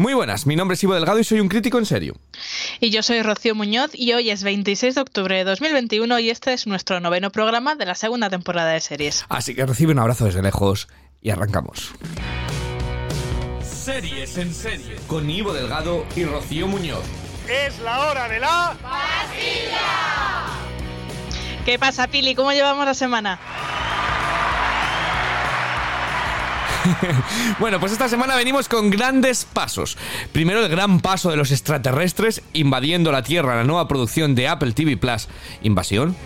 Muy 0.00 0.14
buenas, 0.14 0.46
mi 0.46 0.56
nombre 0.56 0.76
es 0.76 0.82
Ivo 0.82 0.94
Delgado 0.94 1.18
y 1.18 1.24
soy 1.24 1.40
un 1.40 1.50
crítico 1.50 1.76
en 1.76 1.84
serio. 1.84 2.16
Y 2.80 2.88
yo 2.88 3.02
soy 3.02 3.20
Rocío 3.20 3.54
Muñoz 3.54 3.90
y 3.92 4.14
hoy 4.14 4.30
es 4.30 4.42
26 4.42 4.94
de 4.94 5.00
octubre 5.02 5.36
de 5.36 5.44
2021 5.44 6.18
y 6.20 6.30
este 6.30 6.54
es 6.54 6.66
nuestro 6.66 7.00
noveno 7.00 7.28
programa 7.28 7.74
de 7.74 7.84
la 7.84 7.94
segunda 7.94 8.30
temporada 8.30 8.70
de 8.70 8.80
series. 8.80 9.26
Así 9.28 9.54
que 9.54 9.66
recibe 9.66 9.92
un 9.92 9.98
abrazo 9.98 10.24
desde 10.24 10.40
lejos 10.40 10.88
y 11.20 11.28
arrancamos. 11.28 11.92
Series 13.62 14.38
en 14.38 14.54
serie. 14.54 14.96
Con 15.06 15.28
Ivo 15.28 15.52
Delgado 15.52 16.06
y 16.16 16.24
Rocío 16.24 16.66
Muñoz. 16.66 17.04
Es 17.46 17.78
la 17.80 18.08
hora 18.08 18.26
de 18.26 18.40
la... 18.40 18.78
¿Qué 21.66 21.78
pasa, 21.78 22.08
Pili? 22.08 22.34
¿Cómo 22.34 22.52
llevamos 22.52 22.86
la 22.86 22.94
semana? 22.94 23.38
Bueno, 27.58 27.80
pues 27.80 27.92
esta 27.92 28.08
semana 28.08 28.36
venimos 28.36 28.68
con 28.68 28.90
grandes 28.90 29.44
pasos. 29.44 29.96
Primero 30.32 30.64
el 30.64 30.70
gran 30.70 31.00
paso 31.00 31.30
de 31.30 31.36
los 31.36 31.50
extraterrestres 31.50 32.42
invadiendo 32.52 33.12
la 33.12 33.22
Tierra, 33.22 33.56
la 33.56 33.64
nueva 33.64 33.88
producción 33.88 34.34
de 34.34 34.48
Apple 34.48 34.72
TV 34.72 34.96
Plus. 34.96 35.28
¿Invasión? 35.62 36.16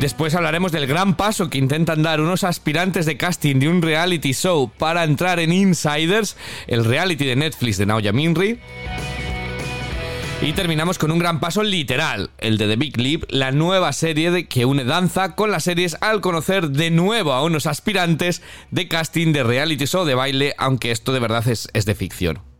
Después 0.00 0.34
hablaremos 0.34 0.72
del 0.72 0.86
gran 0.86 1.16
paso 1.16 1.48
que 1.48 1.56
intentan 1.56 2.02
dar 2.02 2.20
unos 2.20 2.44
aspirantes 2.44 3.06
de 3.06 3.16
casting 3.16 3.56
de 3.60 3.68
un 3.68 3.80
reality 3.80 4.34
show 4.34 4.70
para 4.76 5.04
entrar 5.04 5.40
en 5.40 5.52
Insiders, 5.52 6.36
el 6.66 6.84
reality 6.84 7.24
de 7.24 7.36
Netflix 7.36 7.78
de 7.78 7.86
Naoya 7.86 8.12
Minri. 8.12 8.60
Y 10.42 10.52
terminamos 10.52 10.98
con 10.98 11.10
un 11.10 11.18
gran 11.18 11.40
paso 11.40 11.62
literal, 11.62 12.30
el 12.38 12.58
de 12.58 12.68
The 12.68 12.76
Big 12.76 12.98
Leap, 12.98 13.24
la 13.30 13.52
nueva 13.52 13.92
serie 13.94 14.46
que 14.46 14.66
une 14.66 14.84
danza 14.84 15.34
con 15.34 15.50
las 15.50 15.64
series 15.64 15.96
al 16.02 16.20
conocer 16.20 16.70
de 16.70 16.90
nuevo 16.90 17.32
a 17.32 17.42
unos 17.42 17.66
aspirantes 17.66 18.42
de 18.70 18.86
casting 18.86 19.32
de 19.32 19.42
reality 19.42 19.86
show 19.86 20.04
de 20.04 20.14
baile, 20.14 20.54
aunque 20.58 20.90
esto 20.90 21.12
de 21.12 21.20
verdad 21.20 21.48
es, 21.48 21.68
es 21.72 21.86
de 21.86 21.94
ficción. 21.94 22.55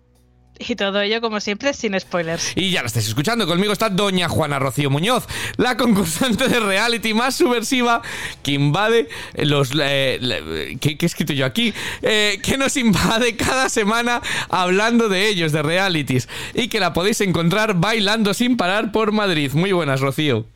Y 0.58 0.74
todo 0.76 1.00
ello, 1.00 1.20
como 1.20 1.40
siempre, 1.40 1.74
sin 1.74 1.98
spoilers. 1.98 2.52
Y 2.56 2.70
ya 2.70 2.80
lo 2.80 2.86
estáis 2.86 3.06
escuchando, 3.08 3.46
conmigo 3.46 3.72
está 3.72 3.90
doña 3.90 4.28
Juana 4.28 4.58
Rocío 4.58 4.90
Muñoz, 4.90 5.26
la 5.56 5.76
concursante 5.76 6.48
de 6.48 6.60
reality 6.60 7.12
más 7.14 7.34
subversiva 7.34 8.02
que 8.42 8.52
invade 8.52 9.08
los... 9.34 9.72
eh, 9.80 10.18
le- 10.20 10.76
¿qué, 10.78 10.96
qué 10.96 11.04
he 11.04 11.08
escrito 11.08 11.32
yo 11.32 11.44
aquí? 11.46 11.74
Eh, 12.02 12.40
que 12.42 12.56
nos 12.56 12.76
invade 12.76 13.36
cada 13.36 13.68
semana 13.68 14.22
hablando 14.48 15.08
de 15.08 15.28
ellos, 15.28 15.52
de 15.52 15.62
realities. 15.62 16.28
Y 16.54 16.68
que 16.68 16.80
la 16.80 16.92
podéis 16.92 17.20
encontrar 17.20 17.74
bailando 17.74 18.32
sin 18.34 18.56
parar 18.56 18.92
por 18.92 19.12
Madrid. 19.12 19.52
Muy 19.52 19.72
buenas, 19.72 20.00
Rocío. 20.00 20.46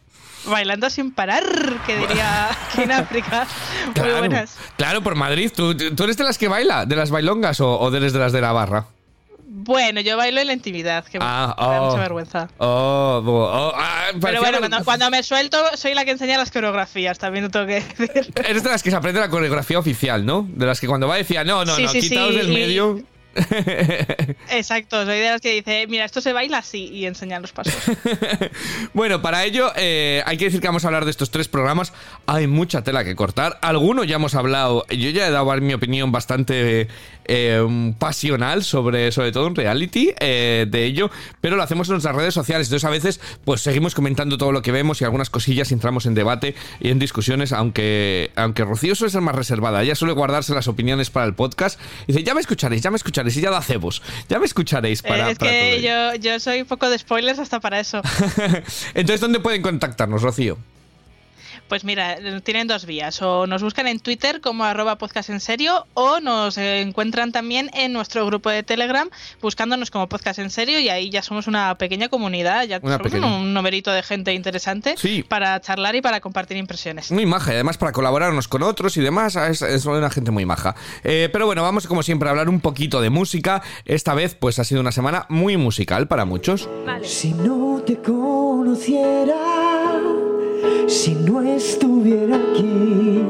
Bailando 0.47 0.89
sin 0.89 1.11
parar, 1.13 1.45
que 1.85 1.97
diría 1.99 2.49
aquí 2.51 2.83
en 2.83 2.93
África. 2.93 3.47
Muy 3.95 4.11
buenas. 4.21 4.57
claro, 4.79 5.03
por 5.03 5.15
Madrid. 5.15 5.53
¿Tú, 5.55 5.77
tú 5.77 6.05
eres 6.05 6.17
de 6.17 6.25
las 6.25 6.39
que 6.39 6.49
baila? 6.49 6.87
¿De 6.87 6.97
las 6.97 7.11
bailongas 7.11 7.61
o, 7.61 7.79
o 7.79 7.95
eres 7.95 8.15
de 8.15 8.19
las 8.19 8.33
de 8.33 8.41
la 8.41 8.53
barra? 8.53 8.87
Bueno, 9.63 10.01
yo 10.01 10.17
bailo 10.17 10.41
en 10.41 10.47
la 10.47 10.53
intimidad, 10.55 11.05
que 11.05 11.19
Ah, 11.21 11.55
me 11.59 11.65
da 11.67 11.83
oh. 11.83 11.87
mucha 11.91 11.99
vergüenza. 12.01 12.49
Oh, 12.59 13.23
oh, 13.25 13.31
oh, 13.31 13.73
ah, 13.77 14.07
Pero 14.21 14.41
bueno, 14.41 14.59
cuando, 14.59 14.85
cuando 14.85 15.11
me 15.11 15.23
suelto, 15.23 15.59
soy 15.75 15.93
la 15.95 16.05
que 16.07 16.13
enseña 16.13 16.39
las 16.39 16.51
coreografías, 16.51 17.19
también 17.19 17.45
lo 17.45 17.51
tengo 17.51 17.67
que 17.67 17.75
decir. 17.99 18.33
Eres 18.49 18.63
de 18.63 18.71
las 18.71 18.83
que 18.83 18.91
se 18.91 18.97
aprende 18.97 19.21
la 19.21 19.29
coreografía 19.29 19.79
oficial, 19.79 20.25
¿no? 20.25 20.47
De 20.49 20.65
las 20.67 20.81
que 20.81 20.87
cuando 20.87 21.09
va 21.09 21.17
decía, 21.17 21.45
no, 21.45 21.65
no, 21.65 21.77
Sí, 21.77 21.83
no, 21.85 21.89
sí, 21.91 22.01
quitaos 22.01 22.31
sí, 22.33 22.37
del 22.39 22.51
y- 22.51 22.55
medio. 22.55 23.01
Exacto, 24.51 25.05
soy 25.05 25.19
de 25.19 25.31
las 25.31 25.41
que 25.41 25.55
dice, 25.55 25.87
mira, 25.89 26.05
esto 26.05 26.21
se 26.21 26.33
baila 26.33 26.59
así 26.59 26.89
y 26.89 27.07
enseñan 27.07 27.43
los 27.43 27.53
pasos. 27.53 27.75
bueno, 28.95 29.23
para 29.23 29.45
ello 29.45 29.71
eh, 29.77 30.23
hay 30.27 30.37
que 30.37 30.47
decir 30.47 30.61
que 30.61 30.67
vamos 30.67 30.85
a 30.85 30.89
hablar 30.89 31.05
de 31.05 31.13
estos 31.13 31.31
tres 31.31 31.47
programas. 31.47 31.93
Hay 32.27 32.47
mucha 32.47 32.83
tela 32.83 33.05
que 33.05 33.15
cortar. 33.15 33.59
Algunos 33.63 34.07
ya 34.07 34.17
hemos 34.17 34.35
hablado. 34.35 34.85
Yo 34.89 35.11
ya 35.11 35.29
he 35.29 35.31
dado 35.31 35.51
mi 35.61 35.75
opinión 35.75 36.11
bastante 36.13 36.89
eh, 37.25 37.95
pasional 37.99 38.65
sobre, 38.65 39.13
sobre 39.13 39.31
todo 39.31 39.47
un 39.47 39.55
reality 39.55 40.13
eh, 40.19 40.67
de 40.69 40.85
ello, 40.85 41.11
pero 41.41 41.57
lo 41.57 41.63
hacemos 41.63 41.89
en 41.89 41.95
nuestras 41.95 42.17
redes 42.17 42.35
sociales. 42.35 42.67
Entonces 42.67 42.85
a 42.85 42.91
veces 42.91 43.21
pues 43.45 43.61
seguimos 43.61 43.95
comentando 43.95 44.39
todo 44.39 44.51
lo 44.51 44.63
que 44.63 44.73
vemos 44.73 45.01
y 45.01 45.05
algunas 45.05 45.31
cosillas 45.31 45.71
y 45.71 45.75
entramos 45.75 46.07
en 46.07 46.15
debate 46.15 46.55
y 46.81 46.91
en 46.91 46.99
discusiones, 46.99 47.53
aunque, 47.53 48.33
aunque 48.35 48.65
Rocío 48.65 48.95
suele 48.95 49.13
ser 49.13 49.21
más 49.21 49.37
reservada. 49.37 49.83
Ella 49.83 49.95
suele 49.95 50.15
guardarse 50.15 50.55
las 50.55 50.67
opiniones 50.67 51.11
para 51.11 51.27
el 51.27 51.35
podcast. 51.35 51.79
Y 52.07 52.13
dice, 52.13 52.25
ya 52.25 52.35
me 52.35 52.41
escucharéis, 52.41 52.83
ya 52.83 52.91
me 52.91 52.97
escucharéis 52.97 53.20
y 53.27 53.41
ya 53.41 53.51
da 53.51 53.63
cebos. 53.63 54.03
Ya 54.29 54.39
me 54.39 54.47
escucharéis 54.47 55.03
para... 55.03 55.29
Eh, 55.29 55.33
es 55.33 55.39
para 55.39 55.51
todo 55.51 55.61
que 55.61 55.75
ello". 55.77 56.15
yo, 56.15 56.15
yo 56.17 56.41
soy 56.41 56.61
un 56.63 56.67
poco 56.67 56.89
de 56.89 56.99
spoilers 56.99 57.39
hasta 57.39 57.61
para 57.61 57.81
eso. 57.81 58.01
Entonces, 58.95 59.21
¿dónde 59.21 59.41
pueden 59.41 59.63
contactarnos, 59.63 60.23
Rocío? 60.23 60.59
Pues 61.71 61.85
mira, 61.85 62.19
tienen 62.43 62.67
dos 62.67 62.85
vías. 62.85 63.23
O 63.23 63.47
nos 63.47 63.63
buscan 63.63 63.87
en 63.87 64.01
Twitter 64.01 64.41
como 64.41 64.65
arroba 64.65 64.99
podcast 64.99 65.31
en 65.31 65.39
serio 65.39 65.87
o 65.95 66.19
nos 66.19 66.59
encuentran 66.59 67.31
también 67.31 67.71
en 67.75 67.93
nuestro 67.93 68.27
grupo 68.27 68.51
de 68.51 68.65
Telegram 68.65 69.09
buscándonos 69.41 69.93
como 69.93 70.09
podcast 70.09 70.41
en 70.41 70.51
serio 70.51 70.81
y 70.81 70.89
ahí 70.89 71.11
ya 71.11 71.23
somos 71.23 71.47
una 71.47 71.77
pequeña 71.77 72.09
comunidad, 72.09 72.65
ya 72.65 72.81
Una 72.83 72.97
somos 72.99 73.13
pequeña. 73.13 73.37
un 73.37 73.55
numerito 73.55 73.93
de 73.93 74.03
gente 74.03 74.35
interesante 74.35 74.97
Sí. 74.99 75.23
para 75.23 75.61
charlar 75.61 75.95
y 75.95 76.03
para 76.03 76.21
compartir 76.21 76.57
impresiones. 76.57 77.13
Muy 77.13 77.25
maja, 77.25 77.53
y 77.53 77.55
además 77.55 77.79
para 77.79 77.93
colaborar 77.93 78.33
unos 78.33 78.49
con 78.49 78.65
otros 78.65 78.97
y 78.97 79.01
demás, 79.01 79.37
es, 79.37 79.63
es 79.63 79.87
una 79.87 80.11
gente 80.11 80.33
muy 80.33 80.45
maja. 80.45 80.75
Eh, 81.05 81.29
pero 81.33 81.47
bueno, 81.47 81.63
vamos 81.63 81.87
como 81.87 82.03
siempre 82.03 82.29
a 82.29 82.33
hablar 82.33 82.49
un 82.49 82.61
poquito 82.61 83.01
de 83.01 83.11
música. 83.11 83.63
Esta 83.85 84.13
vez 84.15 84.35
pues 84.35 84.59
ha 84.59 84.65
sido 84.65 84.81
una 84.81 84.91
semana 84.91 85.25
muy 85.29 85.57
musical 85.57 86.09
para 86.09 86.25
muchos. 86.25 86.69
Si 87.05 87.33
no 87.33 87.81
te 87.87 87.97
conociera, 87.99 89.37
si 90.87 91.15
no 91.15 91.41
estuviera 91.41 92.37
aquí, 92.37 93.23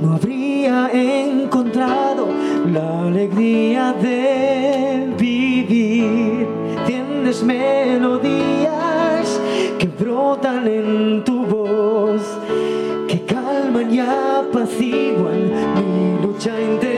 no 0.00 0.14
habría 0.14 0.90
encontrado 0.92 2.28
la 2.72 3.04
alegría 3.06 3.92
de 3.92 5.14
vivir. 5.18 6.46
Tienes 6.86 7.42
melodías 7.42 9.40
que 9.78 9.86
brotan 9.86 10.66
en 10.68 11.24
tu 11.24 11.44
voz, 11.44 12.22
que 13.08 13.22
calman 13.24 13.94
y 13.94 14.00
apaciguan 14.00 15.50
mi 15.74 16.22
lucha 16.26 16.60
interior. 16.60 16.95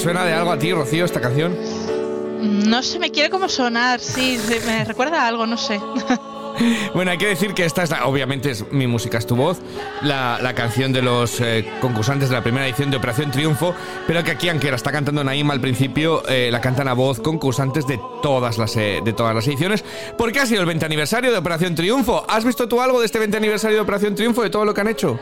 Suena 0.00 0.24
de 0.24 0.32
algo 0.32 0.50
a 0.52 0.58
ti, 0.58 0.72
Rocío, 0.72 1.04
esta 1.04 1.20
canción? 1.20 1.56
No 2.42 2.82
se 2.82 2.98
me 2.98 3.10
quiere 3.10 3.28
como 3.30 3.48
sonar, 3.48 4.00
sí, 4.00 4.38
me 4.66 4.84
recuerda 4.84 5.22
a 5.24 5.26
algo, 5.28 5.46
no 5.46 5.56
sé. 5.56 5.80
Bueno, 6.92 7.12
hay 7.12 7.16
que 7.16 7.28
decir 7.28 7.54
que 7.54 7.64
esta 7.64 7.84
es, 7.84 7.90
la- 7.90 8.04
obviamente, 8.06 8.50
es 8.50 8.70
Mi 8.70 8.86
Música 8.86 9.16
es 9.16 9.24
tu 9.26 9.34
voz, 9.34 9.58
la, 10.02 10.38
la 10.42 10.52
canción 10.54 10.92
de 10.92 11.00
los 11.00 11.40
eh, 11.40 11.64
concursantes 11.80 12.28
de 12.28 12.34
la 12.34 12.42
primera 12.42 12.66
edición 12.66 12.90
de 12.90 12.98
Operación 12.98 13.30
Triunfo, 13.30 13.72
pero 14.06 14.22
que 14.24 14.32
aquí, 14.32 14.48
aunque 14.50 14.68
la 14.68 14.76
está 14.76 14.92
cantando 14.92 15.24
Naima 15.24 15.54
al 15.54 15.60
principio, 15.60 16.22
eh, 16.28 16.50
la 16.52 16.60
cantan 16.60 16.88
a 16.88 16.92
voz 16.92 17.20
concursantes 17.20 17.86
de 17.86 17.98
todas, 18.22 18.58
las, 18.58 18.76
eh, 18.76 19.00
de 19.02 19.12
todas 19.14 19.34
las 19.34 19.46
ediciones, 19.46 19.84
porque 20.18 20.40
ha 20.40 20.44
sido 20.46 20.60
el 20.60 20.66
20 20.66 20.84
aniversario 20.84 21.30
de 21.32 21.38
Operación 21.38 21.74
Triunfo. 21.76 22.26
¿Has 22.28 22.44
visto 22.44 22.68
tú 22.68 22.80
algo 22.82 22.98
de 23.00 23.06
este 23.06 23.20
20 23.20 23.38
aniversario 23.38 23.76
de 23.76 23.82
Operación 23.82 24.14
Triunfo, 24.14 24.42
de 24.42 24.50
todo 24.50 24.64
lo 24.66 24.74
que 24.74 24.80
han 24.82 24.88
hecho? 24.88 25.18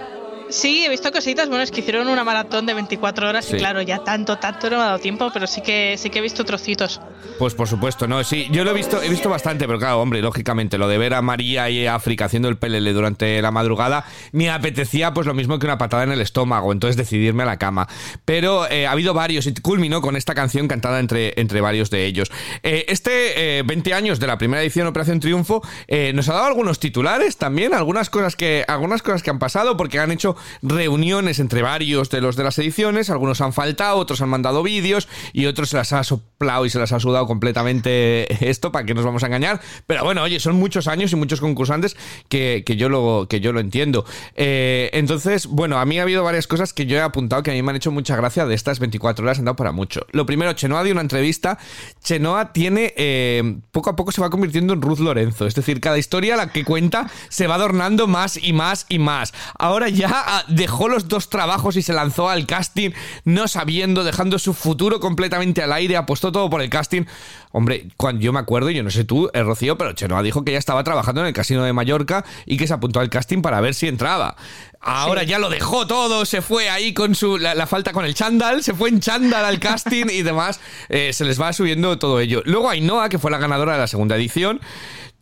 Sí, 0.51 0.85
he 0.85 0.89
visto 0.89 1.13
cositas, 1.13 1.49
bueno, 1.49 1.63
es 1.63 1.71
que 1.71 1.81
hicieron 1.81 2.09
una 2.09 2.25
maratón 2.25 2.65
de 2.67 2.75
24 2.75 3.29
horas 3.29 3.45
Sí. 3.45 3.57
y 3.57 3.59
claro, 3.59 3.83
ya 3.83 3.99
tanto, 3.99 4.39
tanto 4.39 4.71
no 4.71 4.77
me 4.77 4.83
ha 4.83 4.87
dado 4.87 4.99
tiempo, 4.99 5.31
pero 5.33 5.47
sí 5.47 5.61
que 5.61 5.97
sí 5.99 6.09
que 6.11 6.21
he 6.21 6.23
visto 6.23 6.45
trocitos. 6.45 7.01
Pues 7.39 7.55
por 7.55 7.69
supuesto, 7.69 8.09
no, 8.09 8.25
sí, 8.25 8.49
yo 8.51 8.65
lo 8.65 8.71
he 8.71 8.75
visto, 8.75 9.03
he 9.03 9.09
visto 9.09 9.29
bastante, 9.29 9.67
pero 9.67 9.79
claro, 9.79 10.01
hombre, 10.01 10.23
lógicamente, 10.23 10.79
lo 10.79 10.89
de 10.89 10.97
ver 10.99 11.15
a 11.15 11.23
María 11.23 11.69
y 11.69 11.87
África 11.87 12.25
haciendo 12.25 12.49
el 12.49 12.57
pelele 12.57 12.93
durante 12.93 13.41
la 13.43 13.51
madrugada, 13.51 14.05
me 14.33 14.51
apetecía 14.51 15.13
pues 15.13 15.27
lo 15.27 15.35
mismo 15.35 15.59
que 15.59 15.67
una 15.67 15.77
patada 15.79 16.05
en 16.05 16.13
el 16.13 16.21
estómago, 16.21 16.73
entonces 16.73 16.97
decidirme 16.97 17.43
a 17.43 17.47
la 17.47 17.59
cama. 17.59 17.87
Pero 18.25 18.69
eh, 18.71 18.87
ha 18.87 18.93
habido 18.93 19.13
varios 19.15 19.47
y 19.47 19.55
culminó 19.55 20.01
con 20.01 20.17
esta 20.17 20.35
canción 20.35 20.67
cantada 20.67 20.99
entre, 20.99 21.39
entre 21.41 21.61
varios 21.61 21.91
de 21.91 22.07
ellos. 22.07 22.31
Eh, 22.63 22.87
este 22.89 23.59
eh, 23.59 23.63
20 23.65 23.93
años 23.93 24.19
de 24.19 24.27
la 24.27 24.39
primera 24.39 24.63
edición 24.63 24.87
Operación 24.87 25.21
Triunfo 25.21 25.63
eh, 25.87 26.13
nos 26.15 26.29
ha 26.29 26.33
dado 26.33 26.47
algunos 26.47 26.81
titulares 26.81 27.37
también, 27.37 27.75
algunas 27.75 28.09
cosas 28.11 28.35
que, 28.35 28.65
algunas 28.67 29.03
cosas 29.03 29.23
que 29.23 29.31
han 29.31 29.39
pasado, 29.39 29.77
porque 29.77 29.99
han 29.99 30.11
hecho 30.11 30.37
reuniones 30.63 31.39
entre 31.39 31.63
varios 31.63 32.11
de 32.11 32.21
los 32.21 32.37
de 32.37 32.45
las 32.45 32.59
ediciones, 32.59 33.11
algunos 33.11 33.41
han 33.41 33.53
faltado, 33.53 33.97
otros 33.99 34.21
han 34.21 34.29
mandado 34.29 34.63
vídeos 34.63 35.09
y 35.33 35.47
otros 35.47 35.71
se 35.71 35.77
las 35.77 35.93
ha 35.93 36.05
soplado 36.05 36.67
y 36.67 36.71
se 36.71 36.79
las 36.79 36.93
ha 36.93 37.01
sudado 37.01 37.27
completamente 37.27 38.27
esto, 38.49 38.73
para 38.73 38.85
que 38.87 38.95
nos 38.95 39.05
vamos 39.05 39.23
a 39.23 39.27
engañar. 39.27 39.61
Pero 39.87 40.05
bueno, 40.05 40.23
oye, 40.23 40.41
son 40.41 40.57
muchos 40.57 40.89
años 40.89 41.13
y 41.13 41.17
muchos 41.17 41.41
concursantes 41.41 41.97
que, 42.29 42.63
que 42.65 42.77
yo, 42.77 42.89
lo, 42.89 43.27
que 43.29 43.41
yo 43.41 43.53
lo 43.53 43.61
entiendo. 43.61 44.05
Eh, 44.35 44.91
entonces, 44.93 45.47
bueno, 45.47 45.79
a 45.79 45.85
mí 45.85 45.99
ha 45.99 46.03
habido 46.03 46.23
varias 46.23 46.47
cosas 46.47 46.73
que 46.73 46.87
yo 46.87 46.97
he 46.97 47.01
apuntado 47.01 47.43
que 47.43 47.51
a 47.51 47.55
mí 47.55 47.63
me 47.63 47.71
han 47.71 47.77
hecho 47.77 47.91
mucha 47.91 48.17
gracia 48.17 48.47
de 48.47 48.55
estas 48.55 48.79
24 48.79 49.25
horas, 49.25 49.39
han 49.39 49.45
dado 49.45 49.57
para 49.57 49.73
mucho. 49.73 50.07
Lo 50.13 50.27
primero, 50.27 50.53
Chenoa 50.53 50.83
dio 50.85 50.93
una 50.93 51.03
entrevista. 51.03 51.59
Chenoa 52.03 52.53
tiene, 52.53 52.95
eh, 52.97 53.59
poco 53.71 53.91
a 53.91 53.97
poco 53.97 54.13
se 54.13 54.21
va 54.21 54.31
convirtiendo 54.31 54.73
en 54.73 54.83
Ruth 54.83 54.99
Lorenzo. 55.01 55.47
Es 55.47 55.55
decir, 55.55 55.81
cada 55.81 55.99
historia 55.99 56.37
la 56.37 56.53
que 56.53 56.65
cuenta 56.65 57.11
se 57.29 57.47
va 57.47 57.57
adornando 57.57 58.07
más 58.07 58.37
y 58.37 58.53
más 58.53 58.87
y 58.89 58.99
más. 58.99 59.33
Ahora 59.59 59.89
ya 59.89 60.28
dejó 60.49 60.89
los 60.89 61.09
dos 61.09 61.29
trabajos 61.29 61.77
y 61.77 61.83
se 61.83 61.93
lanzó 61.93 62.29
al 62.29 62.47
casting, 62.47 62.91
no 63.25 63.49
sabiendo, 63.49 64.05
dejando 64.05 64.39
su 64.39 64.55
futuro 64.55 65.01
completamente 65.01 65.63
al 65.63 65.73
aire, 65.73 65.97
apostó 65.97 66.33
todo 66.33 66.51
por 66.51 66.63
el 66.63 66.71
casting. 66.71 67.05
Hombre, 67.53 67.87
cuando 67.97 68.21
yo 68.23 68.33
me 68.33 68.41
acuerdo, 68.41 68.71
yo 68.71 68.83
no 68.83 68.91
sé 68.91 69.05
tú, 69.05 69.31
eh, 69.33 69.43
Rocío, 69.43 69.79
pero 69.79 69.93
Chenoa 69.93 70.23
dijo 70.23 70.45
que 70.45 70.53
ya 70.53 70.59
estaba 70.59 70.85
trabajando 70.85 71.23
en 71.23 71.29
el 71.29 71.33
casino 71.33 71.65
de 71.65 71.73
Mallorca 71.73 72.25
y 72.45 72.57
que 72.57 72.67
se 72.67 72.75
apuntó 72.75 73.01
al 73.01 73.09
casting 73.09 73.41
para 73.41 73.61
ver 73.61 73.75
si 73.75 73.89
entraba. 73.89 74.37
Ahora 74.81 75.25
ya 75.25 75.39
lo 75.39 75.51
dejó 75.51 75.87
todo, 75.87 76.25
se 76.25 76.41
fue 76.41 76.71
ahí 76.71 76.95
con 76.95 77.15
su 77.15 77.37
la, 77.37 77.55
la 77.55 77.67
falta 77.67 77.93
con 77.93 78.05
el 78.05 78.15
chándal, 78.15 78.63
se 78.63 78.75
fue 78.75 78.91
en 78.91 79.01
chándal 79.01 79.45
al 79.45 79.59
casting 79.59 80.07
y 80.11 80.23
demás. 80.23 80.61
Eh, 80.89 81.13
se 81.13 81.25
les 81.25 81.41
va 81.41 81.53
subiendo 81.53 81.99
todo 81.99 82.21
ello. 82.21 82.43
Luego 82.45 82.71
Ainhoa, 82.71 83.09
que 83.09 83.19
fue 83.19 83.31
la 83.31 83.39
ganadora 83.39 83.73
de 83.73 83.79
la 83.79 83.87
segunda 83.87 84.17
edición. 84.17 84.61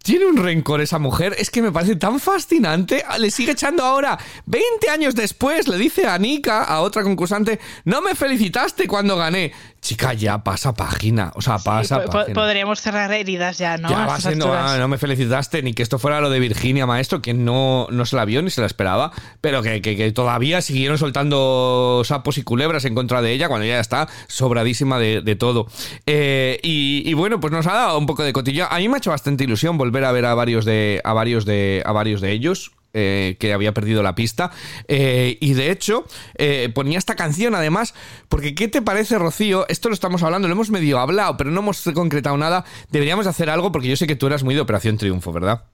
Tiene 0.07 0.25
un 0.27 0.37
rencor 0.37 0.81
esa 0.81 1.01
mujer, 1.01 1.35
es 1.37 1.51
que 1.51 1.61
me 1.63 1.73
parece 1.73 1.97
tan 1.97 2.21
fascinante. 2.21 3.05
Le 3.19 3.29
sigue 3.33 3.51
echando 3.51 3.85
ahora, 3.85 4.17
20 4.47 4.89
años 4.89 5.17
después, 5.17 5.67
le 5.67 5.77
dice 5.79 6.07
a 6.07 6.17
Nika, 6.17 6.63
a 6.63 6.81
otra 6.83 7.03
concursante, 7.03 7.59
no 7.85 8.01
me 8.03 8.15
felicitaste 8.15 8.87
cuando 8.87 9.17
gané. 9.17 9.53
Chica, 9.81 10.15
ya 10.15 10.43
pasa 10.43 10.75
página, 10.75 11.33
o 11.35 11.43
sea, 11.43 11.59
pasa 11.59 12.05
página. 12.07 12.35
Podríamos 12.35 12.81
cerrar 12.81 13.13
heridas 13.13 13.59
ya, 13.59 13.77
¿no? 13.79 13.89
Ya 13.89 14.07
va 14.07 14.21
siendo, 14.21 14.53
ah, 14.53 14.79
no 14.79 14.87
me 14.89 14.97
felicitaste 14.99 15.63
ni 15.63 15.75
que 15.75 15.83
esto 15.83 15.99
fuera 15.99 16.21
lo 16.21 16.31
de 16.31 16.39
Virginia 16.41 16.87
Maestro, 16.87 17.21
que 17.23 17.35
no, 17.35 17.87
no 17.91 18.05
se 18.07 18.15
la 18.17 18.25
vio 18.25 18.43
ni 18.43 18.51
se 18.51 18.61
la 18.61 18.67
esperaba, 18.69 19.13
pero 19.41 19.63
que, 19.63 19.83
que- 19.83 19.97
que 19.97 20.13
todavía 20.13 20.61
siguieron 20.63 20.99
soltando 20.99 22.03
sapos 22.05 22.39
y 22.39 22.43
culebras 22.43 22.85
en 22.85 22.95
contra 22.95 23.23
de 23.23 23.33
ella 23.33 23.49
cuando 23.49 23.65
ella 23.65 23.75
ya 23.77 23.81
está 23.81 24.09
sobradísima 24.29 24.99
de, 24.99 25.21
de 25.23 25.37
todo. 25.37 25.67
Eh, 26.07 26.59
y, 26.63 27.03
y 27.09 27.15
bueno, 27.15 27.41
pues 27.41 27.53
nos 27.53 27.67
ha 27.67 27.73
dado 27.75 27.99
un 27.99 28.07
poco 28.07 28.23
de 28.25 28.33
cotilla. 28.33 28.67
A 28.67 28.79
mí 28.79 28.89
me 28.89 28.97
ha 28.97 28.99
hecho 28.99 29.11
bastante 29.11 29.45
ilusión 29.45 29.79
volver 29.79 29.96
a 30.05 30.13
ver 30.13 30.25
a 30.25 30.35
varios 30.35 30.65
de, 30.65 31.01
a 31.05 31.13
varios 31.13 31.45
de, 31.45 31.83
a 31.85 31.93
varios 31.93 32.21
de 32.21 32.33
ellos 32.33 32.73
eh, 32.99 33.37
que 33.39 33.53
había 33.53 33.75
perdido 33.75 34.03
la 34.03 34.15
pista. 34.15 34.51
Eh, 34.89 35.37
y 35.41 35.53
de 35.53 35.71
hecho, 35.71 36.07
eh, 36.37 36.71
ponía 36.75 36.97
esta 36.97 37.15
canción 37.15 37.55
además, 37.55 37.93
porque 38.31 38.55
¿qué 38.55 38.69
te 38.69 38.81
parece, 38.81 39.19
Rocío? 39.19 39.67
Esto 39.69 39.91
lo 39.91 39.95
estamos 39.95 40.23
hablando, 40.23 40.49
lo 40.49 40.55
hemos 40.55 40.71
medio 40.71 40.99
hablado, 40.99 41.37
pero 41.37 41.51
no 41.51 41.61
hemos 41.61 41.83
concretado 41.93 42.39
nada. 42.39 42.65
Deberíamos 42.91 43.27
hacer 43.27 43.51
algo 43.51 43.71
porque 43.71 43.89
yo 43.89 43.97
sé 43.97 44.07
que 44.07 44.17
tú 44.17 44.27
eras 44.29 44.45
muy 44.45 44.55
de 44.55 44.63
Operación 44.63 44.97
Triunfo, 44.97 45.31
¿verdad? 45.31 45.65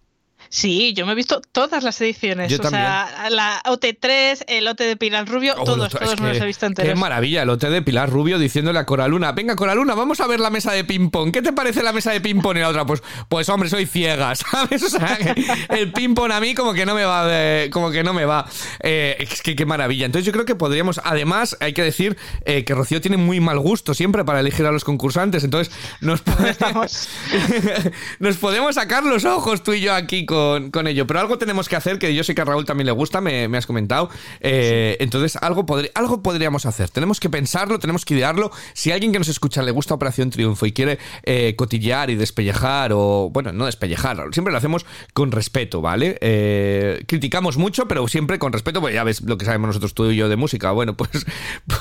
Sí, 0.54 0.93
yo 0.93 1.06
me 1.06 1.12
he 1.12 1.14
visto 1.14 1.40
todas 1.50 1.82
las 1.82 1.99
ediciones. 2.02 2.50
Yo 2.52 2.58
o 2.62 2.69
sea, 2.69 3.31
la 3.31 3.62
OT3, 3.64 4.44
el 4.49 4.69
OT 4.69 4.81
de 4.81 4.96
Pilar 4.99 5.26
Rubio, 5.26 5.54
Oh, 5.56 5.64
todos, 5.64 5.88
todos 5.94 6.20
me 6.20 6.28
los 6.28 6.43
he 6.43 6.44
visto 6.44 6.66
Qué 6.66 6.66
enteros. 6.66 6.99
maravilla, 7.00 7.40
el 7.43 7.49
OT 7.49 7.64
de 7.70 7.81
Pilar 7.81 8.10
Rubio 8.10 8.38
diciéndole 8.38 8.78
a 8.78 8.84
Coraluna, 8.84 9.32
venga 9.32 9.56
Coraluna, 9.56 9.94
vamos 9.94 10.20
a 10.20 10.26
ver 10.26 10.40
la 10.40 10.50
mesa 10.50 10.72
de 10.72 10.84
ping-pong. 10.84 11.32
¿Qué 11.32 11.40
te 11.40 11.54
parece 11.54 11.82
la 11.82 11.94
mesa 11.94 12.10
de 12.12 12.20
ping-pong? 12.20 12.58
Y 12.58 12.60
la 12.60 12.69
otra, 12.69 12.84
pues, 12.84 13.02
pues 13.31 13.49
hombre, 13.49 13.70
soy 13.70 13.87
ciega, 13.87 14.34
¿sabes? 14.37 14.82
O 14.82 14.90
sea, 14.90 15.16
el 15.70 15.90
ping-pong 15.90 16.31
a 16.32 16.38
mí 16.40 16.55
como 16.55 16.75
que 16.75 16.84
no 16.84 16.94
me 16.94 17.05
va, 17.05 17.26
de- 17.26 17.70
como 17.72 17.90
que 17.90 18.02
no 18.05 18.12
me 18.12 18.26
va. 18.26 18.44
Eh, 18.81 19.16
es 19.20 19.40
que 19.40 19.56
qué 19.56 19.64
maravilla. 19.64 20.05
Entonces 20.05 20.26
yo 20.26 20.32
creo 20.32 20.44
que 20.44 20.55
podríamos, 20.55 21.00
además, 21.02 21.56
hay 21.60 21.72
que 21.72 21.82
decir 21.82 22.19
eh, 22.44 22.64
que 22.66 22.75
Rocío 22.75 23.00
tiene 23.00 23.16
muy 23.16 23.40
mal 23.40 23.58
gusto 23.58 23.94
siempre 23.94 24.22
para 24.26 24.40
elegir 24.40 24.66
a 24.66 24.70
los 24.70 24.84
concursantes, 24.84 25.44
entonces 25.44 25.75
nos, 26.02 26.20
podemos, 26.22 27.08
nos 28.19 28.37
podemos 28.37 28.75
sacar 28.75 29.02
los 29.05 29.25
ojos 29.25 29.62
tú 29.62 29.72
y 29.72 29.81
yo 29.81 29.94
aquí 29.94 30.26
con, 30.26 30.42
con 30.73 30.87
ello. 30.87 31.06
Pero 31.06 31.21
algo 31.21 31.39
tenemos 31.39 31.69
que 31.69 31.77
hacer, 31.77 31.99
que 31.99 32.15
yo 32.15 32.25
sé 32.25 32.35
que 32.35 32.43
a 32.43 32.44
Raúl 32.44 32.65
también 32.65 32.87
le 32.87 32.93
gusta, 32.93 33.21
me, 33.21 33.49
me 33.49 33.59
has 33.59 33.67
comentado. 33.67 34.11
Eh, 34.41 34.97
Entonces, 35.00 35.37
algo, 35.37 35.65
algo 35.94 36.23
podríamos 36.23 36.67
hacer. 36.67 36.91
Tenemos 36.91 37.21
que 37.21 37.31
pensarlo, 37.31 37.79
tenemos 37.79 38.05
que 38.05 38.15
idearlo. 38.15 38.50
Si 38.75 38.93
alguien 38.93 39.12
que 39.12 39.19
nos 39.19 39.29
escucha 39.29 39.62
le 39.62 39.71
gusta 39.71 39.94
Operación 39.94 40.31
Triunfo 40.31 40.67
y 40.67 40.73
quiere 40.73 40.99
eh, 41.25 41.55
cotillear 41.56 42.11
y 42.11 42.15
despellejar, 42.15 42.93
o 42.93 43.31
bueno, 43.33 43.53
no 43.53 43.67
despellejar, 43.67 44.17
siempre 44.33 44.53
lo 44.53 44.59
hacemos 44.59 44.87
con 45.12 45.33
respeto, 45.33 45.81
¿vale? 45.81 46.19
Eh, 46.21 47.05
criticamos 47.06 47.56
mucho, 47.56 47.87
pero 47.89 48.06
siempre 48.09 48.39
con 48.39 48.53
respeto, 48.53 48.81
pues 48.81 48.94
ya 48.94 49.05
ves 49.05 49.23
lo 49.23 49.39
que 49.39 49.44
sabemos 49.44 49.69
nosotros 49.69 49.94
tú 49.94 50.11
y 50.11 50.17
yo 50.17 50.29
de 50.29 50.37
música. 50.37 50.71
Bueno, 50.73 50.97
pues, 50.97 51.27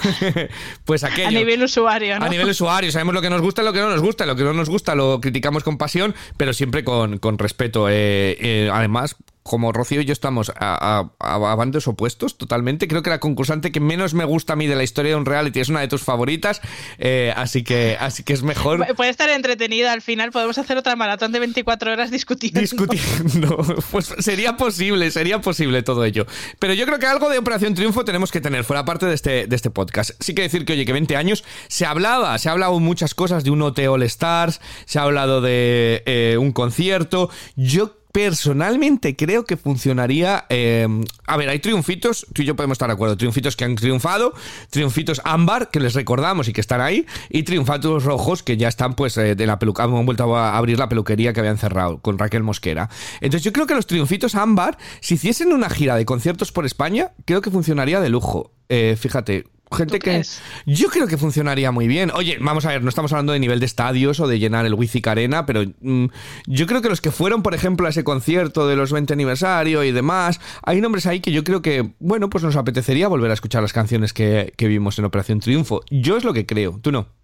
pues 0.85 1.03
aquello. 1.03 1.27
A 1.27 1.31
nivel 1.31 1.63
usuario, 1.63 2.19
¿no? 2.19 2.25
A 2.25 2.29
nivel 2.29 2.49
usuario, 2.49 2.91
sabemos 2.91 3.13
lo 3.13 3.21
que 3.21 3.29
nos 3.29 3.41
gusta 3.41 3.61
y 3.61 3.65
lo 3.65 3.73
que 3.73 3.79
no 3.79 3.89
nos 3.89 4.01
gusta. 4.01 4.25
Lo 4.25 4.35
que 4.35 4.43
no 4.43 4.53
nos 4.53 4.69
gusta 4.69 4.95
lo 4.95 5.21
criticamos 5.21 5.63
con 5.63 5.77
pasión, 5.77 6.15
pero 6.37 6.53
siempre 6.53 6.83
con, 6.83 7.17
con 7.17 7.37
respeto. 7.37 7.87
Eh, 7.89 8.37
eh, 8.51 8.69
además, 8.71 9.15
como 9.43 9.71
Rocío 9.71 10.01
y 10.01 10.05
yo 10.05 10.13
estamos 10.13 10.51
a, 10.55 11.09
a- 11.19 11.33
a 11.33 11.55
bandos 11.55 11.87
opuestos 11.87 12.37
totalmente, 12.37 12.87
creo 12.87 13.01
que 13.01 13.09
la 13.09 13.19
concursante 13.19 13.71
que 13.71 13.79
menos 13.79 14.13
me 14.13 14.23
gusta 14.23 14.53
a 14.53 14.55
mí 14.55 14.67
de 14.67 14.75
la 14.75 14.83
historia 14.83 15.13
de 15.13 15.15
un 15.15 15.25
reality 15.25 15.59
es 15.59 15.69
una 15.69 15.79
de 15.79 15.87
tus 15.87 16.03
favoritas. 16.03 16.61
eh, 16.99 17.33
así, 17.35 17.63
que, 17.63 17.97
así 17.99 18.21
que 18.21 18.33
es 18.33 18.43
mejor. 18.43 18.79
Pu- 18.85 18.95
Puede 18.95 19.09
estar 19.09 19.29
entretenida 19.31 19.93
al 19.93 20.03
final, 20.03 20.31
podemos 20.31 20.59
hacer 20.59 20.77
otra 20.77 20.95
maratón 20.95 21.31
de 21.31 21.39
24 21.39 21.91
horas 21.91 22.11
discutiendo. 22.11 22.59
discutiendo. 22.61 23.57
Pues 23.91 24.13
sería 24.19 24.57
posible, 24.57 25.09
sería 25.09 25.41
posible 25.41 25.81
todo 25.81 26.05
ello. 26.05 26.27
Pero 26.59 26.73
yo 26.75 26.85
creo 26.85 26.99
que 26.99 27.07
algo 27.07 27.27
de 27.29 27.39
Operación 27.39 27.73
Triunfo 27.73 28.05
tenemos 28.05 28.31
que 28.31 28.41
tener 28.41 28.63
fuera 28.63 28.85
parte 28.85 29.07
de 29.07 29.15
este, 29.15 29.47
de 29.47 29.55
este 29.55 29.71
podcast. 29.71 30.11
Sí 30.19 30.35
que 30.35 30.43
decir 30.43 30.65
que, 30.65 30.73
oye, 30.73 30.85
que 30.85 30.93
20 30.93 31.15
años 31.17 31.43
se 31.67 31.85
hablaba, 31.87 32.37
se 32.37 32.47
ha 32.47 32.51
hablado 32.51 32.79
muchas 32.79 33.15
cosas 33.15 33.43
de 33.43 33.49
un 33.49 33.61
OT 33.63 33.79
All 33.89 34.03
Stars, 34.03 34.61
se 34.85 34.99
ha 34.99 35.03
hablado 35.03 35.41
de 35.41 36.03
eh, 36.05 36.37
un 36.39 36.51
concierto. 36.51 37.29
Yo 37.55 37.97
personalmente 38.11 39.15
creo 39.15 39.45
que 39.45 39.57
funcionaría. 39.57 40.45
eh, 40.49 40.87
a 41.25 41.37
ver, 41.37 41.49
hay 41.49 41.59
triunfitos, 41.59 42.27
tú 42.33 42.41
y 42.41 42.45
yo 42.45 42.55
podemos 42.55 42.75
estar 42.75 42.89
de 42.89 42.93
acuerdo. 42.93 43.17
Triunfitos 43.17 43.55
que 43.55 43.65
han 43.65 43.75
triunfado, 43.75 44.33
triunfitos 44.69 45.21
ámbar, 45.23 45.69
que 45.69 45.79
les 45.79 45.93
recordamos 45.93 46.47
y 46.47 46.53
que 46.53 46.61
están 46.61 46.81
ahí, 46.81 47.05
y 47.29 47.43
triunfatos 47.43 48.03
rojos 48.03 48.43
que 48.43 48.57
ya 48.57 48.67
están, 48.67 48.95
pues, 48.95 49.17
eh, 49.17 49.35
de 49.35 49.47
la 49.47 49.59
peluca. 49.59 49.83
Han 49.83 50.05
vuelto 50.05 50.35
a 50.35 50.57
abrir 50.57 50.77
la 50.77 50.89
peluquería 50.89 51.33
que 51.33 51.39
habían 51.39 51.57
cerrado 51.57 51.99
con 51.99 52.17
Raquel 52.17 52.43
Mosquera. 52.43 52.89
Entonces, 53.21 53.43
yo 53.43 53.53
creo 53.53 53.67
que 53.67 53.75
los 53.75 53.87
triunfitos 53.87 54.35
ámbar, 54.35 54.77
si 54.99 55.15
hiciesen 55.15 55.53
una 55.53 55.69
gira 55.69 55.95
de 55.95 56.05
conciertos 56.05 56.51
por 56.51 56.65
España, 56.65 57.11
creo 57.25 57.41
que 57.41 57.51
funcionaría 57.51 58.01
de 58.01 58.09
lujo. 58.09 58.51
Eh, 58.69 58.95
fíjate. 58.99 59.45
Gente 59.71 59.99
¿Tú 59.99 60.03
que. 60.03 60.11
crees? 60.11 60.41
Yo 60.65 60.89
creo 60.89 61.07
que 61.07 61.17
funcionaría 61.17 61.71
muy 61.71 61.87
bien. 61.87 62.11
Oye, 62.13 62.37
vamos 62.41 62.65
a 62.65 62.69
ver, 62.69 62.83
no 62.83 62.89
estamos 62.89 63.11
hablando 63.13 63.33
de 63.33 63.39
nivel 63.39 63.59
de 63.59 63.65
estadios 63.65 64.19
o 64.19 64.27
de 64.27 64.39
llenar 64.39 64.65
el 64.65 64.73
Wizzing 64.73 65.07
Arena, 65.07 65.45
pero 65.45 65.63
mm, 65.81 66.05
yo 66.47 66.67
creo 66.67 66.81
que 66.81 66.89
los 66.89 67.01
que 67.01 67.11
fueron, 67.11 67.41
por 67.41 67.53
ejemplo, 67.53 67.87
a 67.87 67.89
ese 67.89 68.03
concierto 68.03 68.67
de 68.67 68.75
los 68.75 68.91
20 68.91 69.13
aniversario 69.13 69.83
y 69.83 69.91
demás, 69.91 70.39
hay 70.63 70.81
nombres 70.81 71.05
ahí 71.05 71.19
que 71.21 71.31
yo 71.31 71.43
creo 71.43 71.61
que, 71.61 71.93
bueno, 71.99 72.29
pues 72.29 72.43
nos 72.43 72.55
apetecería 72.55 73.07
volver 73.07 73.31
a 73.31 73.33
escuchar 73.33 73.61
las 73.61 73.73
canciones 73.73 74.13
que, 74.13 74.53
que 74.57 74.67
vimos 74.67 74.99
en 74.99 75.05
Operación 75.05 75.39
Triunfo. 75.39 75.81
Yo 75.89 76.17
es 76.17 76.23
lo 76.23 76.33
que 76.33 76.45
creo, 76.45 76.79
tú 76.81 76.91
no. 76.91 77.20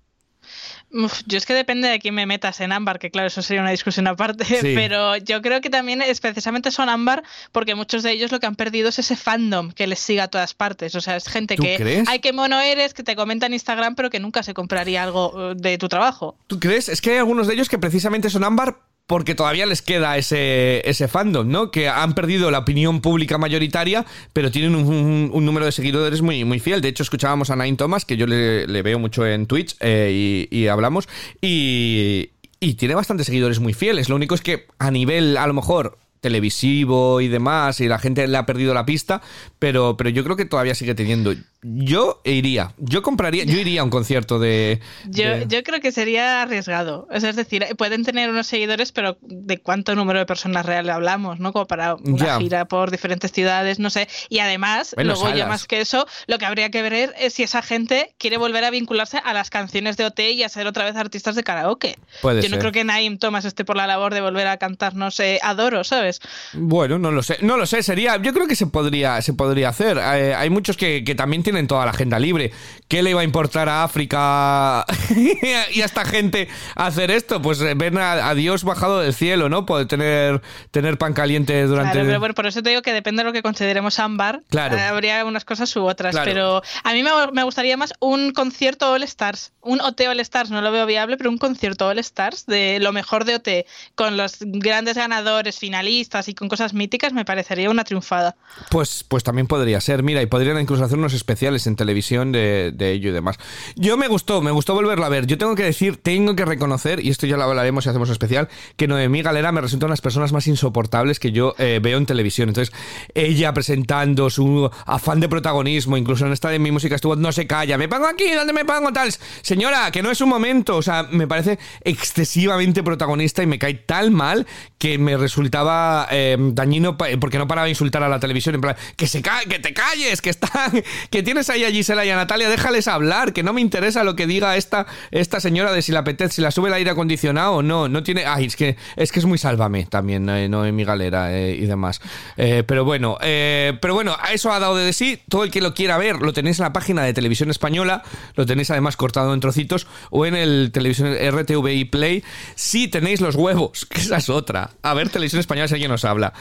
Uf, 0.91 1.21
yo 1.25 1.37
es 1.37 1.45
que 1.45 1.53
depende 1.53 1.89
de 1.89 1.99
quién 1.99 2.15
me 2.15 2.25
metas 2.25 2.61
en 2.61 2.71
ámbar, 2.71 2.97
que 2.97 3.11
claro, 3.11 3.27
eso 3.27 3.41
sería 3.41 3.61
una 3.61 3.71
discusión 3.71 4.07
aparte, 4.07 4.45
Sí. 4.61 4.71
pero 4.73 5.17
yo 5.17 5.41
creo 5.41 5.59
que 5.59 5.69
también 5.69 6.01
es 6.01 6.21
precisamente 6.21 6.71
son 6.71 6.87
ámbar 6.87 7.23
porque 7.51 7.75
muchos 7.75 8.03
de 8.03 8.11
ellos 8.11 8.31
lo 8.31 8.39
que 8.39 8.45
han 8.45 8.55
perdido 8.55 8.87
es 8.89 8.97
ese 8.99 9.17
fandom 9.17 9.71
que 9.71 9.85
les 9.85 9.99
siga 9.99 10.23
a 10.23 10.27
todas 10.29 10.53
partes. 10.53 10.95
O 10.95 11.01
sea, 11.01 11.17
es 11.17 11.27
gente 11.27 11.55
¿Tú 11.55 11.63
que, 11.63 11.75
crees? 11.75 12.07
ay, 12.07 12.19
qué 12.19 12.31
mono 12.31 12.61
eres, 12.61 12.93
que 12.93 13.03
te 13.03 13.15
comenta 13.15 13.45
en 13.47 13.53
Instagram, 13.53 13.95
pero 13.95 14.09
que 14.09 14.19
nunca 14.19 14.43
se 14.43 14.53
compraría 14.53 15.03
algo 15.03 15.51
eh, 15.51 15.55
de 15.57 15.77
tu 15.77 15.89
trabajo. 15.89 16.37
¿Tú 16.47 16.59
crees? 16.59 16.87
Es 16.87 17.01
que 17.01 17.11
hay 17.11 17.17
algunos 17.17 17.47
de 17.47 17.53
ellos 17.55 17.67
que 17.67 17.77
precisamente 17.77 18.29
son 18.29 18.45
ámbar 18.45 18.77
porque 19.07 19.35
todavía 19.35 19.65
les 19.65 19.81
queda 19.81 20.17
ese, 20.17 20.87
ese 20.87 21.07
fandom, 21.07 21.47
¿no? 21.49 21.71
Que 21.71 21.87
han 21.87 22.13
perdido 22.13 22.51
la 22.51 22.59
opinión 22.59 22.99
pública 22.99 23.37
mayoritaria, 23.37 24.05
pero 24.33 24.51
tienen 24.51 24.75
un, 24.75 25.45
número 25.45 25.65
de 25.65 25.71
seguidores 25.71 26.21
muy, 26.21 26.43
muy 26.43 26.59
fiel. 26.59 26.81
De 26.81 26.89
hecho, 26.89 27.03
escuchábamos 27.03 27.49
a 27.49 27.55
Nine 27.55 27.77
Thomas, 27.77 28.03
que 28.03 28.17
yo 28.17 28.27
le, 28.27 28.81
veo 28.81 28.99
mucho 28.99 29.25
en 29.25 29.47
Twitch 29.47 29.77
eh, 29.79 30.47
y, 30.51 30.55
y 30.55 30.67
hablamos, 30.67 31.07
y, 31.41 32.31
y 32.59 32.73
tiene 32.73 32.95
bastantes 32.95 33.27
seguidores 33.27 33.59
muy 33.59 33.73
fieles. 33.73 34.09
Lo 34.09 34.15
único 34.15 34.35
es 34.35 34.41
que 34.41 34.67
a 34.77 34.91
nivel, 34.91 35.37
a 35.37 35.47
lo 35.47 35.53
mejor 35.53 35.97
televisivo 36.19 37.21
y 37.21 37.27
demás, 37.27 37.79
y 37.79 37.87
la 37.87 37.99
gente 37.99 38.27
le 38.27 38.37
ha 38.37 38.45
perdido 38.45 38.73
la 38.73 38.85
pista, 38.85 39.21
pero, 39.59 39.95
pero 39.97 40.09
yo 40.09 40.23
creo 40.23 40.35
que 40.35 40.45
todavía 40.45 40.75
sigue 40.75 40.95
teniendo. 40.95 41.33
Yo 41.69 42.21
iría, 42.23 42.73
yo 42.77 43.01
compraría, 43.01 43.43
yo 43.43 43.57
iría 43.59 43.81
a 43.81 43.83
un 43.83 43.89
concierto 43.89 44.39
de... 44.39 44.79
Yo, 45.05 45.23
de- 45.25 45.45
yo 45.47 45.63
creo 45.63 45.81
que 45.81 45.91
sería 45.91 46.41
arriesgado. 46.41 47.07
O 47.11 47.19
sea, 47.19 47.29
es 47.29 47.35
decir, 47.35 47.65
pueden 47.77 48.05
tener 48.05 48.29
unos 48.29 48.47
seguidores, 48.47 48.91
pero 48.93 49.17
¿de 49.21 49.57
cuánto 49.57 49.93
número 49.95 50.19
de 50.19 50.25
personas 50.25 50.65
reales 50.65 50.93
hablamos? 50.93 51.39
¿No? 51.39 51.51
Como 51.51 51.67
para 51.67 51.95
una 51.95 52.25
Ya. 52.25 52.37
gira 52.39 52.65
por 52.65 52.89
diferentes 52.89 53.31
ciudades, 53.33 53.79
no 53.79 53.89
sé. 53.89 54.07
Y 54.29 54.39
además, 54.39 54.93
Bueno, 54.95 55.11
luego 55.13 55.25
ya 55.29 55.33
salas. 55.33 55.47
más 55.49 55.65
que 55.67 55.81
eso, 55.81 56.07
lo 56.27 56.37
que 56.37 56.45
habría 56.45 56.69
que 56.69 56.81
ver 56.81 57.13
es 57.19 57.33
si 57.33 57.43
esa 57.43 57.61
gente 57.61 58.13
quiere 58.17 58.37
volver 58.37 58.63
a 58.63 58.69
vincularse 58.69 59.17
a 59.23 59.33
las 59.33 59.49
canciones 59.49 59.97
de 59.97 60.05
OT 60.05 60.19
y 60.31 60.43
a 60.43 60.49
ser 60.49 60.67
otra 60.67 60.85
vez 60.85 60.95
artistas 60.95 61.35
de 61.35 61.43
karaoke. 61.43 61.97
Puede 62.21 62.41
yo 62.43 62.49
no 62.49 62.59
creo 62.59 62.71
que 62.71 62.83
Naim 62.83 63.17
Thomas 63.17 63.43
esté 63.45 63.65
por 63.65 63.75
la 63.75 63.87
labor 63.87 64.13
de 64.13 64.21
volver 64.21 64.47
a 64.47 64.57
cantarnos 64.57 65.19
eh, 65.19 65.39
Adoro, 65.43 65.83
¿sabes? 65.83 66.21
Bueno, 66.53 66.97
no 66.99 67.11
lo 67.11 67.23
sé, 67.23 67.37
no 67.41 67.57
lo 67.57 67.65
sé, 67.65 67.83
sería, 67.83 68.17
yo 68.21 68.31
creo 68.33 68.47
que 68.47 68.55
se 68.55 68.67
podría, 68.67 69.21
se 69.21 69.33
podría 69.33 69.69
hacer. 69.69 69.97
Eh, 69.97 70.33
hay 70.35 70.49
muchos 70.49 70.77
que, 70.77 71.03
que 71.03 71.15
también 71.15 71.43
tienen 71.43 71.56
tienen 71.57 71.67
toda 71.67 71.85
la 71.85 71.91
agenda 71.91 72.19
libre. 72.19 72.51
¿Qué 72.87 73.01
le 73.01 73.09
iba 73.09 73.21
a 73.21 73.23
importar 73.23 73.67
a 73.67 73.83
África 73.83 74.85
y 75.73 75.81
a 75.81 75.85
esta 75.85 76.05
gente 76.05 76.47
hacer 76.75 77.09
esto? 77.09 77.41
Pues 77.41 77.59
eh, 77.61 77.73
ven 77.75 77.97
a, 77.97 78.29
a 78.29 78.35
Dios 78.35 78.63
bajado 78.63 78.99
del 78.99 79.13
cielo, 79.13 79.49
¿no? 79.49 79.65
Poder 79.65 79.87
tener, 79.87 80.41
tener 80.69 80.97
pan 80.99 81.13
caliente 81.13 81.63
durante... 81.63 81.93
Claro, 81.93 82.07
pero 82.07 82.19
bueno, 82.19 82.35
por 82.35 82.45
eso 82.45 82.61
te 82.61 82.69
digo 82.69 82.83
que 82.83 82.93
depende 82.93 83.21
de 83.21 83.25
lo 83.25 83.33
que 83.33 83.41
consideremos 83.41 83.97
ámbar. 83.99 84.43
Claro. 84.49 84.77
habría 84.79 85.25
unas 85.25 85.45
cosas 85.45 85.75
u 85.75 85.85
otras. 85.85 86.11
Claro. 86.11 86.29
Pero 86.29 86.61
a 86.83 86.93
mí 86.93 87.01
me, 87.01 87.09
me 87.33 87.43
gustaría 87.43 87.75
más 87.75 87.93
un 87.99 88.31
concierto 88.33 88.91
All 88.91 89.03
Stars. 89.03 89.51
Un 89.61 89.81
OT 89.81 90.01
All 90.07 90.19
Stars 90.19 90.51
no 90.51 90.61
lo 90.61 90.71
veo 90.71 90.85
viable, 90.85 91.17
pero 91.17 91.31
un 91.31 91.39
concierto 91.39 91.87
All 91.87 91.99
Stars 91.99 92.45
de 92.45 92.77
lo 92.79 92.93
mejor 92.93 93.25
de 93.25 93.35
OT 93.35 93.49
con 93.95 94.15
los 94.15 94.37
grandes 94.39 94.95
ganadores, 94.95 95.57
finalistas 95.57 96.29
y 96.29 96.35
con 96.35 96.49
cosas 96.49 96.75
míticas 96.75 97.13
me 97.13 97.25
parecería 97.25 97.69
una 97.71 97.83
triunfada. 97.83 98.35
Pues, 98.69 99.03
pues 99.03 99.23
también 99.23 99.47
podría 99.47 99.81
ser, 99.81 100.03
mira, 100.03 100.21
y 100.21 100.27
podrían 100.27 100.59
incluso 100.61 100.83
hacer 100.83 100.99
unos 100.99 101.13
especiales 101.13 101.36
en 101.41 101.75
televisión 101.75 102.31
de, 102.31 102.71
de 102.73 102.91
ello 102.91 103.09
y 103.09 103.13
demás. 103.13 103.37
Yo 103.75 103.95
me 103.97 104.07
gustó, 104.07 104.41
me 104.41 104.51
gustó 104.51 104.73
volverlo 104.73 105.05
a 105.05 105.09
ver. 105.09 105.27
Yo 105.27 105.37
tengo 105.37 105.55
que 105.55 105.63
decir, 105.63 105.97
tengo 105.97 106.35
que 106.35 106.45
reconocer, 106.45 107.03
y 107.03 107.09
esto 107.09 107.27
ya 107.27 107.37
lo 107.37 107.43
hablaremos 107.43 107.83
si 107.83 107.89
hacemos 107.89 108.09
especial, 108.09 108.49
que 108.75 108.87
Noemí 108.87 109.21
Galera 109.21 109.51
me 109.51 109.61
resulta 109.61 109.85
una 109.85 109.91
de 109.91 109.93
las 109.93 110.01
personas 110.01 110.33
más 110.33 110.47
insoportables 110.47 111.19
que 111.19 111.31
yo 111.31 111.53
eh, 111.57 111.79
veo 111.81 111.97
en 111.97 112.05
televisión. 112.05 112.49
Entonces, 112.49 112.73
ella 113.13 113.53
presentando 113.53 114.29
su 114.29 114.69
afán 114.85 115.19
de 115.19 115.29
protagonismo, 115.29 115.97
incluso 115.97 116.25
en 116.25 116.33
esta 116.33 116.49
de 116.49 116.59
mi 116.59 116.71
música 116.71 116.95
estuvo, 116.95 117.15
no 117.15 117.31
se 117.31 117.47
calla, 117.47 117.77
me 117.77 117.87
pongo 117.87 118.07
aquí, 118.07 118.31
¿dónde 118.31 118.53
me 118.53 118.65
pongo? 118.65 118.91
Tal, 118.91 119.13
señora, 119.41 119.91
que 119.91 120.01
no 120.01 120.11
es 120.11 120.21
un 120.21 120.29
momento, 120.29 120.77
o 120.77 120.81
sea, 120.81 121.07
me 121.11 121.27
parece 121.27 121.59
excesivamente 121.83 122.83
protagonista 122.83 123.43
y 123.43 123.47
me 123.47 123.59
cae 123.59 123.75
tal 123.75 124.11
mal 124.11 124.45
que 124.77 124.97
me 124.97 125.17
resultaba 125.17 126.07
eh, 126.11 126.37
dañino 126.39 126.97
pa- 126.97 127.07
porque 127.19 127.37
no 127.37 127.47
paraba 127.47 127.65
de 127.65 127.71
insultar 127.71 128.03
a 128.03 128.09
la 128.09 128.19
televisión 128.19 128.55
en 128.55 128.61
plan 128.61 128.75
que 128.95 129.07
se 129.07 129.21
que 129.21 129.59
te 129.59 129.73
calles 129.73 130.21
que 130.21 130.29
está 130.29 130.71
que 131.09 131.23
tienes 131.27 131.49
ahí 131.49 131.65
a 131.65 131.71
Gisela 131.71 132.05
y 132.05 132.09
a 132.09 132.15
Natalia 132.15 132.47
déjales 132.47 132.87
hablar 132.87 133.33
que 133.33 133.43
no 133.43 133.51
me 133.51 133.59
interesa 133.59 134.05
lo 134.05 134.15
que 134.15 134.27
diga 134.27 134.55
esta 134.55 134.85
esta 135.11 135.41
señora 135.41 135.73
de 135.73 135.81
si 135.81 135.91
la 135.91 135.99
apetece 135.99 136.35
si 136.35 136.41
la 136.41 136.51
sube 136.51 136.69
el 136.69 136.73
aire 136.73 136.91
acondicionado 136.91 137.55
o 137.55 137.61
no 137.61 137.89
no 137.89 138.01
tiene 138.01 138.23
ay 138.25 138.45
es 138.45 138.55
que 138.55 138.77
es 138.95 139.11
que 139.11 139.19
es 139.19 139.25
muy 139.25 139.37
sálvame 139.37 139.85
también 139.87 140.29
eh, 140.29 140.47
no 140.47 140.65
en 140.65 140.73
mi 140.73 140.85
galera 140.85 141.35
eh, 141.37 141.53
y 141.53 141.65
demás 141.65 141.99
Eh, 142.37 142.63
pero 142.65 142.85
bueno 142.85 143.17
pero 143.19 143.93
bueno 143.93 144.15
a 144.21 144.31
eso 144.31 144.53
ha 144.53 144.59
dado 144.59 144.77
de 144.77 144.93
sí 144.93 145.19
todo 145.27 145.43
el 145.43 145.51
que 145.51 145.59
lo 145.59 145.73
quiera 145.73 145.97
ver 145.97 146.21
lo 146.21 146.31
tenéis 146.31 146.59
en 146.59 146.63
la 146.63 146.71
página 146.71 147.03
de 147.03 147.13
televisión 147.13 147.49
española 147.49 148.03
lo 148.35 148.45
tenéis 148.45 148.71
además 148.71 148.95
cortado 148.95 149.33
en 149.33 149.41
trocitos 149.41 149.85
o 150.11 150.25
en 150.25 150.33
el 150.33 150.69
televisión 150.71 151.13
RTVI 151.13 151.83
Play 151.85 152.23
si 152.55 152.87
tenéis 152.87 153.19
los 153.19 153.35
huevos 153.35 153.85
que 153.85 153.99
esa 153.99 154.15
es 154.15 154.29
otra 154.29 154.69
a 154.81 154.93
ver 154.93 155.09
televisión 155.09 155.41
española 155.41 155.67
si 155.67 155.73
alguien 155.73 155.91
nos 155.91 156.05
habla 156.05 156.31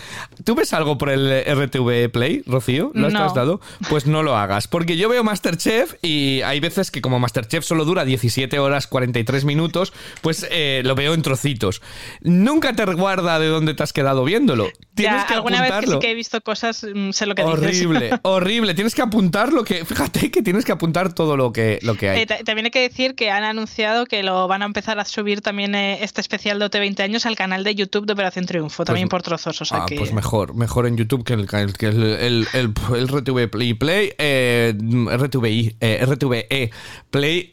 ¿tú 0.45 0.55
ves 0.55 0.73
algo 0.73 0.97
por 0.97 1.11
el 1.11 1.43
RTV 1.45 2.09
Play 2.13 2.45
Rocío? 2.47 2.93
¿lo 2.95 3.09
has 3.09 3.13
No. 3.13 3.19
trasladado? 3.19 3.61
pues 3.91 4.07
no 4.07 4.23
lo 4.23 4.37
hagas 4.37 4.69
porque 4.77 4.99
yo 4.99 5.09
veo 5.09 5.25
Masterchef 5.25 5.95
y 6.03 6.43
hay 6.43 6.61
veces 6.61 6.91
que 6.91 7.01
como 7.01 7.19
Masterchef 7.19 7.65
solo 7.65 7.87
dura 7.87 8.05
17 8.05 8.59
horas 8.59 8.87
43 8.87 9.47
minutos 9.47 9.95
pues 10.21 10.47
eh, 10.51 10.83
lo 10.85 10.95
veo 10.95 11.15
en 11.15 11.23
trocitos. 11.23 11.81
Nunca 12.21 12.75
te 12.75 12.85
guarda 12.85 13.39
de 13.39 13.47
dónde 13.47 13.73
te 13.73 13.83
has 13.83 13.95
quedado 13.95 14.23
viéndolo 14.23 14.69
tienes 14.97 15.21
Ya, 15.23 15.27
que 15.29 15.35
alguna 15.35 15.61
vez 15.61 15.69
que 15.71 15.75
apuntarlo 15.77 16.01
sí 16.01 16.07
que 16.07 16.11
he 16.11 16.15
visto 16.15 16.41
cosas, 16.41 16.85
mm, 16.93 17.11
sé 17.13 17.27
lo 17.27 17.35
que 17.37 17.43
dices. 17.45 17.59
horrible 17.59 18.11
horrible 18.23 18.75
tienes 18.75 18.95
que 18.95 19.03
apuntar 19.03 19.53
lo 19.53 19.63
que 19.63 19.85
fíjate 19.85 20.31
que 20.33 20.43
tienes 20.43 20.65
que 20.65 20.73
apuntar 20.73 21.13
todo 21.13 21.37
lo 21.37 21.53
que 21.53 21.79
lo 21.83 21.95
que 21.95 22.11
hay 22.11 22.23
Eh, 22.23 22.27
ta- 22.27 22.39
también 22.45 22.65
hay 22.65 22.71
que 22.73 22.81
decir 22.81 23.15
que 23.15 23.31
han 23.31 23.45
anunciado 23.45 24.07
que 24.07 24.23
lo 24.25 24.49
van 24.49 24.63
a 24.63 24.65
empezar 24.65 24.99
a 24.99 25.05
subir 25.05 25.41
también 25.43 25.75
eh, 25.75 25.99
este 26.03 26.21
especial 26.21 26.59
de 26.59 26.65
OT 26.65 26.75
20 26.81 27.03
años 27.03 27.27
al 27.27 27.37
canal 27.37 27.63
de 27.63 27.75
YouTube 27.75 28.07
de 28.07 28.15
Operación 28.15 28.47
Triunfo, 28.47 28.85
también 28.85 29.09
por 29.09 29.23
trozos. 29.23 29.61
O 29.61 29.65
sea 29.65 29.83
Ah, 29.83 29.87
que 29.87 29.97
pues 29.97 30.13
mejor, 30.13 30.55
mejor 30.55 30.87
en 30.87 30.97
YouTube 30.97 31.23
que 31.25 31.35
el, 31.35 31.47
que 31.47 31.57
el, 31.61 31.73
que 31.77 31.87
el, 31.87 32.47
el, 32.55 32.73
RTV 33.07 33.49
Play 33.51 33.75
Play, 33.75 34.13
eh, 34.19 34.75
RTVI, 35.17 35.77
RTVE 36.07 36.71
Play 37.11 37.49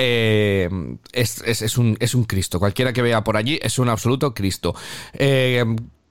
es, 1.12 1.42
es, 1.46 1.62
es 1.62 1.78
un, 1.78 1.98
es 2.00 2.16
un 2.16 2.24
Cristo. 2.24 2.60
Cualquiera 2.60 2.94
que 2.94 3.02
vea 3.02 3.24
por 3.24 3.38
allí 3.38 3.60
es 3.62 3.78
un 3.80 3.90
absoluto 3.90 4.34
Cristo. 4.34 4.74
Eh, 5.14 5.64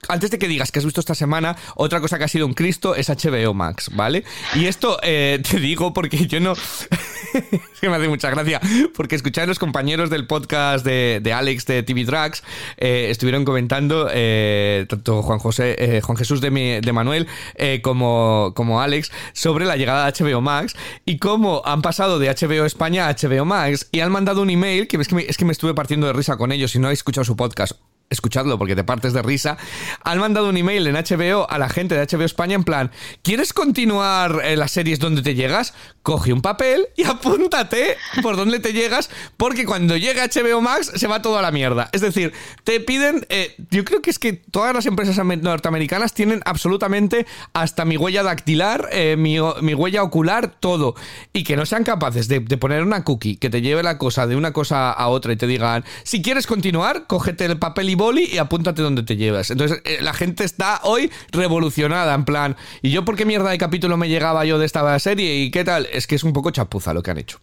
antes 0.07 0.31
de 0.31 0.39
que 0.39 0.47
digas 0.47 0.71
que 0.71 0.79
has 0.79 0.85
visto 0.85 0.99
esta 0.99 1.15
semana, 1.15 1.55
otra 1.75 2.01
cosa 2.01 2.17
que 2.17 2.25
ha 2.25 2.27
sido 2.27 2.45
un 2.45 2.53
Cristo 2.53 2.95
es 2.95 3.09
HBO 3.09 3.53
Max, 3.53 3.89
¿vale? 3.93 4.23
Y 4.55 4.65
esto 4.65 4.97
eh, 5.03 5.41
te 5.49 5.59
digo 5.59 5.93
porque 5.93 6.27
yo 6.27 6.39
no... 6.39 6.53
que 7.81 7.89
me 7.89 7.95
hace 7.95 8.07
mucha 8.07 8.29
gracia, 8.29 8.61
porque 8.95 9.15
escuché 9.15 9.41
a 9.41 9.45
los 9.45 9.59
compañeros 9.59 10.09
del 10.09 10.27
podcast 10.27 10.85
de, 10.85 11.19
de 11.21 11.33
Alex 11.33 11.65
de 11.65 11.83
TV 11.83 12.05
Drags, 12.05 12.43
eh, 12.77 13.07
estuvieron 13.09 13.45
comentando, 13.45 14.09
eh, 14.11 14.85
tanto 14.87 15.21
Juan 15.21 15.39
José, 15.39 15.75
eh, 15.79 16.01
Juan 16.01 16.17
Jesús 16.17 16.41
de, 16.41 16.51
Manuel 16.93 17.27
eh, 17.55 17.81
como, 17.83 18.53
como 18.55 18.81
Alex, 18.81 19.11
sobre 19.33 19.65
la 19.65 19.75
llegada 19.75 20.09
de 20.09 20.23
HBO 20.23 20.41
Max 20.41 20.75
y 21.05 21.17
cómo 21.17 21.61
han 21.65 21.81
pasado 21.81 22.19
de 22.19 22.29
HBO 22.29 22.65
España 22.65 23.07
a 23.07 23.15
HBO 23.15 23.45
Max 23.45 23.89
y 23.91 23.99
han 23.99 24.11
mandado 24.11 24.41
un 24.41 24.49
email, 24.49 24.87
que 24.87 24.97
es 24.97 25.07
que 25.07 25.15
me, 25.15 25.23
es 25.23 25.37
que 25.37 25.45
me 25.45 25.51
estuve 25.51 25.73
partiendo 25.73 26.07
de 26.07 26.13
risa 26.13 26.37
con 26.37 26.51
ellos, 26.51 26.71
si 26.71 26.79
no 26.79 26.87
habéis 26.87 26.99
escuchado 26.99 27.25
su 27.25 27.35
podcast 27.35 27.92
escuchadlo 28.13 28.57
porque 28.57 28.75
te 28.75 28.83
partes 28.83 29.13
de 29.13 29.21
risa, 29.21 29.57
han 30.03 30.19
mandado 30.19 30.49
un 30.49 30.57
email 30.57 30.87
en 30.87 30.95
HBO 30.95 31.49
a 31.49 31.57
la 31.57 31.69
gente 31.69 31.95
de 31.95 32.05
HBO 32.05 32.23
España 32.23 32.55
en 32.55 32.63
plan, 32.63 32.91
¿quieres 33.21 33.53
continuar 33.53 34.41
eh, 34.43 34.55
las 34.55 34.71
series 34.71 34.99
donde 34.99 35.21
te 35.21 35.35
llegas? 35.35 35.73
Coge 36.01 36.33
un 36.33 36.41
papel 36.41 36.87
y 36.95 37.03
apúntate 37.05 37.97
por 38.21 38.35
donde 38.37 38.59
te 38.59 38.73
llegas 38.73 39.09
porque 39.37 39.65
cuando 39.65 39.97
llega 39.97 40.25
HBO 40.27 40.61
Max 40.61 40.91
se 40.95 41.07
va 41.07 41.21
todo 41.21 41.37
a 41.37 41.41
la 41.41 41.51
mierda. 41.51 41.89
Es 41.91 42.01
decir, 42.01 42.33
te 42.63 42.79
piden, 42.79 43.25
eh, 43.29 43.55
yo 43.71 43.83
creo 43.85 44.01
que 44.01 44.09
es 44.09 44.19
que 44.19 44.33
todas 44.33 44.73
las 44.73 44.85
empresas 44.85 45.17
ame- 45.17 45.37
norteamericanas 45.37 46.13
tienen 46.13 46.41
absolutamente 46.45 47.25
hasta 47.53 47.85
mi 47.85 47.97
huella 47.97 48.23
dactilar, 48.23 48.89
eh, 48.91 49.15
mi, 49.17 49.37
mi 49.61 49.73
huella 49.73 50.03
ocular, 50.03 50.55
todo. 50.59 50.95
Y 51.33 51.43
que 51.43 51.55
no 51.55 51.65
sean 51.65 51.83
capaces 51.83 52.27
de, 52.27 52.39
de 52.39 52.57
poner 52.57 52.83
una 52.83 53.03
cookie 53.03 53.37
que 53.37 53.49
te 53.49 53.61
lleve 53.61 53.83
la 53.83 53.97
cosa 53.97 54.27
de 54.27 54.35
una 54.35 54.53
cosa 54.53 54.91
a 54.91 55.07
otra 55.07 55.33
y 55.33 55.35
te 55.37 55.47
digan, 55.47 55.83
si 56.03 56.21
quieres 56.21 56.47
continuar, 56.47 57.05
cógete 57.07 57.45
el 57.45 57.57
papel 57.57 57.89
y 57.89 57.95
boli 58.03 58.29
y 58.31 58.37
apúntate 58.37 58.81
donde 58.81 59.03
te 59.03 59.15
llevas. 59.15 59.49
Entonces, 59.51 59.81
eh, 59.85 59.97
la 60.01 60.13
gente 60.13 60.43
está 60.43 60.79
hoy 60.83 61.09
revolucionada, 61.31 62.13
en 62.13 62.25
plan, 62.25 62.55
¿y 62.81 62.91
yo 62.91 63.05
por 63.05 63.15
qué 63.15 63.25
mierda 63.25 63.49
de 63.49 63.57
capítulo 63.57 63.97
me 63.97 64.09
llegaba 64.09 64.45
yo 64.45 64.57
de 64.59 64.65
esta 64.65 64.97
serie? 64.99 65.35
¿Y 65.37 65.51
qué 65.51 65.63
tal? 65.63 65.87
Es 65.91 66.07
que 66.07 66.15
es 66.15 66.23
un 66.23 66.33
poco 66.33 66.51
chapuza 66.51 66.93
lo 66.93 67.03
que 67.03 67.11
han 67.11 67.17
hecho. 67.17 67.39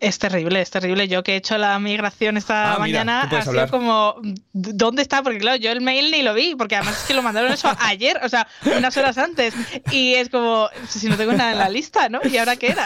Es 0.00 0.18
terrible, 0.18 0.60
es 0.60 0.68
terrible. 0.70 1.06
Yo 1.06 1.22
que 1.22 1.34
he 1.34 1.36
hecho 1.36 1.56
la 1.58 1.78
migración 1.78 2.36
esta 2.36 2.72
Ah, 2.72 2.78
mira, 2.80 3.04
mañana 3.04 3.26
puedes 3.30 3.46
ha 3.46 3.50
sido 3.52 3.60
hablar. 3.62 3.70
como 3.70 4.16
¿d- 4.52 4.72
¿dónde 4.74 5.00
está? 5.00 5.22
Porque 5.22 5.38
claro, 5.38 5.58
yo 5.58 5.70
el 5.70 5.80
mail 5.80 6.10
ni 6.10 6.22
lo 6.22 6.34
vi, 6.34 6.56
porque 6.56 6.74
además 6.74 6.98
es 7.02 7.04
que 7.06 7.14
lo 7.14 7.22
mandaron 7.22 7.52
eso 7.52 7.70
ayer, 7.78 8.18
o 8.24 8.28
sea, 8.28 8.48
unas 8.76 8.96
horas 8.96 9.16
antes. 9.16 9.54
Y 9.92 10.14
es 10.14 10.28
como, 10.28 10.68
si 10.88 11.08
no 11.08 11.16
tengo 11.16 11.32
nada 11.34 11.52
en 11.52 11.58
la 11.58 11.68
lista, 11.68 12.08
¿no? 12.08 12.18
¿Y 12.28 12.36
ahora 12.36 12.56
qué 12.56 12.70
era? 12.72 12.84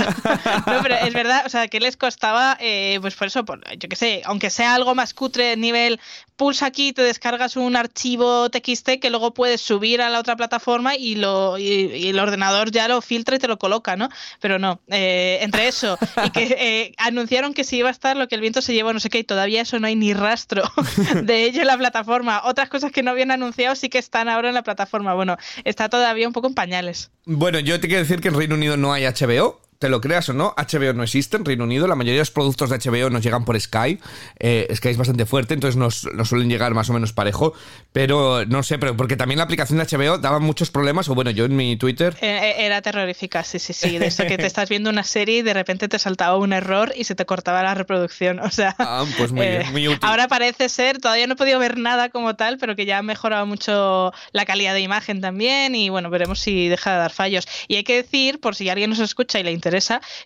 No, 0.66 0.82
pero 0.82 0.96
es 0.96 1.14
verdad, 1.14 1.44
o 1.46 1.48
sea, 1.48 1.68
que 1.68 1.80
les 1.80 1.96
costaba, 1.96 2.58
eh, 2.60 2.98
pues 3.00 3.14
por 3.14 3.28
eso, 3.28 3.46
por, 3.46 3.60
yo 3.78 3.88
qué 3.88 3.96
sé, 3.96 4.20
aunque 4.26 4.50
sea 4.50 4.74
algo 4.74 4.94
más 4.94 5.14
cutre, 5.14 5.56
nivel, 5.56 5.98
pulsa 6.36 6.66
aquí, 6.66 6.92
te 6.92 7.02
descargas 7.02 7.56
un 7.56 7.76
archivo 7.76 8.50
TXT 8.50 9.00
que 9.00 9.10
luego 9.10 9.34
puedes 9.34 9.60
subir 9.60 10.00
a 10.00 10.10
la 10.10 10.20
otra 10.20 10.36
plataforma 10.36 10.96
y, 10.96 11.16
lo, 11.16 11.58
y, 11.58 11.64
y 11.64 12.08
el 12.08 12.18
ordenador 12.18 12.70
ya 12.70 12.88
lo 12.88 13.00
filtra 13.00 13.36
y 13.36 13.38
te 13.38 13.48
lo 13.48 13.58
coloca, 13.58 13.96
¿no? 13.96 14.08
Pero 14.40 14.58
no, 14.58 14.80
eh, 14.88 15.38
entre 15.42 15.68
eso 15.68 15.98
y 16.24 16.30
que 16.30 16.42
eh, 16.58 16.92
anunciaron 16.98 17.54
que 17.54 17.64
sí 17.64 17.78
iba 17.78 17.88
a 17.88 17.92
estar 17.92 18.16
lo 18.16 18.28
que 18.28 18.34
el 18.34 18.40
viento 18.40 18.62
se 18.62 18.74
llevó, 18.74 18.92
no 18.92 19.00
sé 19.00 19.10
qué, 19.10 19.18
y 19.18 19.24
todavía 19.24 19.62
eso 19.62 19.78
no 19.78 19.86
hay 19.86 19.96
ni 19.96 20.12
rastro 20.12 20.62
de 21.22 21.44
ello 21.44 21.62
en 21.62 21.66
la 21.66 21.78
plataforma. 21.78 22.42
Otras 22.44 22.68
cosas 22.68 22.92
que 22.92 23.02
no 23.02 23.10
habían 23.10 23.30
anunciado 23.30 23.74
sí 23.74 23.88
que 23.88 23.98
están 23.98 24.28
ahora 24.28 24.48
en 24.48 24.54
la 24.54 24.62
plataforma. 24.62 25.14
Bueno, 25.14 25.36
está 25.64 25.88
todavía 25.88 26.26
un 26.26 26.32
poco 26.32 26.48
en 26.48 26.54
pañales. 26.54 27.10
Bueno, 27.24 27.58
yo 27.58 27.80
te 27.80 27.88
quiero 27.88 28.02
decir 28.02 28.20
que 28.20 28.28
en 28.28 28.34
Reino 28.34 28.54
Unido 28.54 28.76
no 28.76 28.92
hay 28.92 29.04
HBO. 29.04 29.60
Te 29.78 29.88
lo 29.88 30.00
creas 30.00 30.28
o 30.28 30.32
no, 30.32 30.54
HBO 30.56 30.92
no 30.94 31.02
existe 31.02 31.36
en 31.36 31.44
Reino 31.44 31.64
Unido. 31.64 31.86
La 31.86 31.94
mayoría 31.94 32.14
de 32.14 32.20
los 32.20 32.30
productos 32.30 32.70
de 32.70 32.78
HBO 32.78 33.10
nos 33.10 33.22
llegan 33.22 33.44
por 33.44 33.60
Sky. 33.60 33.98
Eh, 34.38 34.68
Sky 34.74 34.88
es 34.88 34.96
bastante 34.96 35.26
fuerte, 35.26 35.54
entonces 35.54 35.76
nos, 35.76 36.04
nos 36.14 36.28
suelen 36.28 36.48
llegar 36.48 36.72
más 36.74 36.88
o 36.90 36.92
menos 36.94 37.12
parejo. 37.12 37.52
Pero 37.92 38.44
no 38.46 38.62
sé, 38.62 38.78
pero 38.78 38.96
porque 38.96 39.16
también 39.16 39.38
la 39.38 39.44
aplicación 39.44 39.78
de 39.78 39.84
HBO 39.84 40.18
daba 40.18 40.38
muchos 40.38 40.70
problemas. 40.70 41.08
O 41.08 41.14
bueno, 41.14 41.30
yo 41.30 41.44
en 41.44 41.56
mi 41.56 41.76
Twitter. 41.76 42.16
Eh, 42.20 42.26
eh, 42.58 42.66
Era 42.66 42.80
terrorífica, 42.82 43.42
sí, 43.44 43.58
sí, 43.58 43.72
sí. 43.72 43.98
De 43.98 44.06
eso 44.06 44.24
que 44.26 44.36
te 44.38 44.46
estás 44.46 44.68
viendo 44.68 44.90
una 44.90 45.02
serie 45.04 45.38
y 45.38 45.42
de 45.42 45.54
repente 45.54 45.88
te 45.88 45.98
saltaba 45.98 46.36
un 46.36 46.52
error 46.52 46.92
y 46.96 47.04
se 47.04 47.14
te 47.14 47.26
cortaba 47.26 47.62
la 47.62 47.74
reproducción. 47.74 48.40
O 48.40 48.50
sea, 48.50 48.74
Ah, 48.78 49.04
pues 49.18 49.32
muy 49.32 49.46
bien, 49.46 49.72
muy 49.72 49.88
útil. 49.88 49.98
ahora 50.02 50.28
parece 50.28 50.68
ser, 50.68 50.98
todavía 50.98 51.26
no 51.26 51.34
he 51.34 51.36
podido 51.36 51.58
ver 51.58 51.76
nada 51.78 52.08
como 52.08 52.34
tal, 52.36 52.56
pero 52.58 52.76
que 52.76 52.86
ya 52.86 52.98
ha 52.98 53.02
mejorado 53.02 53.44
mucho 53.46 54.12
la 54.32 54.44
calidad 54.46 54.72
de 54.74 54.80
imagen 54.80 55.20
también 55.20 55.74
y 55.74 55.88
bueno, 55.90 56.08
veremos 56.10 56.40
si 56.40 56.68
deja 56.68 56.92
de 56.92 56.98
dar 56.98 57.12
fallos. 57.12 57.46
Y 57.68 57.76
hay 57.76 57.84
que 57.84 57.96
decir, 57.96 58.40
por 58.40 58.54
si 58.54 58.68
alguien 58.70 58.90
nos 58.90 59.00
escucha 59.00 59.38
y 59.38 59.42
le 59.42 59.52
interesa, 59.52 59.65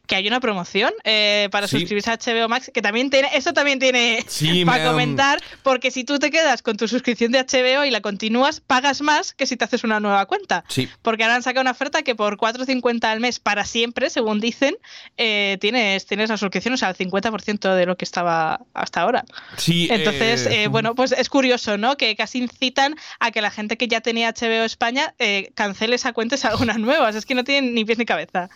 que 0.06 0.16
hay 0.16 0.26
una 0.28 0.40
promoción 0.40 0.92
eh, 1.04 1.48
para 1.50 1.66
Sí. 1.66 1.78
suscribirse 1.78 2.10
a 2.10 2.16
HBO 2.18 2.48
Max, 2.48 2.70
que 2.72 2.82
también 2.82 3.10
tiene, 3.10 3.28
eso 3.34 3.52
también 3.52 3.78
tiene 3.78 4.24
Sí, 4.26 4.64
para 4.66 4.84
me, 4.84 4.90
comentar, 4.90 5.40
porque 5.62 5.90
si 5.90 6.04
tú 6.04 6.18
te 6.18 6.30
quedas 6.30 6.62
con 6.62 6.76
tu 6.76 6.88
suscripción 6.88 7.32
de 7.32 7.40
HBO 7.44 7.84
y 7.84 7.90
la 7.90 8.00
continúas, 8.00 8.60
pagas 8.60 9.02
más 9.02 9.32
que 9.34 9.46
si 9.46 9.56
te 9.56 9.64
haces 9.64 9.84
una 9.84 10.00
nueva 10.00 10.26
cuenta. 10.26 10.64
Sí. 10.68 10.88
Porque 11.02 11.22
ahora 11.24 11.36
han 11.36 11.42
sacado 11.42 11.62
una 11.62 11.70
oferta 11.72 12.02
que 12.02 12.14
por 12.14 12.36
4,50 12.36 13.04
al 13.04 13.20
mes 13.20 13.38
para 13.38 13.64
siempre, 13.64 14.10
según 14.10 14.40
dicen, 14.40 14.76
eh, 15.16 15.58
tienes, 15.60 16.06
tienes 16.06 16.28
la 16.30 16.36
suscripción, 16.36 16.74
o 16.74 16.76
sea, 16.76 16.90
el 16.90 16.96
50% 16.96 17.74
de 17.74 17.86
lo 17.86 17.96
que 17.96 18.04
estaba 18.04 18.60
hasta 18.74 19.00
ahora. 19.02 19.24
Sí, 19.56 19.88
Entonces, 19.90 20.46
eh, 20.46 20.68
bueno, 20.68 20.94
pues 20.94 21.12
es 21.12 21.28
curioso, 21.28 21.78
¿no? 21.78 21.96
Que 21.96 22.16
casi 22.16 22.38
incitan 22.38 22.96
a 23.18 23.30
que 23.30 23.40
la 23.40 23.50
gente 23.50 23.76
que 23.76 23.88
ya 23.88 24.00
tenía 24.00 24.32
HBO 24.32 24.64
España 24.64 25.14
cancele 25.54 25.96
esa 25.96 26.12
cuenta 26.12 26.34
y 26.34 26.38
salga 26.38 26.58
una 26.62 26.74
nueva. 26.78 27.08
O 27.08 27.10
sea, 27.12 27.18
es 27.18 27.26
que 27.26 27.34
no 27.34 27.44
tienen 27.44 27.74
ni 27.74 27.84
pies 27.84 27.98
ni 27.98 28.04
cabeza. 28.06 28.48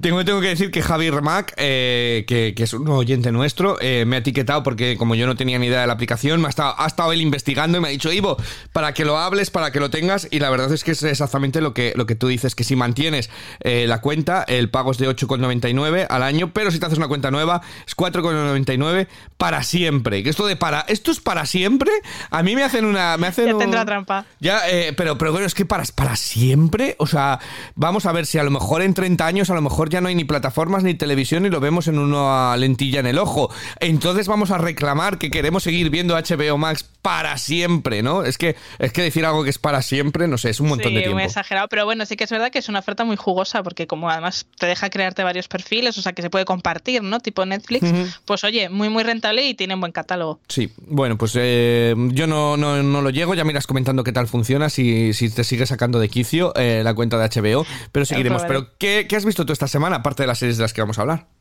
Tengo 0.00 0.24
tengo 0.30 0.40
que 0.40 0.48
decir 0.48 0.70
que 0.70 0.80
Javier 0.82 1.20
Mac, 1.22 1.52
eh, 1.56 2.24
que, 2.26 2.54
que 2.56 2.62
es 2.62 2.72
un 2.72 2.88
oyente 2.88 3.32
nuestro, 3.32 3.76
eh, 3.80 4.04
me 4.06 4.16
ha 4.16 4.18
etiquetado 4.20 4.62
porque 4.62 4.96
como 4.96 5.14
yo 5.14 5.26
no 5.26 5.34
tenía 5.36 5.58
ni 5.58 5.66
idea 5.66 5.80
de 5.80 5.86
la 5.88 5.92
aplicación, 5.94 6.40
me 6.40 6.46
ha 6.46 6.50
estado, 6.50 6.74
ha 6.78 6.86
estado 6.86 7.12
él 7.12 7.20
investigando 7.20 7.78
y 7.78 7.80
me 7.80 7.88
ha 7.88 7.90
dicho, 7.90 8.12
Ivo, 8.12 8.36
para 8.72 8.94
que 8.94 9.04
lo 9.04 9.18
hables, 9.18 9.50
para 9.50 9.72
que 9.72 9.80
lo 9.80 9.90
tengas, 9.90 10.28
y 10.30 10.38
la 10.38 10.48
verdad 10.50 10.72
es 10.72 10.84
que 10.84 10.92
es 10.92 11.02
exactamente 11.02 11.60
lo 11.60 11.74
que, 11.74 11.92
lo 11.96 12.06
que 12.06 12.14
tú 12.14 12.28
dices, 12.28 12.54
que 12.54 12.64
si 12.64 12.76
mantienes 12.76 13.28
eh, 13.64 13.86
la 13.88 14.00
cuenta, 14.00 14.44
el 14.46 14.70
pago 14.70 14.92
es 14.92 14.98
de 14.98 15.08
8,99 15.08 16.06
al 16.08 16.22
año, 16.22 16.52
pero 16.52 16.70
si 16.70 16.78
te 16.78 16.86
haces 16.86 16.98
una 16.98 17.08
cuenta 17.08 17.30
nueva, 17.30 17.60
es 17.86 17.96
4,99 17.96 19.08
para 19.36 19.62
siempre. 19.62 20.22
Que 20.22 20.30
esto 20.30 20.46
de 20.46 20.56
para, 20.56 20.80
esto 20.88 21.10
es 21.10 21.20
para 21.20 21.44
siempre, 21.46 21.90
a 22.30 22.42
mí 22.42 22.54
me 22.54 22.62
hacen 22.62 22.84
una... 22.84 23.16
Me 23.16 23.26
hacen 23.26 23.46
Ya 23.46 23.54
un- 23.54 23.60
tendrá 23.60 23.84
trampa. 23.84 24.26
ya, 24.38 24.60
eh, 24.68 24.92
pero, 24.96 25.18
pero 25.18 25.32
bueno, 25.32 25.46
es 25.46 25.54
que 25.54 25.64
para, 25.64 25.84
para 25.94 26.16
siempre, 26.16 26.94
o 26.98 27.06
sea, 27.06 27.40
vamos 27.74 28.06
a 28.06 28.12
ver 28.12 28.26
si 28.26 28.38
a 28.38 28.42
lo 28.44 28.50
mejor 28.50 28.82
en 28.82 28.94
30 28.94 29.26
años 29.26 29.50
a 29.50 29.54
lo 29.54 29.62
mejor 29.62 29.90
ya 29.90 30.00
no 30.00 30.08
hay 30.08 30.14
ni 30.20 30.24
plataformas 30.24 30.84
ni 30.84 30.92
televisión 30.92 31.46
y 31.46 31.50
lo 31.50 31.60
vemos 31.60 31.88
en 31.88 31.98
una 31.98 32.54
lentilla 32.58 33.00
en 33.00 33.06
el 33.06 33.18
ojo. 33.18 33.50
Entonces 33.80 34.28
vamos 34.28 34.50
a 34.50 34.58
reclamar 34.58 35.16
que 35.16 35.30
queremos 35.30 35.62
seguir 35.62 35.88
viendo 35.88 36.14
HBO 36.14 36.58
Max 36.58 36.84
para 37.00 37.38
siempre, 37.38 38.02
¿no? 38.02 38.24
Es 38.24 38.36
que, 38.36 38.56
es 38.78 38.92
que 38.92 39.00
decir 39.00 39.24
algo 39.24 39.42
que 39.42 39.48
es 39.48 39.58
para 39.58 39.80
siempre, 39.80 40.28
no 40.28 40.36
sé, 40.36 40.50
es 40.50 40.60
un 40.60 40.68
montón 40.68 40.90
sí, 40.90 40.94
de 40.94 41.00
tiempo. 41.00 41.16
muy 41.16 41.24
exagerado, 41.24 41.68
pero 41.68 41.86
bueno, 41.86 42.04
sí 42.04 42.16
que 42.16 42.24
es 42.24 42.30
verdad 42.30 42.50
que 42.50 42.58
es 42.58 42.68
una 42.68 42.80
oferta 42.80 43.04
muy 43.04 43.16
jugosa 43.16 43.62
porque 43.62 43.86
como 43.86 44.10
además 44.10 44.46
te 44.58 44.66
deja 44.66 44.90
crearte 44.90 45.24
varios 45.24 45.48
perfiles, 45.48 45.96
o 45.96 46.02
sea 46.02 46.12
que 46.12 46.20
se 46.20 46.28
puede 46.28 46.44
compartir, 46.44 47.02
¿no? 47.02 47.20
Tipo 47.20 47.46
Netflix, 47.46 47.90
pues 48.26 48.44
oye, 48.44 48.68
muy 48.68 48.90
muy 48.90 49.02
rentable 49.02 49.46
y 49.46 49.54
tiene 49.54 49.74
un 49.74 49.80
buen 49.80 49.92
catálogo. 49.92 50.40
Sí, 50.48 50.70
bueno, 50.76 51.16
pues 51.16 51.32
eh, 51.36 51.94
yo 52.10 52.26
no, 52.26 52.58
no, 52.58 52.82
no 52.82 53.00
lo 53.00 53.08
llego, 53.08 53.34
ya 53.34 53.44
me 53.44 53.52
irás 53.52 53.66
comentando 53.66 54.04
qué 54.04 54.12
tal 54.12 54.28
funciona, 54.28 54.68
si, 54.68 55.14
si 55.14 55.30
te 55.30 55.44
sigue 55.44 55.64
sacando 55.64 55.98
de 55.98 56.10
quicio 56.10 56.52
eh, 56.56 56.82
la 56.84 56.92
cuenta 56.92 57.16
de 57.16 57.28
HBO, 57.28 57.64
pero 57.92 58.04
seguiremos. 58.04 58.42
Pero, 58.46 58.76
¿qué, 58.78 59.06
¿qué 59.08 59.16
has 59.16 59.24
visto 59.24 59.46
tú 59.46 59.52
esta 59.52 59.68
semana, 59.68 60.02
aparte 60.10 60.24
de 60.24 60.26
las 60.26 60.38
series 60.38 60.56
de 60.56 60.62
las 60.62 60.72
que 60.72 60.80
vamos 60.80 60.98
a 60.98 61.02
hablar? 61.02 61.39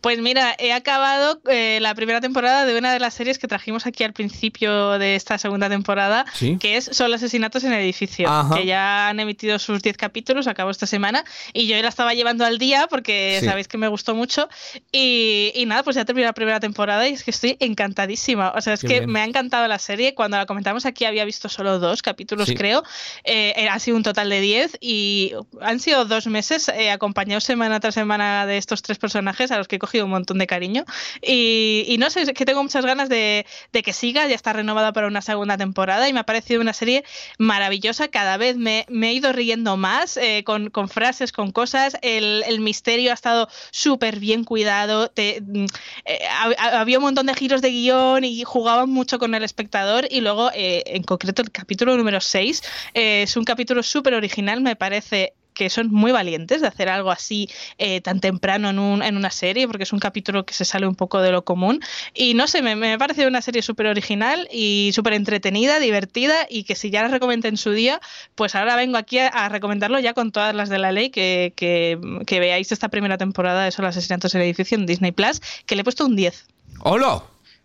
Pues 0.00 0.18
mira, 0.20 0.54
he 0.58 0.72
acabado 0.72 1.40
eh, 1.50 1.78
la 1.80 1.94
primera 1.94 2.20
temporada 2.20 2.64
de 2.66 2.76
una 2.76 2.92
de 2.92 3.00
las 3.00 3.14
series 3.14 3.38
que 3.38 3.48
trajimos 3.48 3.86
aquí 3.86 4.04
al 4.04 4.12
principio 4.12 4.98
de 4.98 5.16
esta 5.16 5.38
segunda 5.38 5.68
temporada, 5.68 6.24
Sí. 6.34 6.56
que 6.58 6.76
es 6.76 6.90
Solo 6.92 7.14
asesinatos 7.14 7.64
en 7.64 7.72
el 7.72 7.80
edificio, 7.80 8.28
Ajá. 8.28 8.54
que 8.56 8.66
ya 8.66 9.08
han 9.08 9.20
emitido 9.20 9.58
sus 9.58 9.82
10 9.82 9.96
capítulos, 9.96 10.46
acabó 10.48 10.70
esta 10.70 10.86
semana, 10.86 11.24
y 11.52 11.66
yo 11.66 11.80
la 11.80 11.88
estaba 11.88 12.14
llevando 12.14 12.44
al 12.44 12.58
día 12.58 12.86
porque 12.88 13.38
Sí. 13.40 13.46
sabéis 13.46 13.68
que 13.68 13.78
me 13.78 13.88
gustó 13.88 14.14
mucho. 14.14 14.48
Y, 14.92 15.52
y 15.54 15.66
nada, 15.66 15.82
pues 15.82 15.96
ya 15.96 16.04
terminé 16.04 16.26
la 16.26 16.32
primera 16.32 16.60
temporada 16.60 17.08
y 17.08 17.12
es 17.12 17.24
que 17.24 17.30
estoy 17.30 17.56
encantadísima. 17.60 18.52
O 18.56 18.60
sea, 18.60 18.74
es 18.74 18.80
Qué 18.80 18.86
que 18.88 18.98
bien. 19.00 19.10
me 19.10 19.20
ha 19.20 19.24
encantado 19.24 19.66
la 19.68 19.78
serie. 19.78 20.14
Cuando 20.14 20.36
la 20.36 20.46
comentamos 20.46 20.86
aquí 20.86 21.04
había 21.04 21.24
visto 21.24 21.48
solo 21.48 21.78
dos 21.78 22.02
capítulos, 22.02 22.48
Sí. 22.48 22.54
creo. 22.54 22.82
Eh, 23.24 23.68
ha 23.70 23.78
sido 23.78 23.96
un 23.96 24.02
total 24.02 24.28
de 24.30 24.40
10 24.40 24.76
y 24.80 25.32
han 25.60 25.80
sido 25.80 26.04
dos 26.04 26.26
meses 26.26 26.68
eh, 26.68 26.90
acompañados 26.90 27.44
semana 27.44 27.80
tras 27.80 27.94
semana 27.94 28.46
de 28.46 28.58
estos 28.58 28.82
tres 28.82 28.98
personajes 28.98 29.50
a 29.50 29.58
los 29.58 29.68
que 29.70 29.76
he 29.76 29.78
cogido 29.78 30.04
un 30.04 30.10
montón 30.10 30.36
de 30.36 30.46
cariño. 30.46 30.84
Y, 31.22 31.96
no 31.98 32.10
sé, 32.10 32.22
es 32.22 32.32
que 32.32 32.44
tengo 32.44 32.62
muchas 32.62 32.84
ganas 32.84 33.08
de, 33.08 33.46
que 33.72 33.92
siga, 33.94 34.26
ya 34.26 34.34
está 34.34 34.52
renovada 34.52 34.92
para 34.92 35.06
una 35.06 35.22
segunda 35.22 35.56
temporada 35.56 36.08
y 36.08 36.12
me 36.12 36.20
ha 36.20 36.24
parecido 36.24 36.60
una 36.60 36.74
serie 36.74 37.04
maravillosa. 37.38 38.08
Cada 38.08 38.36
vez 38.36 38.56
me, 38.56 38.86
he 38.90 39.12
ido 39.12 39.32
riendo 39.32 39.76
más 39.78 40.18
eh, 40.18 40.44
con, 40.44 40.70
frases, 40.88 41.32
con 41.32 41.52
cosas. 41.52 41.96
El, 42.02 42.60
misterio 42.60 43.12
ha 43.12 43.14
estado 43.14 43.48
súper 43.70 44.18
bien 44.18 44.44
cuidado. 44.44 45.10
Mm, 45.16 45.64
eh, 46.04 46.18
hab- 46.42 46.56
había 46.58 46.98
un 46.98 47.04
montón 47.04 47.26
de 47.26 47.34
giros 47.34 47.62
de 47.62 47.70
guion 47.70 48.24
y 48.24 48.44
jugaban 48.44 48.90
mucho 48.90 49.18
con 49.18 49.34
el 49.34 49.42
espectador. 49.44 50.06
Y 50.10 50.20
luego, 50.20 50.50
eh, 50.52 50.82
en 50.86 51.02
concreto, 51.04 51.40
el 51.42 51.50
capítulo 51.50 51.96
número 51.96 52.20
6 52.20 52.62
eh, 52.94 53.22
es 53.22 53.36
un 53.36 53.44
capítulo 53.44 53.82
súper 53.82 54.14
original, 54.14 54.60
me 54.60 54.76
parece 54.76 55.34
que 55.60 55.68
son 55.68 55.92
muy 55.92 56.10
valientes 56.10 56.62
de 56.62 56.68
hacer 56.68 56.88
algo 56.88 57.10
así 57.10 57.50
eh, 57.76 58.00
tan 58.00 58.18
temprano 58.20 58.70
en, 58.70 58.78
un- 58.78 59.02
en 59.02 59.18
una 59.18 59.30
serie, 59.30 59.66
porque 59.66 59.82
es 59.82 59.92
un 59.92 59.98
capítulo 59.98 60.46
que 60.46 60.54
se 60.54 60.64
sale 60.64 60.86
un 60.86 60.94
poco 60.94 61.20
de 61.20 61.30
lo 61.32 61.44
común. 61.44 61.80
Y 62.14 62.32
no 62.32 62.46
sé, 62.46 62.62
me, 62.62 62.76
me 62.76 62.94
ha 62.94 62.98
parecido 62.98 63.28
una 63.28 63.42
serie 63.42 63.60
súper 63.60 63.86
original 63.88 64.48
y 64.50 64.90
súper 64.94 65.12
entretenida, 65.12 65.78
divertida, 65.78 66.46
y 66.48 66.64
que 66.64 66.74
si 66.76 66.88
ya 66.88 67.02
la 67.02 67.08
recomendé 67.08 67.48
en 67.48 67.58
su 67.58 67.72
día, 67.72 68.00
pues 68.36 68.54
ahora 68.54 68.74
vengo 68.74 68.96
aquí 68.96 69.18
a, 69.18 69.28
a 69.28 69.50
recomendarlo 69.50 69.98
ya 69.98 70.14
con 70.14 70.32
todas 70.32 70.54
las 70.54 70.70
de 70.70 70.78
la 70.78 70.92
ley, 70.92 71.10
que, 71.10 71.52
que, 71.56 71.98
que 72.26 72.40
veáis 72.40 72.72
esta 72.72 72.88
primera 72.88 73.18
temporada 73.18 73.64
de 73.64 73.70
Solo 73.70 73.88
asesinatos 73.88 74.34
en 74.34 74.40
el 74.40 74.46
edificio 74.46 74.78
en 74.78 74.86
Disney 74.86 75.12
Plus, 75.12 75.40
que 75.66 75.74
le 75.74 75.82
he 75.82 75.84
puesto 75.84 76.06
un 76.06 76.16
10. 76.16 76.46
¡Hola! 76.84 77.22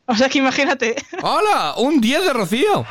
O 0.07 0.15
sea 0.15 0.27
que 0.27 0.39
imagínate, 0.39 0.95
¡Hola! 1.21 1.75
¡Un 1.77 2.01
10 2.01 2.25
de 2.25 2.33
Rocío! 2.33 2.85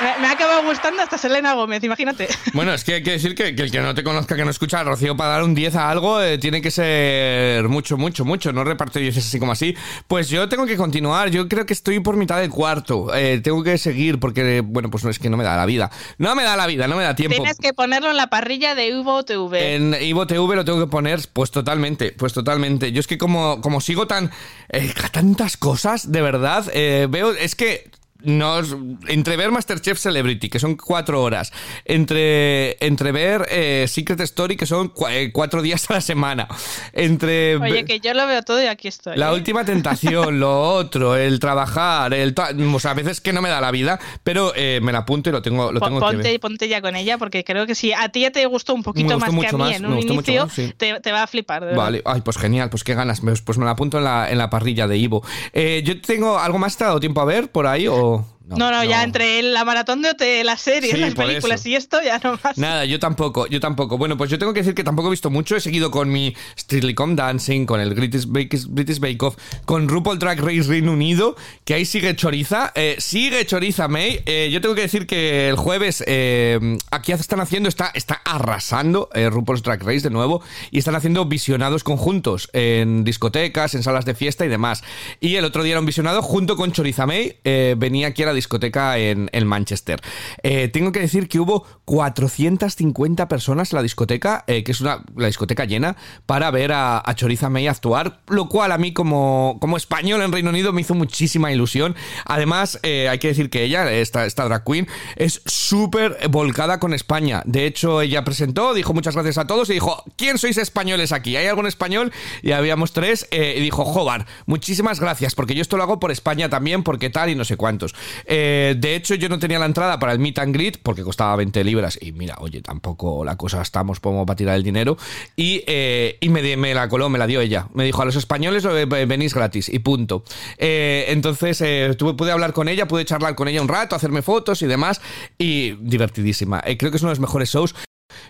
Me, 0.00 0.20
me 0.20 0.26
ha 0.26 0.32
acabado 0.32 0.62
gustando 0.64 1.02
hasta 1.02 1.18
Selena 1.18 1.54
Gómez, 1.54 1.82
imagínate. 1.84 2.28
Bueno, 2.52 2.72
es 2.72 2.84
que 2.84 2.94
hay 2.94 3.02
que 3.02 3.12
decir 3.12 3.34
que, 3.34 3.54
que 3.54 3.62
el 3.62 3.70
que 3.70 3.80
no 3.80 3.94
te 3.94 4.02
conozca, 4.02 4.36
que 4.36 4.44
no 4.44 4.50
escucha 4.50 4.80
a 4.80 4.84
Rocío 4.84 5.16
para 5.16 5.30
dar 5.30 5.42
un 5.42 5.54
10 5.54 5.76
a 5.76 5.90
algo, 5.90 6.22
eh, 6.22 6.38
tiene 6.38 6.60
que 6.62 6.70
ser 6.70 7.68
mucho, 7.68 7.96
mucho, 7.96 8.24
mucho. 8.24 8.52
No 8.52 8.64
reparte 8.64 9.00
10 9.00 9.16
así 9.18 9.38
como 9.38 9.52
así. 9.52 9.76
Pues 10.08 10.28
yo 10.28 10.48
tengo 10.48 10.66
que 10.66 10.76
continuar. 10.76 11.30
Yo 11.30 11.48
creo 11.48 11.66
que 11.66 11.72
estoy 11.72 12.00
por 12.00 12.16
mitad 12.16 12.40
del 12.40 12.50
cuarto. 12.50 13.14
Eh, 13.14 13.40
tengo 13.42 13.62
que 13.62 13.78
seguir 13.78 14.18
porque, 14.18 14.60
bueno, 14.60 14.90
pues 14.90 15.04
no 15.04 15.10
es 15.10 15.18
que 15.18 15.30
no 15.30 15.36
me 15.36 15.44
da 15.44 15.56
la 15.56 15.66
vida. 15.66 15.90
No 16.18 16.34
me 16.34 16.44
da 16.44 16.56
la 16.56 16.66
vida, 16.66 16.86
no 16.88 16.96
me 16.96 17.02
da 17.02 17.14
tiempo. 17.14 17.36
Tienes 17.36 17.58
que 17.58 17.72
ponerlo 17.72 18.10
en 18.10 18.16
la 18.16 18.28
parrilla 18.28 18.74
de 18.74 18.96
Uvo 18.98 19.24
TV. 19.24 19.74
En 19.74 19.96
Ivo 20.00 20.26
TV 20.26 20.56
lo 20.56 20.64
tengo 20.64 20.80
que 20.80 20.90
poner, 20.90 21.20
pues 21.32 21.50
totalmente, 21.50 22.12
pues 22.12 22.32
totalmente. 22.32 22.92
Yo 22.92 23.00
es 23.00 23.06
que 23.06 23.18
como, 23.18 23.60
como 23.60 23.80
sigo 23.80 24.06
tan 24.06 24.30
eh, 24.68 24.92
tantas 25.12 25.56
cosas, 25.56 26.10
de 26.10 26.22
verdad, 26.22 26.64
eh, 26.72 27.06
veo, 27.10 27.32
es 27.32 27.54
que 27.54 27.90
nos, 28.22 28.74
entre 29.08 29.36
ver 29.36 29.50
Masterchef 29.50 29.98
Celebrity, 29.98 30.48
que 30.48 30.58
son 30.58 30.76
cuatro 30.76 31.22
horas, 31.22 31.52
entre, 31.84 32.76
entre 32.84 33.12
ver 33.12 33.46
eh, 33.50 33.86
Secret 33.88 34.20
Story, 34.20 34.56
que 34.56 34.66
son 34.66 34.92
cua- 34.92 35.12
eh, 35.12 35.30
cuatro 35.32 35.62
días 35.62 35.88
a 35.90 35.94
la 35.94 36.00
semana, 36.00 36.48
entre 36.92 37.56
Oye, 37.56 37.84
que 37.84 38.00
yo 38.00 38.14
lo 38.14 38.26
veo 38.26 38.42
todo 38.42 38.62
y 38.62 38.66
aquí 38.66 38.88
estoy. 38.88 39.16
la 39.16 39.30
¿eh? 39.30 39.34
última 39.34 39.64
tentación, 39.64 40.40
lo 40.40 40.60
otro, 40.74 41.16
el 41.16 41.38
trabajar, 41.40 42.14
el 42.14 42.34
o 42.74 42.80
sea, 42.80 42.92
a 42.92 42.94
veces 42.94 43.20
que 43.20 43.32
no 43.32 43.42
me 43.42 43.48
da 43.48 43.60
la 43.60 43.70
vida, 43.70 43.98
pero 44.22 44.52
eh, 44.54 44.80
me 44.82 44.92
la 44.92 44.98
apunto 44.98 45.30
y 45.30 45.32
lo 45.32 45.42
tengo, 45.42 45.72
lo 45.72 45.80
tengo 45.80 46.00
que 46.00 46.06
ponte, 46.06 46.30
ver. 46.30 46.40
ponte 46.40 46.68
ya 46.68 46.80
con 46.80 46.96
ella, 46.96 47.18
porque 47.18 47.44
creo 47.44 47.66
que 47.66 47.74
si 47.74 47.92
a 47.92 48.08
ti 48.10 48.20
ya 48.20 48.30
te 48.30 48.44
gustó 48.46 48.74
un 48.74 48.82
poquito 48.82 49.18
más 49.18 49.30
que 49.30 49.46
a 49.46 49.52
mí 49.52 49.58
más, 49.58 49.76
en 49.76 49.86
un 49.86 49.98
inicio, 49.98 50.44
más, 50.46 50.54
sí. 50.54 50.72
te, 50.76 51.00
te 51.00 51.12
va 51.12 51.22
a 51.22 51.26
flipar. 51.26 51.64
de. 51.64 51.74
Vale, 51.74 52.02
ay, 52.04 52.20
pues 52.22 52.36
genial, 52.38 52.70
pues 52.70 52.84
qué 52.84 52.94
ganas, 52.94 53.20
pues 53.20 53.40
pues 53.42 53.58
me 53.58 53.64
la 53.64 53.72
apunto 53.72 53.98
en 53.98 54.04
la, 54.04 54.30
en 54.30 54.38
la 54.38 54.50
parrilla 54.50 54.86
de 54.86 54.96
Ivo. 54.98 55.22
Eh, 55.52 55.82
yo 55.84 56.00
tengo 56.00 56.38
algo 56.38 56.58
más, 56.58 56.76
¿te 56.76 56.84
ha 56.84 56.88
dado 56.88 57.00
tiempo 57.00 57.20
a 57.20 57.24
ver 57.24 57.50
por 57.50 57.66
ahí 57.66 57.86
o...? 57.88 58.05
still 58.06 58.35
No, 58.48 58.70
no, 58.70 58.84
ya 58.84 59.02
entre 59.02 59.42
la 59.42 59.64
maratón 59.64 60.02
de 60.02 60.44
las 60.44 60.60
series, 60.60 60.94
Sí, 60.94 61.00
las 61.00 61.14
películas 61.14 61.60
eso. 61.60 61.68
y 61.68 61.74
esto, 61.74 61.98
ya 62.02 62.20
no 62.22 62.38
más. 62.44 62.56
Nada, 62.56 62.84
yo 62.84 63.00
tampoco, 63.00 63.48
yo 63.48 63.58
tampoco. 63.58 63.98
Bueno, 63.98 64.16
pues 64.16 64.30
yo 64.30 64.38
tengo 64.38 64.52
que 64.52 64.60
decir 64.60 64.74
que 64.74 64.84
tampoco 64.84 65.08
he 65.08 65.10
visto 65.10 65.30
mucho. 65.30 65.56
He 65.56 65.60
seguido 65.60 65.90
con 65.90 66.10
mi 66.10 66.34
Strictly 66.56 66.94
Come 66.94 67.16
Dancing, 67.16 67.66
con 67.66 67.80
el 67.80 67.92
British 67.94 68.26
Bake, 68.26 68.56
British 68.68 69.00
Bake 69.00 69.20
Off, 69.22 69.36
con 69.64 69.88
RuPaul 69.88 70.20
Drag 70.20 70.38
Race 70.38 70.62
Reino 70.62 70.92
Unido, 70.92 71.34
que 71.64 71.74
ahí 71.74 71.84
sigue 71.84 72.14
Choriza. 72.14 72.72
Eh, 72.76 72.96
sigue 72.98 73.44
Choriza 73.46 73.88
May. 73.88 74.20
Eh, 74.26 74.48
yo 74.52 74.60
tengo 74.60 74.76
que 74.76 74.82
decir 74.82 75.08
que 75.08 75.48
el 75.48 75.56
jueves 75.56 76.04
eh, 76.06 76.78
aquí 76.92 77.10
están 77.10 77.40
haciendo, 77.40 77.68
está, 77.68 77.90
está 77.94 78.22
arrasando 78.24 79.08
RuPaul's 79.12 79.62
Drag 79.64 79.82
Race 79.82 80.02
de 80.02 80.10
nuevo 80.10 80.40
y 80.70 80.78
están 80.78 80.94
haciendo 80.94 81.24
visionados 81.24 81.82
conjuntos 81.82 82.48
en 82.52 83.02
discotecas, 83.02 83.74
en 83.74 83.82
salas 83.82 84.04
de 84.04 84.14
fiesta 84.14 84.46
y 84.46 84.48
demás. 84.48 84.84
Y 85.18 85.34
el 85.34 85.44
otro 85.44 85.64
día 85.64 85.72
era 85.72 85.80
un 85.80 85.86
visionado 85.86 86.22
junto 86.22 86.56
con 86.56 86.70
Choriza 86.70 87.06
May. 87.06 87.36
venía 87.42 88.06
aquí 88.08 88.22
a 88.22 88.26
la 88.26 88.35
discoteca 88.36 88.98
en, 88.98 89.28
en 89.32 89.46
Manchester. 89.46 90.00
Eh, 90.42 90.68
tengo 90.68 90.92
que 90.92 91.00
decir 91.00 91.28
que 91.28 91.40
hubo 91.40 91.66
450 91.84 93.28
personas 93.28 93.72
en 93.72 93.76
la 93.76 93.82
discoteca, 93.82 94.44
eh, 94.46 94.62
que 94.62 94.72
es 94.72 94.80
una, 94.80 95.02
la 95.16 95.26
discoteca 95.26 95.64
llena, 95.64 95.96
para 96.26 96.50
ver 96.50 96.72
a, 96.72 97.02
a 97.04 97.14
Choriza 97.14 97.50
May 97.50 97.66
actuar, 97.66 98.20
lo 98.28 98.48
cual 98.48 98.72
a 98.72 98.78
mí 98.78 98.92
como, 98.92 99.58
como 99.60 99.76
español 99.76 100.22
en 100.22 100.32
Reino 100.32 100.50
Unido 100.50 100.72
me 100.72 100.82
hizo 100.82 100.94
muchísima 100.94 101.52
ilusión. 101.52 101.96
Además, 102.24 102.78
eh, 102.82 103.08
hay 103.08 103.18
que 103.18 103.28
decir 103.28 103.50
que 103.50 103.64
ella, 103.64 103.90
esta, 103.90 104.26
esta 104.26 104.44
drag 104.44 104.64
queen, 104.64 104.86
es 105.16 105.42
súper 105.46 106.28
volcada 106.28 106.78
con 106.78 106.94
España. 106.94 107.42
De 107.44 107.66
hecho, 107.66 108.02
ella 108.02 108.24
presentó, 108.24 108.74
dijo 108.74 108.94
muchas 108.94 109.14
gracias 109.14 109.38
a 109.38 109.46
todos 109.46 109.68
y 109.70 109.74
dijo, 109.74 110.04
¿quién 110.16 110.38
sois 110.38 110.58
españoles 110.58 111.12
aquí? 111.12 111.36
¿Hay 111.36 111.46
algún 111.46 111.66
español? 111.66 112.12
Y 112.42 112.52
habíamos 112.52 112.92
tres 112.92 113.26
y 113.30 113.60
dijo, 113.60 113.84
Jobar, 113.84 114.26
muchísimas 114.46 115.00
gracias, 115.00 115.34
porque 115.34 115.54
yo 115.54 115.62
esto 115.62 115.76
lo 115.76 115.82
hago 115.82 115.98
por 115.98 116.10
España 116.10 116.48
también, 116.48 116.82
porque 116.82 117.10
tal 117.10 117.30
y 117.30 117.34
no 117.34 117.44
sé 117.44 117.56
cuántos. 117.56 117.94
Eh, 118.26 118.74
de 118.76 118.96
hecho, 118.96 119.14
yo 119.14 119.28
no 119.28 119.38
tenía 119.38 119.58
la 119.58 119.66
entrada 119.66 119.98
para 119.98 120.12
el 120.12 120.18
meet 120.18 120.38
and 120.38 120.54
greet 120.54 120.78
porque 120.82 121.02
costaba 121.02 121.36
20 121.36 121.62
libras 121.64 121.98
y 122.00 122.12
mira, 122.12 122.36
oye, 122.40 122.60
tampoco 122.60 123.24
la 123.24 123.36
cosa 123.36 123.62
estamos 123.62 124.00
como 124.00 124.26
para 124.26 124.36
tirar 124.36 124.56
el 124.56 124.62
dinero 124.62 124.96
y, 125.36 125.62
eh, 125.66 126.18
y 126.20 126.28
me, 126.28 126.74
la 126.74 126.88
coló, 126.88 127.08
me 127.08 127.18
la 127.18 127.26
dio 127.26 127.40
ella. 127.40 127.68
Me 127.72 127.84
dijo, 127.84 128.02
a 128.02 128.04
los 128.04 128.16
españoles 128.16 128.64
eh, 128.64 128.84
venís 128.84 129.34
gratis 129.34 129.68
y 129.68 129.78
punto. 129.78 130.24
Entonces, 130.58 131.96
tuve, 131.96 132.14
pude 132.14 132.32
hablar 132.32 132.52
con 132.52 132.68
ella, 132.68 132.88
pude 132.88 133.04
charlar 133.04 133.34
con 133.34 133.48
ella 133.48 133.62
un 133.62 133.68
rato, 133.68 133.94
hacerme 133.94 134.22
fotos 134.22 134.62
y 134.62 134.66
demás 134.66 135.00
y 135.38 135.72
divertidísima. 135.80 136.62
Creo 136.78 136.90
que 136.90 136.96
es 136.96 137.02
uno 137.02 137.10
de 137.10 137.16
los 137.16 137.20
mejores 137.20 137.50
shows. 137.50 137.74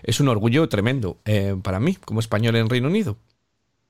Es 0.03 0.19
un 0.19 0.27
orgullo 0.27 0.67
tremendo 0.69 1.17
para 1.63 1.79
mí, 1.79 1.95
como 1.95 2.19
español 2.19 2.55
en 2.55 2.69
Reino 2.69 2.87
Unido. 2.87 3.17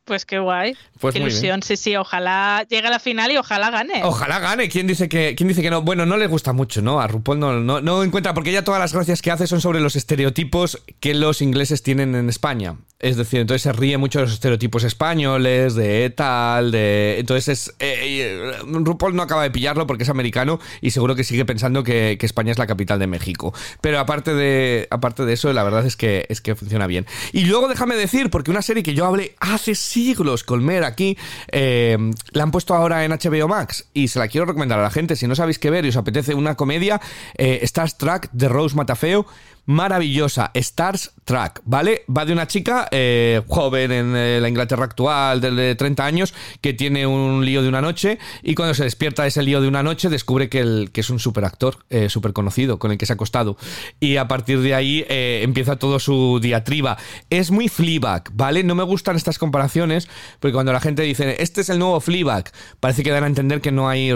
Pues 0.08 0.26
qué 0.26 0.40
guay. 0.40 0.78
Pues 1.02 1.14
qué 1.14 1.20
ilusión, 1.20 1.62
sí, 1.62 1.76
sí, 1.76 1.98
ojalá 1.98 2.66
llegue 2.70 2.88
a 2.88 2.90
la 2.90 3.00
final 3.00 3.30
y 3.30 3.38
ojalá 3.38 3.70
gane. 3.70 4.02
Ojalá 4.04 4.40
gane. 4.40 4.70
¿Quién 4.70 4.88
dice 4.88 5.10
que, 5.10 5.36
quién 5.36 5.50
dice 5.50 5.62
que 5.62 5.70
no? 5.70 5.82
Bueno, 5.82 6.06
no 6.06 6.16
le 6.16 6.28
gusta 6.28 6.54
mucho, 6.54 6.82
¿no? 6.82 7.02
A 7.02 7.08
RuPaul 7.08 7.38
no, 7.38 7.60
no, 7.60 7.82
no 7.82 8.04
encuentra, 8.04 8.34
porque 8.34 8.52
ella 8.52 8.64
todas 8.64 8.80
las 8.80 8.94
gracias 8.94 9.22
que 9.22 9.32
hace 9.32 9.48
son 9.48 9.60
sobre 9.60 9.82
los 9.82 9.98
estereotipos 9.98 10.82
que 11.02 11.14
los 11.14 11.42
ingleses 11.42 11.84
tienen 11.84 12.16
en 12.16 12.30
España. 12.30 12.78
Es 13.00 13.16
decir, 13.16 13.40
entonces 13.40 13.62
se 13.62 13.72
ríe 13.74 13.98
mucho 14.00 14.20
de 14.20 14.26
los 14.26 14.34
estereotipos 14.34 14.84
españoles, 14.84 15.76
de 15.76 16.10
tal, 16.10 16.72
de... 16.72 17.20
Entonces 17.20 17.48
es... 17.48 17.76
Eh, 17.80 18.22
eh, 18.22 18.52
RuPaul 18.64 19.16
no 19.16 19.22
acaba 19.22 19.44
de 19.44 19.52
pillarlo 19.52 19.86
porque 19.86 20.04
es 20.04 20.10
americano 20.10 20.60
y 20.82 20.90
seguro 20.90 21.16
que 21.16 21.24
sigue 21.24 21.46
pensando 21.46 21.84
que, 21.84 22.18
España 22.20 22.52
es 22.52 22.58
la 22.58 22.66
capital 22.66 22.98
de 22.98 23.06
México. 23.06 23.54
Pero 23.82 24.00
aparte 24.00 24.34
de, 24.34 24.88
aparte 24.90 25.26
de 25.26 25.34
eso, 25.34 25.54
la 25.54 25.64
verdad 25.64 25.86
es 25.86 25.96
que, 25.96 26.26
es 26.30 26.42
que 26.42 26.56
funciona 26.56 26.88
bien. 26.88 27.06
Y 27.34 27.46
luego 27.46 27.68
déjame 27.68 27.96
decir, 27.96 28.32
porque 28.32 28.50
una 28.50 28.64
serie 28.64 28.82
que 28.82 28.96
yo 28.96 29.06
hablé 29.06 29.36
hace 29.40 29.76
siglos 29.76 30.44
con 30.44 30.66
Mer 30.66 30.84
aquí, 30.84 31.18
eh, 31.52 31.98
la 32.32 32.44
han 32.44 32.52
puesto 32.52 32.74
ahora 32.74 33.06
en 33.06 33.12
HBO 33.12 33.48
Max 33.48 33.88
y 33.94 34.08
se 34.08 34.18
la 34.18 34.28
quiero 34.28 34.46
recomendar 34.46 34.80
a 34.80 34.84
la 34.84 34.92
gente. 34.92 35.16
Si 35.16 35.28
no 35.28 35.36
sabéis 35.36 35.60
qué 35.60 35.70
ver 35.70 35.86
y 35.86 35.90
os 35.90 35.98
apetece 35.98 36.34
una 36.34 36.56
comedia, 36.56 37.00
eh, 37.38 37.60
Star 37.62 37.92
Trek 37.92 38.30
de 38.32 38.50
Rose 38.50 38.76
Matafeo 38.76 39.28
maravillosa, 39.68 40.50
Stars 40.54 41.12
Track, 41.26 41.62
¿vale? 41.66 42.04
Va 42.10 42.26
de 42.26 42.32
una 42.32 42.48
chica 42.48 42.88
eh, 42.90 43.42
joven 43.48 43.92
en 43.92 44.16
eh, 44.16 44.40
la 44.42 44.48
Inglaterra 44.48 44.86
actual, 44.86 45.42
de 45.42 45.76
30 45.76 46.06
años, 46.06 46.34
que 46.62 46.74
tiene 46.74 47.06
un 47.06 47.46
lío 47.46 47.62
de 47.62 47.68
una 47.68 47.82
noche 47.82 48.18
y 48.42 48.56
cuando 48.56 48.74
se 48.74 48.86
despierta 48.86 49.24
de 49.24 49.28
ese 49.28 49.44
lío 49.44 49.62
de 49.62 49.68
una 49.68 49.84
noche 49.84 50.10
descubre 50.10 50.48
que, 50.48 50.62
el, 50.62 50.90
que 50.92 51.02
es 51.02 51.10
un 51.10 51.20
super 51.20 51.44
actor, 51.44 51.80
eh, 51.90 52.10
súper 52.10 52.32
conocido, 52.32 52.80
con 52.80 52.92
el 52.92 52.98
que 52.98 53.06
se 53.06 53.14
ha 53.14 53.16
acostado. 53.16 53.58
Y 54.00 54.16
a 54.16 54.28
partir 54.30 54.62
de 54.62 54.74
ahí 54.74 55.06
empieza 55.08 55.76
todo 55.76 56.00
su 56.00 56.40
diatriba. 56.42 56.98
Es 57.30 57.52
muy 57.52 57.68
Fleabag, 57.68 58.32
¿vale? 58.34 58.64
No 58.64 58.74
me 58.74 58.84
gustan 58.84 59.18
estas 59.18 59.38
comparaciones 59.38 60.08
porque 60.40 60.54
cuando 60.54 60.72
la 60.72 60.80
gente 60.80 61.04
dice, 61.04 61.42
este 61.44 61.62
es 61.62 61.70
el 61.70 61.80
nuevo 61.80 62.00
Fleabag, 62.00 62.52
parece 62.80 63.04
que 63.04 63.12
dan 63.12 63.26
a 63.26 63.28
entender 63.28 63.60
que 63.60 63.74
no 63.74 63.90
hay 63.90 64.14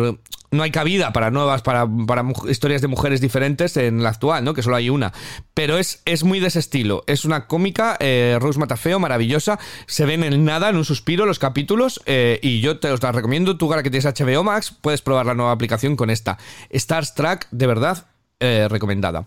no 0.52 0.64
hay 0.64 0.72
cabida 0.72 1.14
para 1.14 1.32
nuevas, 1.32 1.62
para, 1.62 1.88
para, 2.06 2.26
historias 2.50 2.82
de 2.82 2.90
mujeres 2.90 3.22
diferentes 3.22 3.78
en 3.78 4.04
la 4.04 4.10
actual, 4.10 4.44
¿no? 4.44 4.54
Que 4.54 4.62
solo 4.62 4.76
hay 4.76 4.90
una. 4.90 5.14
Pero 5.54 5.78
es, 5.78 6.02
es 6.04 6.26
muy 6.26 6.42
de 6.42 6.48
ese 6.48 6.60
estilo. 6.60 7.04
Es 7.08 7.24
una 7.24 7.48
cómica, 7.48 7.96
eh, 8.02 8.38
Rose 8.40 8.60
Matafeo, 8.60 9.00
maravillosa. 9.00 9.60
Se 9.86 10.06
ven 10.06 10.24
en 10.24 10.44
nada, 10.44 10.70
en 10.70 10.76
un 10.76 10.84
suspiro, 10.84 11.26
los 11.26 11.40
capítulos. 11.40 12.02
Eh, 12.06 12.40
y 12.44 12.60
yo 12.60 12.80
te 12.80 12.90
los 12.90 13.02
la 13.02 13.14
recomiendo. 13.14 13.58
Tú, 13.58 13.68
ahora 13.68 13.82
que 13.82 13.90
tienes 13.90 14.06
HBO 14.06 14.44
Max, 14.44 14.76
puedes 14.82 15.02
probar 15.02 15.26
la 15.26 15.36
nueva 15.36 15.54
aplicación 15.54 15.96
con 15.96 16.10
esta. 16.10 16.38
Stars 16.70 17.16
Track, 17.16 17.48
de 17.52 17.68
verdad, 17.68 18.08
eh, 18.42 18.68
recomendada. 18.70 19.26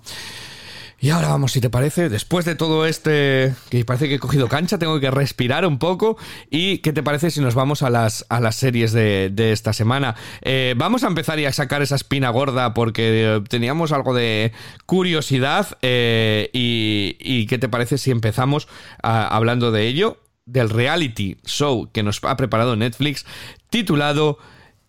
Y 1.00 1.10
ahora 1.10 1.28
vamos, 1.28 1.52
si 1.52 1.60
te 1.60 1.70
parece, 1.70 2.08
después 2.08 2.44
de 2.44 2.54
todo 2.54 2.86
este, 2.86 3.54
que 3.68 3.84
parece 3.84 4.08
que 4.08 4.14
he 4.14 4.18
cogido 4.18 4.48
cancha, 4.48 4.78
tengo 4.78 5.00
que 5.00 5.10
respirar 5.10 5.66
un 5.66 5.78
poco. 5.78 6.16
¿Y 6.50 6.78
qué 6.78 6.92
te 6.92 7.02
parece 7.02 7.30
si 7.30 7.40
nos 7.40 7.54
vamos 7.54 7.82
a 7.82 7.90
las, 7.90 8.24
a 8.28 8.40
las 8.40 8.56
series 8.56 8.92
de, 8.92 9.32
esta 9.52 9.72
semana? 9.72 10.14
Eh, 10.42 10.74
vamos 10.76 11.04
a 11.04 11.08
empezar 11.08 11.38
y 11.38 11.44
a 11.44 11.52
sacar 11.52 11.82
esa 11.82 11.96
espina 11.96 12.30
gorda 12.30 12.74
porque 12.74 13.42
teníamos 13.48 13.92
algo 13.92 14.14
de 14.14 14.52
curiosidad. 14.86 15.76
Eh, 15.82 16.48
y, 16.52 17.46
qué 17.46 17.58
te 17.58 17.68
parece 17.68 17.98
si 17.98 18.10
empezamos 18.10 18.68
hablando 19.02 19.72
de 19.72 19.86
ello? 19.86 20.18
Del 20.46 20.70
reality 20.70 21.36
show 21.44 21.90
que 21.92 22.02
nos 22.02 22.22
ha 22.22 22.36
preparado 22.36 22.76
Netflix, 22.76 23.26
titulado 23.70 24.38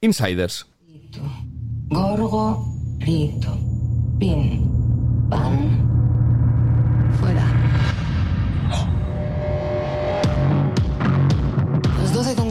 Insiders. 0.01 0.67
Gorgo, 1.89 2.73
rito, 2.99 3.57
pan. 5.29 5.94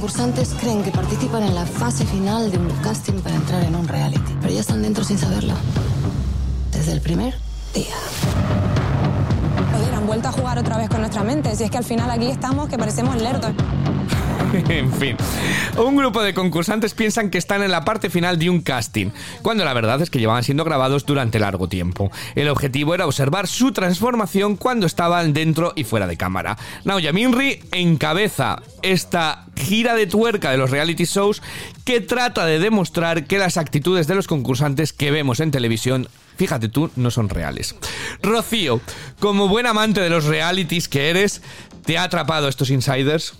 Concursantes 0.05 0.55
creen 0.61 0.83
que 0.83 0.91
participan 0.91 1.45
en 1.45 1.55
la 1.55 1.65
fase 1.65 2.05
final 2.05 2.51
de 2.51 2.59
un 2.59 2.69
casting 2.83 3.23
para 3.23 3.37
entrar 3.37 3.63
en 3.63 3.75
un 3.75 3.89
reality, 3.89 4.37
pero 4.39 4.53
ya 4.53 4.61
están 4.61 4.83
dentro 4.83 5.03
sin 5.03 5.17
saberlo. 5.17 5.55
Desde 6.71 6.93
el 6.93 7.01
primer 7.01 7.33
día. 7.73 7.97
Joder, 9.73 9.95
han 9.95 10.07
vuelto 10.07 10.29
a 10.29 10.33
jugar 10.33 10.59
otra 10.59 10.77
vez 10.77 10.91
con 10.91 11.01
nuestra 11.01 11.25
mente. 11.25 11.57
Si 11.57 11.65
es 11.65 11.71
que 11.71 11.79
al 11.79 11.85
final 11.85 12.11
aquí 12.11 12.27
estamos 12.27 12.69
que 12.69 12.77
parecemos 12.77 13.17
lerdos. 13.17 13.53
en 14.69 14.93
fin, 14.93 15.17
un 15.77 15.97
grupo 15.97 16.23
de 16.23 16.35
concursantes 16.35 16.95
piensan 16.95 17.31
que 17.31 17.39
están 17.39 17.63
en 17.63 17.71
la 17.71 17.85
parte 17.85 18.11
final 18.11 18.39
de 18.39 18.51
un 18.51 18.61
casting, 18.61 19.11
cuando 19.43 19.65
la 19.65 19.75
verdad 19.75 20.01
es 20.01 20.11
que 20.11 20.19
llevaban 20.19 20.45
siendo 20.45 20.65
grabados 20.65 21.07
durante 21.07 21.39
largo 21.39 21.69
tiempo. 21.69 22.11
El 22.35 22.49
objetivo 22.49 22.95
era 22.95 23.07
observar 23.07 23.47
su 23.47 23.73
transformación 23.73 24.57
cuando 24.57 24.87
estaban 24.87 25.33
dentro 25.33 25.73
y 25.77 25.85
fuera 25.85 26.07
de 26.07 26.17
cámara. 26.17 26.57
Naoya 26.85 27.13
Minri 27.13 27.61
encabeza 27.73 28.63
esta 28.83 29.47
gira 29.57 29.95
de 29.95 30.07
tuerca 30.07 30.51
de 30.51 30.59
los 30.59 30.71
reality 30.71 31.05
shows 31.05 31.43
que 31.85 32.01
trata 32.01 32.47
de 32.47 32.59
demostrar 32.59 33.27
que 33.27 33.39
las 33.39 33.57
actitudes 33.57 34.07
de 34.07 34.15
los 34.15 34.27
concursantes 34.27 34.93
que 34.93 35.11
vemos 35.11 35.41
en 35.41 35.51
televisión 35.51 36.09
fíjate 36.37 36.69
tú, 36.69 36.91
no 36.97 37.11
son 37.11 37.29
reales. 37.29 37.77
Rocío, 38.23 38.81
como 39.21 39.49
buen 39.49 39.67
amante 39.67 40.01
de 40.01 40.11
los 40.11 40.25
realities 40.25 40.89
que 40.89 41.11
eres, 41.11 41.43
¿te 41.85 41.97
ha 41.97 42.03
atrapado 42.03 42.49
estos 42.49 42.71
insiders? 42.71 43.35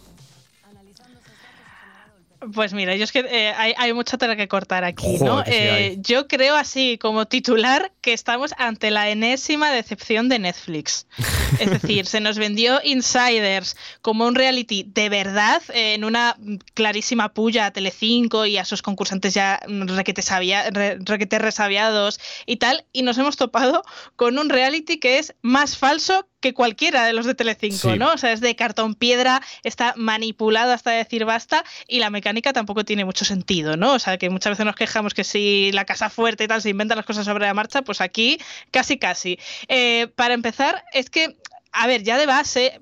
Pues 2.53 2.75
mira, 2.75 2.95
yo 2.97 3.05
es 3.05 3.13
que 3.13 3.21
eh, 3.21 3.55
hay, 3.57 3.93
mucha 3.93 4.19
tela 4.19 4.37
que 4.37 4.49
cortar 4.49 4.85
aquí, 4.85 5.19
¿no? 5.19 5.43
Eh, 5.47 5.97
yo 6.01 6.27
creo 6.29 6.57
así 6.57 6.99
como 6.99 7.27
titular 7.27 7.93
que 8.01 8.13
estamos 8.13 8.55
ante 8.59 8.91
la 8.91 9.09
enésima 9.09 9.71
decepción 9.71 10.29
de 10.29 10.39
Netflix. 10.39 11.07
Es 11.61 11.71
decir, 11.71 12.07
se 12.07 12.19
nos 12.19 12.37
vendió 12.37 12.81
Insiders 12.83 13.77
como 14.03 14.27
un 14.27 14.35
reality 14.35 14.85
de 14.93 15.09
verdad 15.09 15.63
en 15.73 16.03
una 16.03 16.37
clarísima 16.75 17.33
puya 17.33 17.67
a 17.67 17.71
Telecinco 17.71 18.45
y 18.45 18.57
a 18.57 18.65
sus 18.65 18.83
concursantes 18.83 19.35
ya 19.35 19.61
requete, 19.69 20.21
sabia, 20.21 20.69
requete 20.71 21.39
resabiados 21.39 22.19
y 22.45 22.57
tal, 22.57 22.85
y 22.93 23.03
nos 23.03 23.19
hemos 23.19 23.37
topado 23.37 23.85
con 24.17 24.37
un 24.39 24.49
reality 24.49 24.99
que 24.99 25.19
es 25.19 25.35
más 25.43 25.79
falso 25.79 26.27
que 26.45 26.53
cualquiera 26.53 27.07
de 27.07 27.15
los 27.15 27.25
de 27.25 27.35
Telecinco, 27.35 27.97
¿no? 27.97 28.13
O 28.13 28.19
sea, 28.19 28.31
es 28.33 28.43
de 28.43 28.55
cartón 28.55 28.95
piedra, 28.95 29.41
está 29.63 29.95
manipulado 29.97 30.75
hasta 30.75 30.91
decir 30.91 31.25
basta 31.25 31.65
y 31.89 32.01
la 32.01 32.11
mecánica 32.11 32.53
tampoco 32.53 32.85
tiene 32.85 33.07
mucho 33.07 33.25
sentido, 33.25 33.79
¿no? 33.79 33.95
O 33.95 33.99
sea, 33.99 34.19
que 34.19 34.29
muchas 34.29 34.51
veces 34.51 34.67
nos 34.67 34.77
quejamos 34.77 35.15
que 35.15 35.25
si 35.25 35.73
la 35.73 35.87
casa 35.87 36.11
fuerte 36.11 36.45
y 36.45 36.47
tal 36.47 36.61
se 36.61 36.69
inventan 36.69 36.99
las 36.99 37.07
cosas 37.07 37.25
sobre 37.25 37.47
la 37.47 37.55
marcha, 37.55 37.81
pues 37.81 38.03
aquí 38.03 38.37
casi 38.71 38.99
casi. 38.99 39.39
Eh, 39.69 40.09
para 40.17 40.35
empezar, 40.35 40.85
es 40.93 41.09
que 41.09 41.35
a 41.75 41.87
ver, 41.87 42.03
ya 42.03 42.17
de 42.17 42.27
base, 42.27 42.81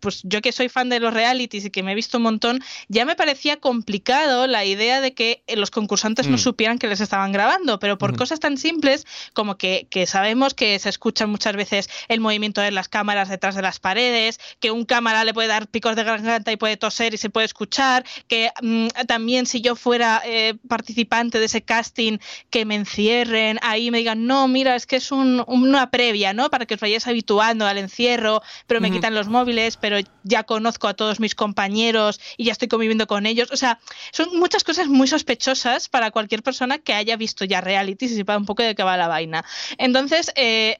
pues 0.00 0.20
yo 0.24 0.40
que 0.42 0.52
soy 0.52 0.68
fan 0.68 0.88
de 0.88 1.00
los 1.00 1.14
realities 1.14 1.64
y 1.64 1.70
que 1.70 1.82
me 1.82 1.92
he 1.92 1.94
visto 1.94 2.18
un 2.18 2.24
montón, 2.24 2.60
ya 2.88 3.04
me 3.04 3.16
parecía 3.16 3.58
complicado 3.58 4.46
la 4.46 4.64
idea 4.64 5.00
de 5.00 5.14
que 5.14 5.42
los 5.54 5.70
concursantes 5.70 6.26
no 6.26 6.36
mm. 6.36 6.40
supieran 6.40 6.78
que 6.78 6.88
les 6.88 7.00
estaban 7.00 7.32
grabando, 7.32 7.78
pero 7.78 7.98
por 7.98 8.16
cosas 8.16 8.40
tan 8.40 8.58
simples 8.58 9.06
como 9.32 9.56
que, 9.56 9.86
sabemos 10.06 10.54
que 10.54 10.78
se 10.78 10.88
escuchan 10.88 11.30
muchas 11.30 11.56
veces 11.56 11.88
el 12.08 12.20
movimiento 12.20 12.60
de 12.60 12.72
las 12.72 12.88
cámaras 12.88 13.28
detrás 13.28 13.54
de 13.54 13.62
las 13.62 13.78
paredes, 13.78 14.40
que 14.60 14.70
un 14.70 14.84
cámara 14.84 15.24
le 15.24 15.32
puede 15.32 15.48
dar 15.48 15.68
picos 15.68 15.96
de 15.96 16.04
garganta 16.04 16.52
y 16.52 16.56
puede 16.56 16.76
toser 16.76 17.14
y 17.14 17.18
se 17.18 17.30
puede 17.30 17.46
escuchar, 17.46 18.04
que 18.26 18.50
mm, 18.60 18.88
también 19.06 19.46
si 19.46 19.60
yo 19.60 19.76
fuera 19.76 20.20
eh, 20.24 20.54
participante 20.68 21.38
de 21.38 21.46
ese 21.46 21.62
casting, 21.62 22.18
que 22.50 22.64
me 22.64 22.74
encierren 22.74 23.58
ahí 23.62 23.90
me 23.90 23.98
digan, 23.98 24.26
no, 24.26 24.48
mira, 24.48 24.74
es 24.76 24.86
que 24.86 24.96
es 24.96 25.12
una 25.12 25.90
previa, 25.90 26.32
¿no? 26.32 26.50
Para 26.50 26.66
que 26.66 26.74
os 26.74 26.80
vayáis 26.80 27.06
habituando 27.06 27.66
al 27.66 27.78
encierro 27.78 28.31
pero 28.66 28.80
me 28.80 28.90
quitan 28.90 29.14
los 29.14 29.28
móviles, 29.28 29.76
pero 29.76 29.98
ya 30.22 30.44
conozco 30.44 30.88
a 30.88 30.94
todos 30.94 31.20
mis 31.20 31.34
compañeros 31.34 32.20
y 32.36 32.44
ya 32.44 32.52
estoy 32.52 32.68
conviviendo 32.68 33.06
con 33.06 33.26
ellos. 33.26 33.50
O 33.52 33.56
sea, 33.56 33.80
son 34.12 34.38
muchas 34.38 34.64
cosas 34.64 34.86
muy 34.88 35.08
sospechosas 35.08 35.88
para 35.88 36.10
cualquier 36.10 36.42
persona 36.42 36.78
que 36.78 36.94
haya 36.94 37.16
visto 37.16 37.44
ya 37.44 37.60
reality 37.60 38.06
y 38.06 38.08
sepa 38.08 38.36
un 38.36 38.46
poco 38.46 38.62
de 38.62 38.74
qué 38.74 38.82
va 38.82 38.96
la 38.96 39.08
vaina. 39.08 39.44
Entonces, 39.78 40.32
eh, 40.36 40.78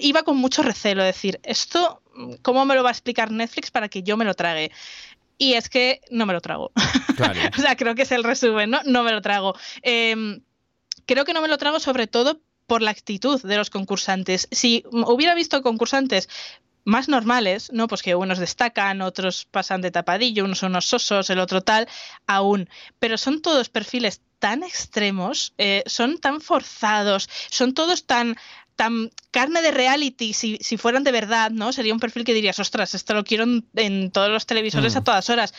iba 0.00 0.22
con 0.22 0.36
mucho 0.36 0.62
recelo, 0.62 1.02
decir, 1.02 1.40
esto, 1.42 2.02
¿cómo 2.42 2.64
me 2.64 2.74
lo 2.74 2.82
va 2.82 2.90
a 2.90 2.92
explicar 2.92 3.30
Netflix 3.30 3.70
para 3.70 3.88
que 3.88 4.02
yo 4.02 4.16
me 4.16 4.24
lo 4.24 4.34
trague? 4.34 4.70
Y 5.38 5.54
es 5.54 5.68
que 5.68 6.00
no 6.10 6.26
me 6.26 6.32
lo 6.32 6.40
trago. 6.40 6.72
o 7.56 7.60
sea, 7.60 7.76
creo 7.76 7.94
que 7.94 8.02
es 8.02 8.12
el 8.12 8.24
resumen, 8.24 8.70
¿no? 8.70 8.80
No 8.84 9.02
me 9.02 9.12
lo 9.12 9.20
trago. 9.20 9.54
Em, 9.82 10.40
creo 11.04 11.24
que 11.24 11.34
no 11.34 11.42
me 11.42 11.48
lo 11.48 11.58
trago 11.58 11.80
sobre 11.80 12.06
todo 12.06 12.40
por 12.66 12.82
la 12.82 12.90
actitud 12.90 13.40
de 13.42 13.56
los 13.56 13.70
concursantes. 13.70 14.48
Si 14.50 14.84
hubiera 14.90 15.34
visto 15.34 15.62
concursantes 15.62 16.28
más 16.86 17.08
normales, 17.08 17.70
¿no? 17.72 17.88
Pues 17.88 18.00
que 18.00 18.14
unos 18.14 18.38
destacan, 18.38 19.02
otros 19.02 19.44
pasan 19.44 19.82
de 19.82 19.90
tapadillo, 19.90 20.44
unos 20.44 20.60
son 20.60 20.70
unos 20.70 20.86
sosos, 20.86 21.28
el 21.28 21.40
otro 21.40 21.60
tal, 21.60 21.88
aún. 22.26 22.70
Pero 23.00 23.18
son 23.18 23.42
todos 23.42 23.68
perfiles 23.68 24.22
tan 24.38 24.62
extremos, 24.62 25.52
eh, 25.58 25.82
son 25.86 26.18
tan 26.18 26.40
forzados, 26.40 27.28
son 27.50 27.74
todos 27.74 28.06
tan 28.06 28.36
tan 28.76 29.10
carne 29.30 29.62
de 29.62 29.70
reality, 29.70 30.34
si, 30.34 30.58
si, 30.60 30.76
fueran 30.76 31.02
de 31.02 31.10
verdad, 31.10 31.50
¿no? 31.50 31.72
Sería 31.72 31.94
un 31.94 31.98
perfil 31.98 32.24
que 32.24 32.34
dirías, 32.34 32.58
ostras, 32.58 32.94
esto 32.94 33.14
lo 33.14 33.24
quiero 33.24 33.46
en, 33.74 34.10
todos 34.10 34.28
los 34.28 34.44
televisores 34.44 34.94
a 34.96 35.00
mm. 35.00 35.04
todas 35.04 35.30
horas 35.30 35.54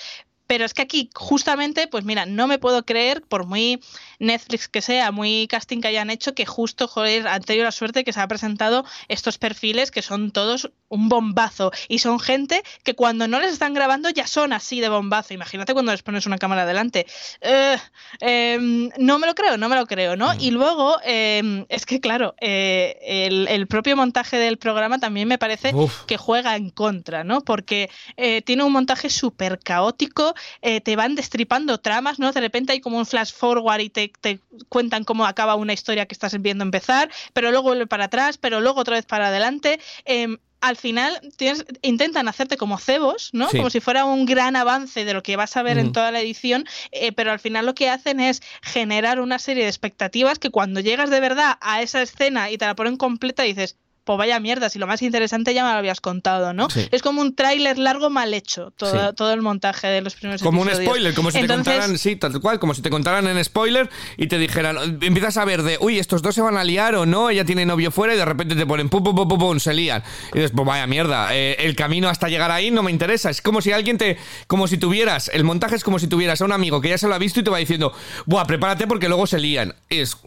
Pero 0.47 0.65
es 0.65 0.73
que 0.73 0.81
aquí, 0.81 1.09
justamente, 1.13 1.87
pues 1.87 2.03
mira, 2.03 2.25
no 2.25 2.47
me 2.47 2.57
puedo 2.57 2.85
creer, 2.85 3.21
por 3.21 3.45
muy 3.45 3.81
Netflix 4.19 4.67
que 4.67 4.81
sea, 4.81 5.11
muy 5.11 5.47
casting 5.47 5.81
que 5.81 5.89
hayan 5.89 6.09
hecho, 6.09 6.33
que 6.33 6.45
justo, 6.45 6.87
joder, 6.87 7.27
han 7.27 7.43
tenido 7.43 7.65
la 7.65 7.71
suerte 7.71 8.03
que 8.03 8.13
se 8.13 8.19
ha 8.19 8.27
presentado 8.27 8.85
estos 9.07 9.37
perfiles 9.37 9.91
que 9.91 10.01
son 10.01 10.31
todos 10.31 10.71
un 10.89 11.09
bombazo. 11.09 11.71
Y 11.87 11.99
son 11.99 12.19
gente 12.19 12.63
que 12.83 12.95
cuando 12.95 13.27
no 13.27 13.39
les 13.39 13.51
están 13.51 13.73
grabando 13.73 14.09
ya 14.09 14.27
son 14.27 14.53
así 14.53 14.79
de 14.79 14.89
bombazo. 14.89 15.33
Imagínate 15.33 15.73
cuando 15.73 15.91
les 15.91 16.03
pones 16.03 16.25
una 16.25 16.37
cámara 16.37 16.65
delante. 16.65 17.05
Eh, 17.41 17.77
em, 18.21 18.89
no 18.97 19.19
me 19.19 19.27
lo 19.27 19.35
creo, 19.35 19.57
no 19.57 19.69
me 19.69 19.75
lo 19.75 19.85
creo, 19.85 20.15
¿no? 20.15 20.33
Mm. 20.33 20.39
Y 20.39 20.51
luego, 20.51 20.97
em, 21.03 21.65
es 21.69 21.85
que 21.85 21.99
claro, 21.99 22.35
eh, 22.39 22.97
el, 23.01 23.47
el 23.47 23.67
propio 23.67 23.95
montaje 23.95 24.37
del 24.37 24.57
programa 24.57 24.99
también 24.99 25.27
me 25.27 25.37
parece 25.37 25.73
Uf. 25.73 26.05
que 26.05 26.17
juega 26.17 26.55
en 26.55 26.69
contra, 26.69 27.23
¿no? 27.23 27.41
Porque 27.41 27.89
eh, 28.15 28.41
tiene 28.41 28.63
un 28.63 28.71
montaje 28.71 29.09
súper 29.09 29.59
caótico, 29.59 30.33
eh, 30.61 30.81
te 30.81 30.95
van 30.95 31.15
destripando 31.15 31.79
tramas, 31.79 32.19
¿no? 32.19 32.31
De 32.31 32.41
repente 32.41 32.73
hay 32.73 32.79
como 32.81 32.97
un 32.97 33.05
flash 33.05 33.31
forward 33.33 33.81
y 33.81 33.89
te, 33.89 34.11
te 34.21 34.39
cuentan 34.69 35.03
cómo 35.03 35.25
acaba 35.25 35.55
una 35.55 35.73
historia 35.73 36.05
que 36.05 36.13
estás 36.13 36.39
viendo 36.41 36.63
empezar, 36.63 37.09
pero 37.33 37.51
luego 37.51 37.69
vuelve 37.69 37.87
para 37.87 38.05
atrás, 38.05 38.37
pero 38.37 38.61
luego 38.61 38.81
otra 38.81 38.95
vez 38.95 39.05
para 39.05 39.27
adelante. 39.27 39.79
Em, 40.05 40.37
al 40.59 40.75
final 40.75 41.19
tienes- 41.37 41.65
intentan 41.83 42.27
hacerte 42.27 42.57
como 42.57 42.79
cebos, 42.79 43.29
¿no? 43.31 43.47
Sí. 43.49 43.57
Como 43.57 43.69
si 43.69 43.79
fuera 43.79 44.05
un 44.05 44.25
gran 44.25 44.55
avance 44.55 45.05
de 45.05 45.13
lo 45.13 45.21
que 45.21 45.35
vas 45.35 45.55
a 45.55 45.61
ver 45.61 45.77
en 45.77 45.85
Ujú. 45.85 45.93
toda 45.93 46.11
la 46.11 46.19
edición, 46.19 46.65
eh, 46.91 47.11
pero 47.11 47.31
al 47.31 47.39
final 47.39 47.67
lo 47.67 47.75
que 47.75 47.89
hacen 47.91 48.19
es 48.19 48.41
generar 48.63 49.19
una 49.21 49.37
serie 49.37 49.63
de 49.63 49.69
expectativas 49.69 50.39
que 50.39 50.49
cuando 50.49 50.79
llegas 50.79 51.11
de 51.11 51.19
verdad 51.19 51.57
a 51.61 51.83
esa 51.83 52.01
escena 52.01 52.49
y 52.49 52.57
te 52.57 52.65
la 52.65 52.75
ponen 52.75 52.97
completa 52.97 53.43
dices, 53.43 53.77
pues 54.07 54.17
vaya 54.17 54.39
mierda, 54.39 54.69
si 54.69 54.79
lo 54.79 54.87
más 54.87 55.01
interesante 55.01 55.53
ya 55.53 55.65
me 55.65 55.71
lo 55.71 55.77
habías 55.77 55.99
contado, 55.99 56.53
¿no? 56.53 56.69
Sí. 56.69 56.87
Es 56.91 57.01
como 57.01 57.21
un 57.21 57.35
tráiler 57.35 57.77
largo 57.77 58.09
mal 58.09 58.33
hecho, 58.33 58.71
todo, 58.77 59.09
Sí. 59.09 59.15
todo 59.15 59.33
el 59.33 59.41
montaje 59.41 59.87
de 59.87 60.01
los 60.01 60.15
primeros 60.15 60.41
Como 60.41 60.61
un 60.61 60.69
spoiler, 60.69 61.13
como 61.13 61.29
si 61.29 61.39
Entonces, 61.39 61.65
te 61.65 61.71
contaran, 61.71 61.97
sí, 61.97 62.15
tal 62.15 62.39
cual, 62.39 62.57
como 62.57 62.73
si 62.73 62.81
te 62.81 62.89
contaran 62.89 63.27
en 63.27 63.43
spoiler 63.43 63.89
y 64.15 64.27
te 64.27 64.37
dijeran, 64.37 64.97
empiezas 65.01 65.35
a 65.37 65.43
ver 65.43 65.61
de, 65.61 65.77
uy, 65.81 65.99
estos 65.99 66.21
dos 66.21 66.33
se 66.33 66.41
van 66.41 66.55
a 66.57 66.63
liar 66.63 66.95
o 66.95 67.05
no, 67.05 67.29
ella 67.29 67.43
tiene 67.43 67.65
novio 67.65 67.91
fuera 67.91 68.13
y 68.13 68.17
de 68.17 68.25
repente 68.25 68.55
te 68.55 68.65
ponen, 68.65 68.87
pum, 68.87 69.03
pum, 69.03 69.13
pum, 69.13 69.27
pum, 69.27 69.39
pum, 69.39 69.59
se 69.59 69.73
lían. 69.73 70.01
Y 70.33 70.37
dices, 70.37 70.51
pues 70.55 70.65
vaya 70.65 70.87
mierda, 70.87 71.35
eh, 71.35 71.57
el 71.59 71.75
camino 71.75 72.07
hasta 72.07 72.29
llegar 72.29 72.49
ahí 72.51 72.71
no 72.71 72.83
me 72.83 72.91
interesa. 72.91 73.29
Es 73.29 73.41
como 73.41 73.61
si 73.61 73.73
alguien 73.73 73.97
te, 73.97 74.17
como 74.47 74.67
si 74.69 74.77
tuvieras, 74.77 75.29
el 75.33 75.43
montaje 75.43 75.75
es 75.75 75.83
como 75.83 75.99
si 75.99 76.07
tuvieras 76.07 76.41
a 76.41 76.45
un 76.45 76.53
amigo 76.53 76.79
que 76.79 76.89
ya 76.89 76.97
se 76.97 77.09
lo 77.09 77.13
ha 77.15 77.17
visto 77.19 77.41
y 77.41 77.43
te 77.43 77.49
va 77.49 77.57
diciendo, 77.57 77.91
buah, 78.25 78.45
prepárate 78.45 78.87
porque 78.87 79.09
luego 79.09 79.27
se 79.27 79.37
lían. 79.39 79.75
Es, 79.89 80.17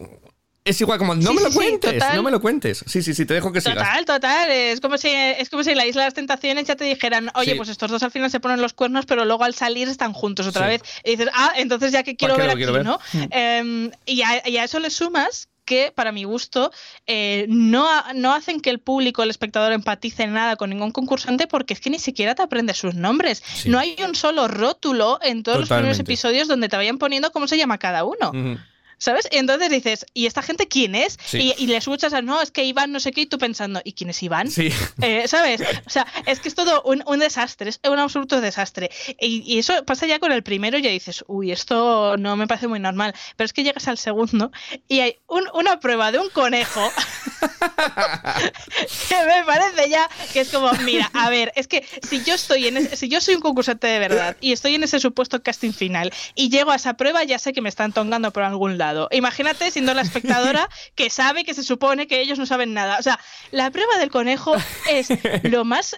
es 0.63 0.79
igual 0.79 0.99
como, 0.99 1.15
no 1.15 1.29
Sí, 1.29 1.35
me 1.35 1.41
lo 1.41 1.49
sí, 1.49 1.55
cuentes, 1.55 2.03
no 2.13 2.23
me 2.23 2.31
lo 2.31 2.39
cuentes. 2.39 2.83
Sí, 2.85 3.01
sí, 3.01 3.13
sí, 3.13 3.25
te 3.25 3.33
dejo 3.33 3.51
que 3.51 3.61
sigas. 3.61 3.77
Total, 3.77 4.05
total. 4.05 4.51
Es 4.51 4.79
como 4.79 4.97
si 4.97 5.09
es 5.09 5.49
como 5.49 5.63
si 5.63 5.71
en 5.71 5.77
la 5.77 5.85
isla 5.85 6.03
de 6.03 6.07
las 6.07 6.13
tentaciones 6.13 6.65
ya 6.65 6.75
te 6.75 6.83
dijeran, 6.85 7.31
oye, 7.35 7.55
pues 7.55 7.69
estos 7.69 7.89
dos 7.89 8.03
al 8.03 8.11
final 8.11 8.29
se 8.29 8.39
ponen 8.39 8.61
los 8.61 8.73
cuernos, 8.73 9.05
pero 9.05 9.25
luego 9.25 9.43
al 9.43 9.55
salir 9.55 9.87
están 9.87 10.13
juntos 10.13 10.45
otra 10.47 10.67
vez. 10.67 10.81
Y 11.03 11.11
dices, 11.11 11.29
ah, 11.33 11.53
entonces 11.55 11.91
ya 11.91 12.03
que 12.03 12.15
quiero 12.15 12.37
ver 12.37 12.49
aquí, 12.49 12.57
quiero 12.57 12.73
ver? 12.73 12.85
¿no? 12.85 12.99
Em, 13.31 13.91
y, 14.05 14.21
a, 14.21 14.47
y 14.47 14.57
a 14.57 14.63
eso 14.63 14.79
le 14.79 14.89
sumas 14.91 15.49
que, 15.65 15.91
para 15.95 16.11
mi 16.11 16.25
gusto, 16.25 16.71
eh, 17.07 17.45
no, 17.47 17.87
no 18.13 18.33
hacen 18.33 18.59
que 18.61 18.69
el 18.69 18.79
público, 18.79 19.23
el 19.23 19.29
espectador, 19.29 19.71
empatice 19.71 20.27
nada 20.27 20.57
con 20.57 20.69
ningún 20.69 20.91
concursante 20.91 21.47
porque 21.47 21.73
es 21.73 21.79
que 21.79 21.89
ni 21.89 21.99
siquiera 21.99 22.35
te 22.35 22.41
aprendes 22.41 22.77
sus 22.77 22.93
nombres. 22.95 23.41
Sí. 23.55 23.69
No 23.69 23.79
hay 23.79 23.95
un 24.05 24.15
solo 24.15 24.47
rótulo 24.47 25.19
en 25.21 25.43
todos 25.43 25.59
los 25.59 25.69
primeros 25.69 25.97
episodios 25.99 26.47
donde 26.47 26.67
te 26.69 26.75
vayan 26.75 26.97
poniendo 26.97 27.31
cómo 27.31 27.47
se 27.47 27.57
llama 27.57 27.77
cada 27.77 28.03
uno. 28.03 28.29
Ujú. 28.29 28.59
¿Sabes? 29.01 29.27
Y 29.31 29.37
entonces 29.37 29.71
dices, 29.71 30.05
¿y 30.13 30.27
esta 30.27 30.43
gente 30.43 30.67
quién 30.67 30.93
es? 30.93 31.17
Sí. 31.25 31.53
Y, 31.57 31.63
y 31.63 31.65
le 31.67 31.77
escuchas 31.77 32.13
a, 32.13 32.21
no, 32.21 32.39
es 32.39 32.51
que 32.51 32.63
Iván 32.65 32.91
no 32.91 32.99
sé 32.99 33.11
qué, 33.11 33.21
y 33.21 33.25
tú 33.25 33.39
pensando, 33.39 33.81
¿y 33.83 33.93
quién 33.93 34.11
es 34.11 34.21
Iván? 34.21 34.49
Sí. 34.51 34.69
Eh, 35.01 35.27
¿Sabes? 35.27 35.61
O 35.87 35.89
sea, 35.89 36.05
es 36.27 36.39
que 36.39 36.47
es 36.47 36.53
todo 36.53 36.83
un, 36.83 37.01
un 37.07 37.17
desastre, 37.19 37.69
es 37.71 37.79
un 37.89 37.97
absoluto 37.97 38.39
desastre. 38.39 38.91
Y, 39.19 39.41
y 39.51 39.57
eso 39.57 39.83
pasa 39.85 40.05
ya 40.05 40.19
con 40.19 40.31
el 40.31 40.43
primero 40.43 40.77
y 40.77 40.83
ya 40.83 40.91
dices, 40.91 41.23
uy, 41.27 41.51
esto 41.51 42.15
no 42.17 42.35
me 42.35 42.45
parece 42.45 42.67
muy 42.67 42.79
normal. 42.79 43.15
Pero 43.35 43.45
es 43.45 43.53
que 43.53 43.63
llegas 43.63 43.87
al 43.87 43.97
segundo 43.97 44.51
y 44.87 44.99
hay 44.99 45.15
un- 45.27 45.49
una 45.55 45.79
prueba 45.79 46.11
de 46.11 46.19
un 46.19 46.29
conejo 46.29 46.81
que 49.09 49.15
me 49.25 49.43
parece 49.45 49.89
ya 49.89 50.07
que 50.33 50.41
es 50.41 50.49
como, 50.49 50.71
mira, 50.83 51.09
a 51.13 51.29
ver, 51.31 51.51
es 51.55 51.67
que 51.67 51.83
si 52.07 52.23
yo 52.23 52.35
estoy 52.35 52.67
en 52.67 52.77
ese- 52.77 52.95
si 52.95 53.09
yo 53.09 53.19
soy 53.21 53.35
un 53.35 53.41
concursante 53.41 53.87
de 53.87 53.97
verdad 53.99 54.37
y 54.39 54.51
estoy 54.51 54.75
en 54.75 54.83
ese 54.83 54.99
supuesto 54.99 55.41
casting 55.41 55.71
final 55.73 56.11
y 56.35 56.49
llego 56.49 56.69
a 56.71 56.75
esa 56.75 56.93
prueba, 56.95 57.23
ya 57.23 57.39
sé 57.39 57.53
que 57.53 57.61
me 57.61 57.69
están 57.69 57.91
tongando 57.93 58.31
por 58.31 58.43
algún 58.43 58.77
lado. 58.77 58.90
Imagínate 59.11 59.71
siendo 59.71 59.93
la 59.93 60.01
espectadora 60.01 60.69
que 60.95 61.09
sabe 61.09 61.43
que 61.43 61.53
se 61.53 61.63
supone 61.63 62.07
que 62.07 62.21
ellos 62.21 62.39
no 62.39 62.45
saben 62.45 62.73
nada. 62.73 62.97
O 62.99 63.03
sea, 63.03 63.19
la 63.51 63.71
prueba 63.71 63.97
del 63.97 64.09
conejo 64.09 64.55
es 64.89 65.09
lo 65.43 65.65
más 65.65 65.95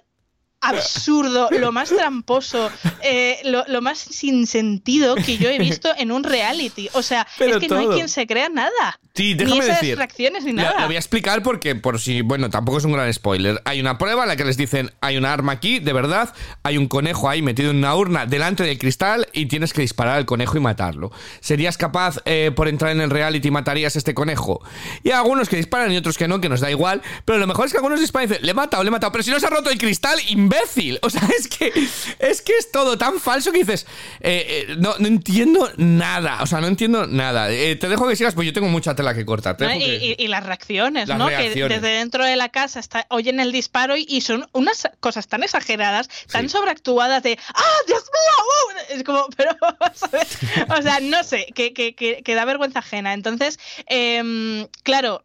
absurdo, 0.64 1.50
lo 1.52 1.72
más 1.72 1.90
tramposo, 1.90 2.72
eh, 3.02 3.40
lo, 3.46 3.64
lo 3.68 3.82
más 3.82 4.00
sin 4.00 4.48
sentido 4.48 5.16
que 5.16 5.38
yo 5.38 5.50
he 5.50 5.58
visto 5.60 5.92
en 5.98 6.12
un 6.12 6.24
reality. 6.24 6.90
O 6.94 7.02
sea, 7.02 7.28
Pero 7.38 7.56
es 7.56 7.60
que 7.62 7.68
no 7.68 7.78
hay 7.78 7.88
quien 7.88 8.10
se 8.10 8.26
crea 8.28 8.50
nada. 8.50 9.00
Sí, 9.16 9.30
ni 9.30 9.34
déjame 9.36 9.64
esas 9.66 9.82
decir. 9.82 9.98
reacciones 9.98 10.44
ni 10.44 10.54
Lo- 10.54 10.64
nada. 10.64 10.80
Lo 10.82 10.86
voy 10.88 10.96
a 10.96 11.00
explicar 11.00 11.44
porque, 11.44 11.76
por 11.76 12.00
si, 12.00 12.22
bueno, 12.22 12.50
tampoco 12.50 12.80
es 12.80 12.84
un 12.86 12.94
gran 12.94 13.14
spoiler. 13.14 13.62
Hay 13.66 13.80
una 13.80 13.98
prueba 14.00 14.24
en 14.24 14.30
la 14.30 14.36
que 14.36 14.44
les 14.46 14.58
dicen, 14.58 14.92
hay 15.02 15.18
un 15.18 15.26
arma 15.26 15.52
aquí, 15.54 15.80
de 15.80 15.94
verdad, 15.94 16.34
hay 16.64 16.78
un 16.78 16.88
conejo 16.88 17.30
ahí 17.30 17.42
metido 17.44 17.70
en 17.70 17.78
una 17.78 17.96
urna 17.96 18.26
delante 18.26 18.64
del 18.64 18.78
cristal 18.80 19.28
y 19.34 19.46
tienes 19.46 19.72
que 19.74 19.82
disparar 19.82 20.18
al 20.18 20.26
conejo 20.26 20.58
y 20.58 20.62
matarlo. 20.62 21.12
¿Serías 21.42 21.78
capaz, 21.78 22.18
eh, 22.26 22.52
por 22.56 22.68
entrar 22.68 22.92
en 22.92 23.02
el 23.02 23.10
reality, 23.12 23.52
matarías 23.52 23.96
a 23.96 24.00
este 24.00 24.16
conejo? 24.16 24.64
Y 25.04 25.10
hay 25.10 25.16
algunos 25.18 25.48
que 25.48 25.58
disparan 25.58 25.92
y 25.92 25.98
otros 25.98 26.18
que 26.18 26.28
no, 26.28 26.42
que 26.42 26.50
nos 26.50 26.62
da 26.62 26.72
igual. 26.72 27.02
Pero 27.26 27.38
lo 27.38 27.46
mejor 27.46 27.68
es 27.68 27.72
que 27.72 27.78
algunos 27.78 28.00
disparan 28.00 28.28
y 28.28 28.32
dicen, 28.32 28.46
le 28.46 28.52
he 28.52 28.56
matado, 28.56 28.82
le 28.84 28.88
he 28.88 28.92
matado. 28.92 29.12
Pero 29.12 29.24
si 29.24 29.30
no 29.30 29.40
se 29.40 29.46
ha 29.46 29.50
roto 29.50 29.70
el 29.70 29.78
cristal, 29.78 30.18
imbécil. 30.28 30.53
O 31.02 31.10
sea, 31.10 31.22
es 31.38 31.48
que 31.48 31.72
es, 32.20 32.42
que 32.42 32.54
es 32.58 32.72
todo 32.72 32.98
tan 32.98 33.20
falso 33.20 33.52
que 33.52 33.60
dices, 33.60 33.86
eh, 34.20 34.66
eh, 34.70 34.76
no, 34.78 34.96
no 35.00 35.08
entiendo 35.08 35.72
nada. 35.78 36.42
O 36.42 36.48
sea, 36.48 36.62
no 36.62 36.68
entiendo 36.68 37.08
nada. 37.08 37.52
Eh, 37.52 37.76
te 37.76 37.90
dejo 37.90 38.08
que 38.08 38.16
sigas, 38.16 38.34
pues 38.36 38.46
yo 38.46 38.54
tengo 38.54 38.68
mucha 38.70 38.96
tela 38.96 39.14
que 39.14 39.26
cortar. 39.26 39.58
Te 39.58 39.66
¿no? 39.66 39.70
dejo 39.72 39.82
Y, 39.82 39.86
que- 39.86 40.16
y- 40.20 40.26
y 40.26 40.28
las 40.28 40.46
reacciones, 40.46 41.08
Las 41.08 41.18
¿no? 41.18 41.28
reacciones. 41.30 41.78
Que 41.78 41.82
desde 41.82 41.98
dentro 41.98 42.24
de 42.26 42.36
la 42.36 42.50
casa 42.50 42.80
está, 42.80 43.06
oyen 43.10 43.40
el 43.40 43.52
disparo 43.52 43.96
y, 43.98 44.06
y 44.08 44.22
son 44.22 44.48
unas 44.54 44.88
cosas 45.00 45.28
tan 45.28 45.44
exageradas, 45.44 46.10
tan 46.32 46.44
Sí. 46.44 46.50
sobreactuadas 46.50 47.24
de 47.24 47.38
¡Ah, 47.54 47.64
Dios 47.88 48.04
mío! 48.04 48.46
¡Uh! 48.46 48.94
Es 48.98 49.04
como, 49.04 49.28
pero, 49.38 49.52
¿sabes? 49.94 50.38
O 50.78 50.82
sea, 50.82 51.00
no 51.02 51.24
sé, 51.24 51.48
que, 51.56 51.74
que, 51.74 51.96
que, 51.96 52.22
que 52.24 52.36
da 52.36 52.46
vergüenza 52.46 52.80
ajena. 52.80 53.14
Entonces, 53.14 53.60
em, 53.88 54.68
claro. 54.84 55.24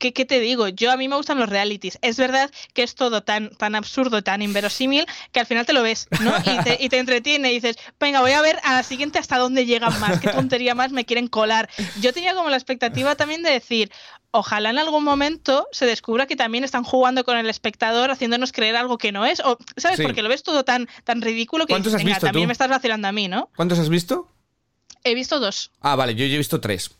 ¿Qué, 0.00 0.12
¿Qué 0.14 0.24
te 0.24 0.40
digo? 0.40 0.66
Yo 0.68 0.90
a 0.90 0.96
mí 0.96 1.08
me 1.08 1.14
gustan 1.16 1.38
los 1.38 1.48
realities. 1.48 1.98
Es 2.00 2.16
verdad 2.16 2.50
que 2.72 2.82
es 2.82 2.94
todo 2.94 3.22
tan, 3.22 3.50
tan 3.50 3.74
absurdo, 3.74 4.22
tan 4.22 4.40
inverosímil, 4.40 5.06
que 5.30 5.40
al 5.40 5.46
final 5.46 5.66
te 5.66 5.74
lo 5.74 5.82
ves, 5.82 6.08
¿no? 6.20 6.32
Y 6.38 6.64
te, 6.64 6.78
y 6.80 6.88
te 6.88 6.98
entretiene 6.98 7.50
y 7.52 7.54
dices, 7.56 7.76
venga, 8.00 8.22
voy 8.22 8.32
a 8.32 8.40
ver 8.40 8.58
a 8.64 8.72
la 8.74 8.82
siguiente 8.82 9.18
hasta 9.18 9.36
dónde 9.36 9.66
llegan 9.66 10.00
más, 10.00 10.18
qué 10.18 10.28
tontería 10.28 10.74
más 10.74 10.90
me 10.90 11.04
quieren 11.04 11.28
colar. 11.28 11.68
Yo 12.00 12.12
tenía 12.12 12.34
como 12.34 12.48
la 12.48 12.56
expectativa 12.56 13.14
también 13.14 13.42
de 13.42 13.50
decir, 13.50 13.92
ojalá 14.30 14.70
en 14.70 14.78
algún 14.78 15.04
momento 15.04 15.68
se 15.70 15.84
descubra 15.84 16.26
que 16.26 16.34
también 16.34 16.64
están 16.64 16.82
jugando 16.82 17.22
con 17.24 17.36
el 17.36 17.50
espectador, 17.50 18.10
haciéndonos 18.10 18.52
creer 18.52 18.76
algo 18.76 18.96
que 18.96 19.12
no 19.12 19.26
es, 19.26 19.40
o, 19.40 19.58
¿sabes? 19.76 19.98
Sí. 19.98 20.02
Porque 20.02 20.22
lo 20.22 20.30
ves 20.30 20.42
todo 20.42 20.64
tan, 20.64 20.88
tan 21.04 21.20
ridículo 21.20 21.66
que 21.66 21.74
¿Cuántos 21.74 21.92
dices, 21.92 22.04
venga, 22.04 22.16
visto 22.16 22.26
también 22.26 22.46
tú? 22.46 22.48
me 22.48 22.52
estás 22.52 22.70
vacilando 22.70 23.06
a 23.06 23.12
mí, 23.12 23.28
¿no? 23.28 23.50
¿Cuántos 23.54 23.78
has 23.78 23.90
visto? 23.90 24.28
He 25.04 25.14
visto 25.14 25.40
dos. 25.40 25.70
Ah, 25.80 25.94
vale, 25.96 26.14
yo, 26.14 26.24
yo 26.24 26.34
he 26.34 26.38
visto 26.38 26.60
tres. 26.60 26.90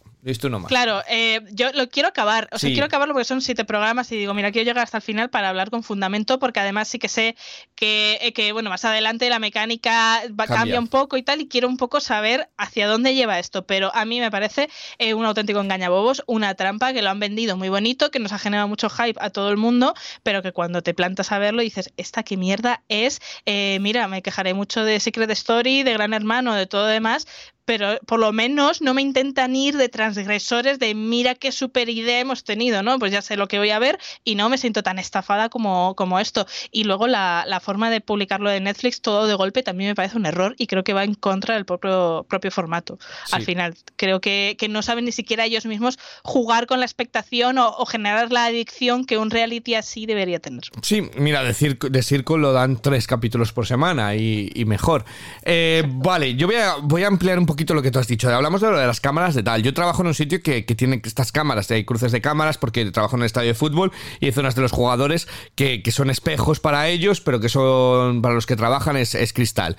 Uno 0.44 0.58
más. 0.60 0.68
Claro, 0.68 1.02
eh, 1.08 1.40
yo 1.52 1.70
lo 1.72 1.88
quiero 1.88 2.08
acabar. 2.08 2.48
O 2.52 2.58
sea, 2.58 2.68
Sí. 2.68 2.74
quiero 2.74 2.86
acabarlo 2.86 3.14
porque 3.14 3.24
son 3.24 3.40
siete 3.40 3.64
programas 3.64 4.10
y 4.12 4.16
digo, 4.16 4.34
mira, 4.34 4.52
quiero 4.52 4.66
llegar 4.66 4.84
hasta 4.84 4.98
el 4.98 5.02
final 5.02 5.30
para 5.30 5.48
hablar 5.48 5.70
con 5.70 5.82
fundamento, 5.82 6.38
porque 6.38 6.60
además 6.60 6.88
sí 6.88 6.98
que 6.98 7.08
sé 7.08 7.36
que, 7.74 8.18
eh, 8.20 8.32
que 8.32 8.52
bueno, 8.52 8.68
más 8.70 8.84
adelante 8.84 9.28
la 9.30 9.38
mecánica 9.38 10.22
va, 10.28 10.44
Cambia. 10.46 10.56
cambia. 10.56 10.78
un 10.78 10.88
poco 10.88 11.16
y 11.16 11.22
tal, 11.22 11.40
y 11.40 11.48
quiero 11.48 11.68
un 11.68 11.76
poco 11.78 12.00
saber 12.00 12.48
hacia 12.58 12.86
dónde 12.86 13.14
lleva 13.14 13.38
esto. 13.38 13.66
Pero 13.66 13.90
a 13.94 14.04
mí 14.04 14.20
me 14.20 14.30
parece 14.30 14.68
eh, 14.98 15.14
un 15.14 15.24
auténtico 15.24 15.60
engañabobos, 15.60 16.22
una 16.26 16.54
trampa 16.54 16.92
que 16.92 17.02
lo 17.02 17.10
han 17.10 17.18
vendido 17.20 17.56
muy 17.56 17.68
bonito, 17.70 18.10
que 18.10 18.18
nos 18.18 18.32
ha 18.32 18.38
generado 18.38 18.68
mucho 18.68 18.90
hype 18.90 19.18
a 19.20 19.30
todo 19.30 19.48
el 19.50 19.56
mundo, 19.56 19.94
pero 20.22 20.42
que 20.42 20.52
cuando 20.52 20.82
te 20.82 20.92
plantas 20.94 21.32
a 21.32 21.38
verlo 21.38 21.62
dices, 21.62 21.92
¿esta 21.96 22.22
qué 22.22 22.36
mierda 22.36 22.82
es? 22.88 23.20
Eh, 23.46 23.78
mira, 23.80 24.06
me 24.08 24.22
quejaré 24.22 24.54
mucho 24.54 24.84
de 24.84 25.00
Secret 25.00 25.30
Story, 25.30 25.82
de 25.82 25.92
Gran 25.94 26.12
Hermano, 26.12 26.54
de 26.54 26.66
todo 26.66 26.86
demás, 26.86 27.26
pero 27.64 27.98
por 28.06 28.18
lo 28.18 28.32
menos 28.32 28.80
no 28.80 28.94
me 28.94 29.02
intentan 29.02 29.54
ir 29.54 29.76
de 29.76 29.88
transgresores 29.88 30.78
de 30.78 30.94
mira 30.94 31.34
qué 31.34 31.52
super 31.52 31.88
idea 31.88 32.20
hemos 32.20 32.44
tenido, 32.44 32.82
¿no? 32.82 32.98
Pues 32.98 33.12
ya 33.12 33.22
sé 33.22 33.36
lo 33.36 33.48
que 33.48 33.58
voy 33.58 33.70
a 33.70 33.78
ver 33.78 33.98
y 34.24 34.34
no 34.34 34.48
me 34.48 34.58
siento 34.58 34.82
tan 34.82 34.98
estafada 34.98 35.48
como, 35.48 35.94
como 35.96 36.18
esto. 36.18 36.46
Y 36.70 36.84
luego 36.84 37.06
la, 37.06 37.44
la 37.46 37.60
forma 37.60 37.90
de 37.90 38.00
publicarlo 38.00 38.50
de 38.50 38.60
Netflix 38.60 39.00
todo 39.00 39.26
de 39.26 39.34
golpe 39.34 39.62
también 39.62 39.90
me 39.90 39.94
parece 39.94 40.16
un 40.16 40.26
error 40.26 40.54
y 40.58 40.66
creo 40.66 40.84
que 40.84 40.92
va 40.92 41.04
en 41.04 41.14
contra 41.14 41.54
del 41.54 41.64
propio, 41.64 42.26
propio 42.28 42.50
formato. 42.50 42.98
Al 43.32 43.42
final, 43.42 43.74
creo 43.96 44.20
que, 44.20 44.56
que 44.58 44.68
no 44.68 44.82
saben 44.82 45.04
ni 45.04 45.12
siquiera 45.12 45.44
ellos 45.44 45.66
mismos 45.66 45.98
jugar 46.22 46.66
con 46.66 46.80
la 46.80 46.86
expectación 46.86 47.58
o, 47.58 47.68
o 47.68 47.86
generar 47.86 48.32
la 48.32 48.46
adicción 48.46 49.04
que 49.04 49.18
un 49.18 49.30
reality 49.30 49.74
así 49.74 50.06
debería 50.06 50.40
tener. 50.40 50.64
Sí, 50.82 51.02
mira, 51.16 51.42
de 51.42 51.54
circo, 51.54 51.88
de 51.88 52.02
circo 52.02 52.38
lo 52.38 52.52
dan 52.52 52.80
tres 52.80 53.06
capítulos 53.06 53.52
por 53.52 53.66
semana 53.66 54.14
y, 54.14 54.50
y 54.54 54.64
mejor. 54.64 55.04
Eh, 55.42 55.84
vale, 55.86 56.34
yo 56.34 56.46
voy 56.46 56.56
a, 56.56 56.76
voy 56.82 57.04
a 57.04 57.06
ampliar 57.08 57.38
un 57.38 57.46
poquito 57.50 57.74
lo 57.74 57.82
que 57.82 57.90
tú 57.90 57.98
has 57.98 58.06
dicho. 58.06 58.32
Hablamos 58.32 58.60
de 58.60 58.70
lo 58.70 58.78
de 58.78 58.86
las 58.86 59.00
cámaras 59.00 59.34
de 59.34 59.42
tal. 59.42 59.62
Yo 59.64 59.74
trabajo 59.74 60.02
en 60.02 60.08
un 60.08 60.14
sitio 60.14 60.40
que, 60.40 60.64
que 60.64 60.76
tiene 60.76 61.00
estas 61.04 61.32
cámaras, 61.32 61.68
hay 61.72 61.84
cruces 61.84 62.12
de 62.12 62.20
cámaras 62.20 62.58
porque 62.58 62.88
trabajo 62.92 63.16
en 63.16 63.22
el 63.22 63.26
estadio 63.26 63.48
de 63.48 63.54
fútbol 63.54 63.90
y 64.20 64.26
hay 64.26 64.32
zonas 64.32 64.54
de 64.54 64.62
los 64.62 64.70
jugadores 64.70 65.26
que, 65.56 65.82
son 65.90 66.10
espejos 66.10 66.60
para 66.60 66.86
ellos, 66.88 67.20
pero 67.20 67.40
que 67.40 67.48
son 67.48 68.22
para 68.22 68.36
los 68.36 68.46
que 68.46 68.54
trabajan 68.54 68.96
es, 68.96 69.16
es 69.16 69.32
cristal. 69.32 69.76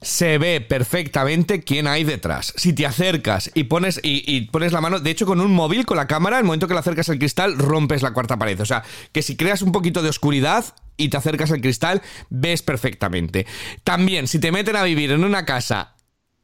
Se 0.00 0.38
ve 0.38 0.62
perfectamente 0.62 1.62
quién 1.62 1.86
hay 1.86 2.04
detrás. 2.04 2.54
Si 2.56 2.72
te 2.72 2.86
acercas 2.86 3.50
y 3.52 3.64
pones, 3.64 4.00
y, 4.02 4.24
y 4.26 4.46
pones 4.46 4.72
la 4.72 4.80
mano, 4.80 4.98
de 4.98 5.10
hecho 5.10 5.26
con 5.26 5.42
un 5.42 5.52
móvil, 5.52 5.84
con 5.84 5.98
la 5.98 6.06
cámara, 6.06 6.38
el 6.38 6.44
momento 6.44 6.66
que 6.68 6.72
le 6.72 6.80
acercas 6.80 7.10
al 7.10 7.18
cristal, 7.18 7.58
rompes 7.58 8.00
la 8.00 8.14
cuarta 8.14 8.38
pared. 8.38 8.58
O 8.58 8.64
sea, 8.66 8.82
que 9.12 9.20
si 9.20 9.36
creas 9.36 9.60
un 9.60 9.72
poquito 9.72 10.02
de 10.02 10.08
oscuridad, 10.08 10.64
y 10.96 11.08
te 11.08 11.16
acercas 11.16 11.50
al 11.50 11.62
cristal, 11.62 12.02
ves 12.28 12.62
perfectamente. 12.62 13.46
También, 13.84 14.28
si 14.28 14.38
te 14.38 14.52
meten 14.52 14.76
a 14.76 14.82
vivir 14.82 15.12
en 15.12 15.24
una 15.24 15.46
casa 15.46 15.94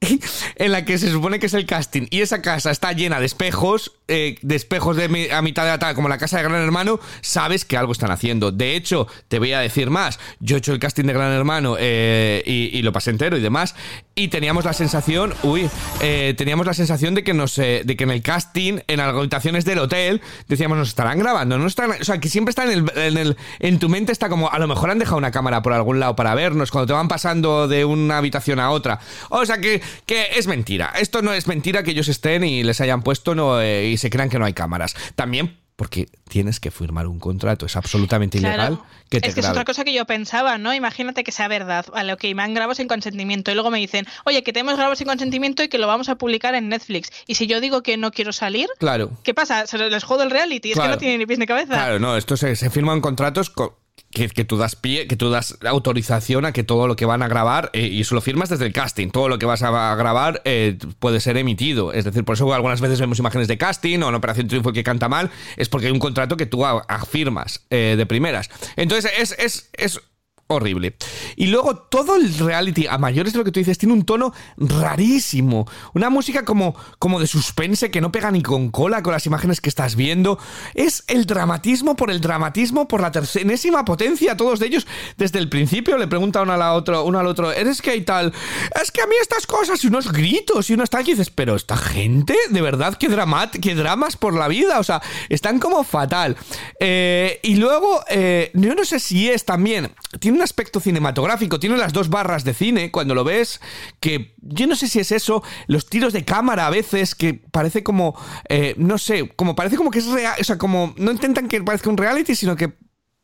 en 0.57 0.73
la 0.73 0.85
que 0.85 0.99
se 0.99 1.11
supone 1.11 1.39
que 1.39 1.47
es 1.47 1.55
el 1.55 1.67
casting 1.67 2.07
y 2.11 2.21
esa 2.21 2.43
casa 2.43 2.71
está 2.71 2.93
llena 2.93 3.21
de 3.21 3.27
espejos, 3.27 3.93
eh, 4.09 4.37
de 4.43 4.57
espejos 4.57 4.97
de 4.97 5.09
mi- 5.09 5.29
a 5.31 5.43
mitad 5.43 5.65
de 5.65 5.71
la 5.71 5.79
tarde, 5.79 5.95
como 5.95 6.09
la 6.09 6.19
casa 6.19 6.37
de 6.39 6.45
Gran 6.45 6.63
Hermano, 6.63 7.01
sabes 7.21 7.65
que 7.65 7.77
algo 7.77 7.93
están 7.93 8.11
haciendo. 8.11 8.53
De 8.53 8.77
hecho, 8.77 9.07
te 9.29 9.39
voy 9.39 9.53
a 9.53 9.61
decir 9.61 9.91
más. 9.91 10.19
Yo 10.41 10.57
he 10.57 10.59
hecho 10.59 10.73
el 10.73 10.79
casting 10.79 11.05
de 11.05 11.13
Gran 11.13 11.33
Hermano 11.33 11.77
eh, 11.79 12.43
y, 12.47 12.77
y 12.77 12.83
lo 12.83 12.93
pasé 12.93 13.11
entero 13.11 13.37
y 13.37 13.41
demás. 13.41 13.75
Y 14.19 14.29
teníamos 14.29 14.65
la 14.65 14.73
sensación, 14.73 15.35
uy, 15.43 15.69
eh, 16.01 16.33
teníamos 16.39 16.65
la 16.65 16.73
sensación 16.73 17.15
de 17.15 17.23
que 17.23 17.35
nos, 17.35 17.59
eh, 17.59 17.83
de 17.85 17.97
que 17.97 18.05
en 18.05 18.11
el 18.11 18.23
casting, 18.23 18.79
en 18.87 18.97
las 18.97 19.15
habitaciones 19.15 19.67
del 19.67 19.79
hotel, 19.79 20.23
decíamos, 20.49 20.79
nos 20.79 20.89
estarán 20.89 21.19
grabando, 21.19 21.59
no 21.59 21.67
están, 21.67 21.91
o 21.91 22.03
sea, 22.03 22.19
que 22.19 22.31
siempre 22.31 22.49
está 22.49 22.65
en 22.65 22.71
el, 22.71 22.93
en 22.99 23.19
el, 23.19 23.37
en 23.59 23.79
tu 23.79 23.91
mente 23.91 24.13
está 24.13 24.31
como, 24.31 24.51
a 24.51 24.59
lo 24.59 24.69
mejor 24.69 24.89
han 24.89 24.99
dejado 24.99 25.19
una 25.19 25.33
cámara 25.33 25.61
por 25.61 25.75
algún 25.75 26.01
lado 26.01 26.17
para 26.17 26.35
vernos 26.35 26.71
cuando 26.71 26.87
te 26.87 26.95
van 26.95 27.09
pasando 27.09 27.69
de 27.69 27.85
una 27.85 28.17
habitación 28.17 28.59
a 28.59 28.71
otra. 28.71 29.01
O 29.29 29.45
sea, 29.45 29.59
que, 29.59 29.83
que 30.07 30.29
es 30.35 30.47
mentira. 30.47 30.95
Esto 30.99 31.21
no 31.21 31.35
es 31.35 31.47
mentira 31.47 31.83
que 31.83 31.91
ellos 31.91 32.09
estén 32.09 32.43
y 32.43 32.63
les 32.63 32.81
hayan 32.81 33.03
puesto 33.03 33.35
no, 33.35 33.61
eh, 33.61 33.89
y 33.89 33.99
se 33.99 34.09
crean 34.09 34.31
que 34.31 34.39
no 34.39 34.47
hay 34.47 34.55
cámaras. 34.55 34.97
También 35.15 35.59
porque 35.77 36.09
tienes 36.29 36.59
que 36.59 36.71
firmar 36.71 37.07
un 37.07 37.19
contrato, 37.21 37.67
es 37.67 37.77
absolutamente 37.77 38.39
ilegal 38.39 38.57
Claro. 38.79 38.87
que 39.11 39.21
te 39.21 39.29
es 39.29 39.35
que 39.35 39.41
es 39.41 39.47
otra 39.47 39.65
cosa 39.67 39.85
que 39.85 39.93
yo 39.93 40.07
pensaba, 40.07 40.57
¿no? 40.57 40.73
Imagínate 40.73 41.23
que 41.23 41.33
sea 41.33 41.49
verdad. 41.49 41.85
Vale, 41.93 42.15
ok, 42.15 42.25
me 42.35 42.43
han 42.43 42.55
grabado 42.55 42.75
sin 42.75 42.89
consentimiento. 42.89 43.51
Y 43.51 43.55
luego 43.55 43.71
me 43.71 43.79
dicen, 43.79 44.07
oye, 44.25 44.43
que 44.43 44.55
te 44.55 44.61
hemos 44.61 44.75
grabado 44.77 44.97
sin 44.97 45.07
consentimiento 45.07 45.63
y 45.63 45.69
que 45.69 45.77
lo 45.77 45.87
vamos 45.87 46.09
a 46.09 46.15
publicar 46.17 46.55
en 46.55 46.71
Netflix. 46.71 47.11
Y 47.27 47.35
si 47.35 47.47
yo 47.47 47.61
digo 47.61 47.83
que 47.83 47.99
no 47.99 48.11
quiero 48.11 48.33
salir, 48.33 48.69
Claro. 48.79 49.11
¿qué 49.23 49.35
pasa? 49.35 49.67
Se 49.67 49.77
les 49.77 50.03
jodo 50.03 50.23
el 50.23 50.31
reality. 50.31 50.73
Es 50.73 50.79
que 50.81 50.89
no 50.89 50.97
tiene 50.99 51.19
ni 51.19 51.27
pies 51.27 51.39
ni 51.39 51.47
cabeza. 51.47 51.75
Claro, 51.75 51.99
no, 51.99 52.17
esto 52.17 52.39
se, 52.39 52.57
se 52.57 52.71
firman 52.71 53.03
contratos 53.03 53.51
co- 53.51 53.79
que, 54.11 54.29
que 54.29 54.45
tú 54.45 54.57
das 54.57 54.77
pie, 54.77 55.07
que 55.07 55.17
tú 55.17 55.31
das 55.31 55.59
autorización 55.67 56.45
a 56.45 56.53
que 56.53 56.65
todo 56.65 56.89
lo 56.89 56.97
que 56.97 57.05
van 57.05 57.23
a 57.23 57.29
grabar, 57.29 57.71
eh, 57.73 57.87
y 57.87 58.01
eso 58.01 58.15
lo 58.15 58.21
firmas 58.21 58.49
desde 58.49 58.67
el 58.67 58.73
casting, 58.73 59.11
todo 59.11 59.29
lo 59.29 59.39
que 59.39 59.47
vas 59.47 59.63
a, 59.63 59.95
grabar 59.95 60.43
eh, 60.45 60.79
puede 60.99 61.21
ser 61.21 61.37
emitido. 61.37 61.93
Es 61.93 62.05
decir, 62.05 62.25
por 62.25 62.35
eso 62.35 62.53
algunas 62.55 62.81
veces 62.81 63.01
vemos 63.01 63.19
imágenes 63.19 63.49
de 63.49 63.59
casting 63.59 64.01
o 64.01 64.09
en 64.09 64.15
Operación 64.15 64.49
Triunfo 64.49 64.73
que 64.73 64.83
canta 64.83 65.09
mal, 65.09 65.31
es 65.57 65.69
porque 65.69 65.89
hay 65.89 65.93
un 65.93 65.99
contrato 65.99 66.37
que 66.37 66.47
tú 66.47 66.65
afirmas 66.65 67.67
eh, 67.71 67.95
de 67.97 68.07
primeras. 68.07 68.49
Entonces 68.77 69.13
es, 69.19 69.37
es, 69.39 69.71
es 69.75 70.01
horrible. 70.49 70.97
Y 71.37 71.47
luego 71.47 71.77
todo 71.77 72.17
el 72.17 72.37
reality, 72.39 72.87
a 72.87 72.99
mayores 72.99 73.33
de 73.33 73.39
lo 73.39 73.45
que 73.45 73.53
tú 73.53 73.61
dices, 73.61 73.79
tiene 73.79 73.93
un 73.95 74.05
tono 74.05 74.33
rarísimo. 74.57 75.67
Una 75.95 76.11
música 76.11 76.45
como, 76.45 76.75
como 76.99 77.21
de 77.21 77.27
suspense 77.27 77.91
que 77.91 78.01
no 78.01 78.13
pega 78.13 78.31
ni 78.31 78.43
con 78.43 78.71
cola 78.71 79.03
con 79.03 79.13
las 79.13 79.27
imágenes 79.27 79.61
que 79.61 79.69
estás 79.69 79.97
viendo. 79.97 80.39
Es 80.75 81.05
el 81.09 81.27
dramatismo 81.27 81.97
por 81.97 82.11
el 82.11 82.21
dramatismo, 82.21 82.87
por 82.89 83.01
la 83.01 83.11
terce- 83.13 83.43
enésima 83.43 83.85
potencia. 83.85 84.37
Todos 84.37 84.61
de 84.61 84.67
ellos, 84.67 84.87
desde 85.17 85.39
el 85.39 85.49
principio, 85.49 85.99
le 85.99 86.07
pregunta 86.07 86.43
uno, 86.43 86.53
a 86.53 86.57
la 86.57 86.73
otro, 86.75 87.05
uno 87.05 87.19
al 87.19 87.27
otro, 87.27 87.53
¿eres 87.53 87.83
gay 87.83 87.99
y 87.99 88.03
tal? 88.03 88.33
Es 88.81 88.91
que 88.91 89.03
a 89.03 89.07
mí 89.07 89.15
estas 89.21 89.47
cosas 89.47 89.83
y 89.85 89.89
unos 89.89 90.13
gritos 90.13 90.71
y 90.71 90.75
unos 90.75 90.91
tal, 90.91 91.03
y 91.03 91.13
dices, 91.13 91.31
pero 91.31 91.57
esta 91.57 91.77
gente, 91.77 92.37
de 92.51 92.63
verdad, 92.63 92.97
qué, 92.99 93.09
dramat 93.09 93.57
qué 93.61 93.75
dramas 93.75 94.17
por 94.17 94.35
la 94.35 94.49
vida. 94.49 94.79
O 94.79 94.85
sea, 94.85 95.03
están 95.29 95.59
como 95.59 95.83
fatal. 95.85 96.37
Eh, 96.81 97.41
y 97.43 97.57
luego, 97.57 98.03
eh, 98.09 98.51
yo 98.55 98.75
no 98.75 98.85
sé 98.85 99.01
si 99.01 99.29
es 99.29 99.45
también, 99.45 99.91
tiene 100.21 100.36
un 100.37 100.43
aspecto 100.43 100.81
cinematográfico, 100.81 101.59
tiene 101.59 101.77
las 101.77 101.93
dos 101.93 102.09
barras 102.09 102.45
de 102.45 102.55
cine 102.55 102.91
cuando 102.91 103.15
lo 103.15 103.25
ves, 103.25 103.61
que 104.01 104.35
yo 104.39 104.67
no 104.67 104.77
sé 104.77 104.89
si 104.89 105.01
es 105.01 105.13
eso, 105.13 105.43
los 105.67 105.87
tiros 105.87 106.13
de 106.13 106.25
cámara 106.25 106.67
a 106.67 106.71
veces, 106.71 107.15
que 107.15 107.35
parece 107.35 107.83
como, 107.83 108.15
eh, 108.49 108.75
no 108.79 108.99
sé, 108.99 109.29
como 109.35 109.57
parece 109.57 109.77
como 109.77 109.91
que 109.91 109.99
es 109.99 110.07
real, 110.07 110.35
o 110.41 110.45
sea, 110.45 110.59
como 110.59 110.95
no 110.97 111.11
intentan 111.11 111.49
que 111.49 111.63
parezca 111.63 111.91
un 111.91 111.97
reality, 111.97 112.35
sino 112.35 112.57
que 112.57 112.75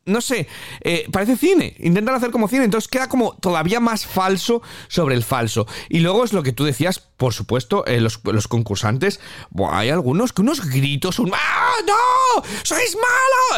no 0.05 0.19
sé, 0.19 0.47
eh, 0.81 1.07
parece 1.11 1.37
cine, 1.37 1.75
intentan 1.79 2.15
hacer 2.15 2.31
como 2.31 2.47
cine, 2.47 2.65
entonces 2.65 2.89
queda 2.89 3.07
como 3.07 3.35
todavía 3.37 3.79
más 3.79 4.05
falso 4.05 4.61
sobre 4.89 5.15
el 5.15 5.23
falso. 5.23 5.65
Y 5.89 5.99
luego 5.99 6.23
es 6.23 6.33
lo 6.33 6.43
que 6.43 6.51
tú 6.51 6.65
decías, 6.65 6.99
por 6.99 7.33
supuesto, 7.33 7.85
eh, 7.85 8.01
los, 8.01 8.19
los 8.23 8.47
concursantes, 8.47 9.19
buah, 9.49 9.79
hay 9.79 9.89
algunos 9.89 10.33
que 10.33 10.41
unos 10.41 10.69
gritos, 10.69 11.19
un 11.19 11.31
¡Ah, 11.33 11.75
no! 11.87 12.43
¡Sois 12.63 12.97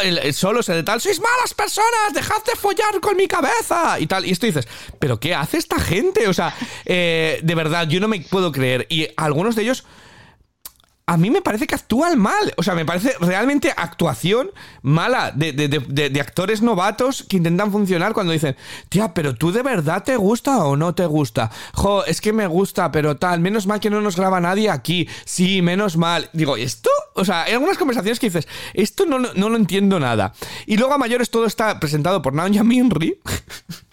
el 0.02 0.34
solo 0.34 0.62
se 0.62 0.74
de 0.74 0.82
tal, 0.82 1.00
¡sois 1.00 1.20
malas 1.20 1.54
personas! 1.54 2.12
¡Dejad 2.12 2.44
de 2.44 2.56
follar 2.56 3.00
con 3.00 3.16
mi 3.16 3.26
cabeza! 3.26 3.98
Y 3.98 4.06
tal, 4.06 4.24
y 4.24 4.30
esto 4.30 4.46
dices, 4.46 4.68
¿pero 4.98 5.18
qué 5.18 5.34
hace 5.34 5.56
esta 5.56 5.80
gente? 5.80 6.28
O 6.28 6.34
sea, 6.34 6.54
eh, 6.84 7.40
de 7.42 7.54
verdad, 7.54 7.88
yo 7.88 7.98
no 8.00 8.08
me 8.08 8.20
puedo 8.20 8.52
creer. 8.52 8.86
Y 8.88 9.08
algunos 9.16 9.56
de 9.56 9.62
ellos 9.62 9.84
a 11.08 11.16
mí 11.16 11.30
me 11.30 11.40
parece 11.40 11.68
que 11.68 11.76
actúan 11.76 12.18
mal. 12.18 12.52
O 12.56 12.64
sea, 12.64 12.74
me 12.74 12.84
parece 12.84 13.14
realmente 13.20 13.72
actuación 13.76 14.50
mala 14.82 15.30
de, 15.32 15.52
de- 15.52 15.68
de- 15.68 16.20
actores 16.20 16.62
novatos 16.62 17.24
que 17.28 17.36
intentan 17.36 17.70
funcionar 17.70 18.12
cuando 18.12 18.32
dicen, 18.32 18.56
tía, 18.88 19.14
pero 19.14 19.34
tú 19.36 19.52
de 19.52 19.62
verdad 19.62 20.02
te 20.02 20.16
gusta 20.16 20.64
o 20.64 20.76
no 20.76 20.94
te 20.96 21.06
gusta. 21.06 21.50
Jo, 21.74 22.04
es 22.04 22.20
que 22.20 22.32
me 22.32 22.48
gusta, 22.48 22.90
pero 22.90 23.16
tal, 23.16 23.38
menos 23.40 23.66
mal 23.68 23.78
que 23.78 23.88
no 23.90 24.00
nos 24.00 24.16
graba 24.16 24.40
nadie 24.40 24.68
aquí. 24.68 25.08
Sí, 25.24 25.62
menos 25.62 25.96
mal. 25.96 26.28
Digo, 26.32 26.56
¿esto? 26.56 26.90
O 27.14 27.24
sea, 27.24 27.44
hay 27.44 27.52
algunas 27.52 27.78
conversaciones 27.78 28.18
que 28.18 28.26
dices, 28.26 28.48
esto 28.74 29.06
no, 29.06 29.18
lo- 29.18 29.32
no 29.34 29.48
lo 29.48 29.56
entiendo 29.56 30.00
nada. 30.00 30.32
Y 30.66 30.76
luego 30.76 30.94
a 30.94 30.98
mayores 30.98 31.30
todo 31.30 31.46
está 31.46 31.78
presentado 31.78 32.20
por 32.20 32.34
Naoya 32.34 32.64
Minri. 32.64 33.20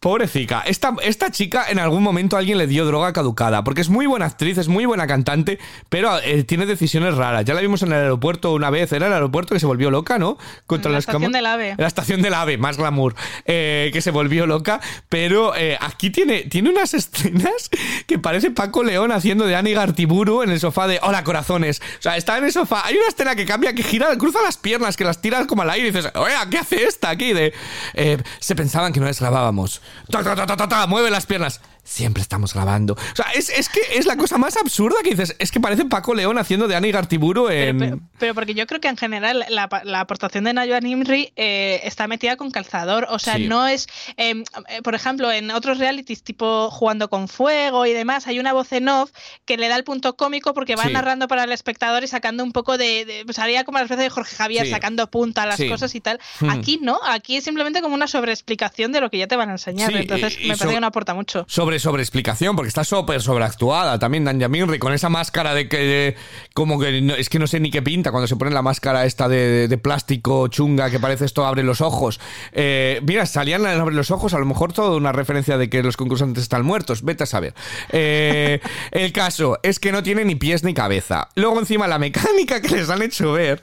Pobrecita, 0.00 0.62
esta, 0.64 0.94
esta 1.02 1.32
chica 1.32 1.66
en 1.68 1.80
algún 1.80 2.04
momento 2.04 2.36
alguien 2.36 2.56
le 2.56 2.68
dio 2.68 2.86
droga 2.86 3.12
caducada, 3.12 3.64
porque 3.64 3.80
es 3.80 3.88
muy 3.88 4.06
buena 4.06 4.26
actriz, 4.26 4.56
es 4.56 4.68
muy 4.68 4.84
buena 4.86 5.08
cantante, 5.08 5.58
pero 5.88 6.20
eh, 6.20 6.44
tiene 6.44 6.66
decisiones 6.66 7.16
raras. 7.16 7.44
Ya 7.44 7.52
la 7.52 7.60
vimos 7.60 7.82
en 7.82 7.88
el 7.88 7.94
aeropuerto 7.94 8.52
una 8.52 8.70
vez, 8.70 8.92
era 8.92 9.08
el 9.08 9.12
aeropuerto 9.12 9.54
que 9.54 9.60
se 9.60 9.66
volvió 9.66 9.90
loca, 9.90 10.20
¿no? 10.20 10.38
Contra 10.66 10.92
la 10.92 10.98
las 10.98 11.08
estación 11.08 11.32
del 11.32 11.46
AVE. 11.46 11.74
La 11.78 11.88
estación 11.88 12.22
del 12.22 12.34
AVE, 12.34 12.58
más 12.58 12.76
glamour, 12.76 13.16
eh, 13.44 13.90
que 13.92 14.00
se 14.00 14.12
volvió 14.12 14.46
loca, 14.46 14.80
pero 15.08 15.56
eh, 15.56 15.76
aquí 15.80 16.10
tiene, 16.10 16.42
tiene 16.42 16.70
unas 16.70 16.94
escenas 16.94 17.68
que 18.06 18.20
parece 18.20 18.52
Paco 18.52 18.84
León 18.84 19.10
haciendo 19.10 19.46
de 19.46 19.56
Ani 19.56 19.72
Gartiburu 19.72 20.42
en 20.44 20.50
el 20.50 20.60
sofá 20.60 20.86
de 20.86 21.00
Hola 21.02 21.24
corazones. 21.24 21.80
O 21.98 22.02
sea, 22.02 22.16
está 22.16 22.38
en 22.38 22.44
el 22.44 22.52
sofá, 22.52 22.86
hay 22.86 22.96
una 22.96 23.08
escena 23.08 23.34
que 23.34 23.44
cambia, 23.44 23.72
que 23.72 23.82
gira, 23.82 24.16
cruza 24.16 24.40
las 24.42 24.58
piernas, 24.58 24.96
que 24.96 25.02
las 25.02 25.20
tira 25.20 25.44
como 25.48 25.62
al 25.62 25.70
aire 25.70 25.88
y 25.88 25.90
dices, 25.90 26.12
oye, 26.14 26.34
¿qué 26.52 26.58
hace 26.58 26.84
esta 26.84 27.10
aquí? 27.10 27.32
De, 27.32 27.52
eh, 27.94 28.18
se 28.38 28.54
pensaban 28.54 28.92
que 28.92 29.00
no 29.00 29.06
les 29.06 29.18
grabábamos. 29.18 29.82
Ta, 30.10 30.22
ta, 30.22 30.46
ta, 30.46 30.68
ta, 30.68 30.86
mueve 30.86 31.10
las 31.10 31.26
piernas. 31.26 31.60
Siempre 31.88 32.20
estamos 32.22 32.52
grabando. 32.52 32.92
O 32.94 33.16
sea, 33.16 33.26
es, 33.34 33.48
es 33.48 33.70
que 33.70 33.80
es 33.94 34.04
la 34.04 34.16
cosa 34.16 34.36
más 34.36 34.56
absurda 34.58 34.96
que 35.02 35.10
dices. 35.10 35.34
Es 35.38 35.50
que 35.50 35.58
parece 35.58 35.86
Paco 35.86 36.14
León 36.14 36.36
haciendo 36.36 36.68
de 36.68 36.76
Ani 36.76 36.92
Gartiburu 36.92 37.46
Pero, 37.46 37.70
en. 37.70 37.78
pero- 37.78 37.98
pero 38.18 38.34
porque 38.34 38.52
yo 38.54 38.66
creo 38.66 38.78
que 38.80 38.88
en 38.88 38.96
general 38.98 39.46
la, 39.48 39.68
la 39.84 40.00
aportación 40.00 40.44
de 40.44 40.52
Nayo 40.52 40.78
Nimri 40.80 41.32
eh, 41.36 41.80
está 41.84 42.06
metida 42.06 42.36
con 42.36 42.50
calzador. 42.50 43.06
O 43.10 43.18
sea, 43.18 43.36
Sí. 43.36 43.48
no 43.48 43.66
es. 43.66 43.86
eh, 44.18 44.44
eh, 44.68 44.82
por 44.82 44.94
ejemplo, 44.94 45.32
en 45.32 45.50
otros 45.50 45.78
realities 45.78 46.22
tipo 46.22 46.70
Jugando 46.70 47.08
con 47.08 47.26
Fuego 47.26 47.86
y 47.86 47.92
demás, 47.94 48.26
hay 48.26 48.38
una 48.38 48.52
voz 48.52 48.70
en 48.72 48.88
off 48.88 49.10
que 49.46 49.56
le 49.56 49.68
da 49.68 49.76
el 49.76 49.84
punto 49.84 50.14
cómico 50.16 50.52
porque 50.52 50.76
va 50.76 50.84
Sí. 50.84 50.92
narrando 50.92 51.26
para 51.26 51.44
el 51.44 51.52
espectador 51.52 52.04
y 52.04 52.06
sacando 52.06 52.44
un 52.44 52.52
poco 52.52 52.76
de. 52.76 53.06
de- 53.06 53.24
pues 53.24 53.38
haría 53.38 53.64
como 53.64 53.78
la 53.78 53.84
especie 53.84 54.04
de 54.04 54.10
Jorge 54.10 54.36
Javier 54.36 54.66
Sí. 54.66 54.70
sacando 54.72 55.10
punta 55.10 55.44
a 55.44 55.46
las 55.46 55.60
cosas 55.64 55.94
y 55.94 56.00
tal. 56.02 56.20
Hmm. 56.40 56.50
Aquí 56.50 56.78
no, 56.82 57.00
aquí 57.06 57.36
es 57.38 57.44
simplemente 57.44 57.80
como 57.80 57.94
una 57.94 58.06
sobreexplicación 58.08 58.92
de 58.92 59.00
lo 59.00 59.08
que 59.10 59.18
ya 59.18 59.26
te 59.26 59.36
van 59.36 59.48
a 59.48 59.52
enseñar. 59.52 59.90
Entonces 59.96 60.36
y- 60.38 60.44
y 60.44 60.48
me 60.48 60.54
so- 60.54 60.58
parece 60.60 60.74
que 60.76 60.80
no 60.82 60.86
aporta 60.88 61.14
mucho. 61.14 61.46
Sobre 61.48 61.77
sobreexplicación, 61.78 62.56
porque 62.56 62.68
está 62.68 62.84
súper 62.84 63.22
sobreactuada 63.22 63.98
también 63.98 64.24
Danja 64.24 64.48
Minri 64.48 64.78
con 64.78 64.92
esa 64.92 65.08
máscara 65.08 65.54
de 65.54 65.68
que 65.68 66.16
como 66.54 66.78
que 66.78 67.14
es 67.18 67.28
que 67.28 67.38
no 67.38 67.46
sé 67.46 67.60
ni 67.60 67.70
qué 67.70 67.82
pinta 67.82 68.10
cuando 68.10 68.26
se 68.26 68.36
pone 68.36 68.50
la 68.50 68.62
máscara 68.62 69.04
esta 69.04 69.28
de, 69.28 69.78
plástico 69.82 70.48
chunga 70.48 70.90
que 70.90 70.98
parece 70.98 71.24
esto 71.24 71.46
abre 71.46 71.62
los 71.62 71.80
ojos. 71.80 72.20
Eh, 72.52 73.00
mira, 73.06 73.26
salían 73.26 73.64
en 73.66 73.80
abre 73.80 73.94
los 73.94 74.10
ojos, 74.10 74.34
a 74.34 74.38
lo 74.38 74.46
mejor 74.46 74.72
toda 74.72 74.96
una 74.96 75.12
referencia 75.12 75.56
de 75.56 75.70
que 75.70 75.82
los 75.82 75.96
concursantes 75.96 76.42
están 76.42 76.64
muertos, 76.64 77.02
vete 77.02 77.24
a 77.24 77.26
saber. 77.26 77.54
Eh, 77.90 78.60
el 78.90 79.12
caso 79.12 79.58
es 79.62 79.78
que 79.78 79.92
no 79.92 80.02
tiene 80.02 80.24
ni 80.24 80.34
pies 80.34 80.64
ni 80.64 80.74
cabeza. 80.74 81.28
Luego 81.34 81.58
encima 81.58 81.86
la 81.86 81.98
mecánica 81.98 82.60
que 82.60 82.68
les 82.68 82.90
han 82.90 83.02
hecho 83.02 83.32
ver 83.32 83.62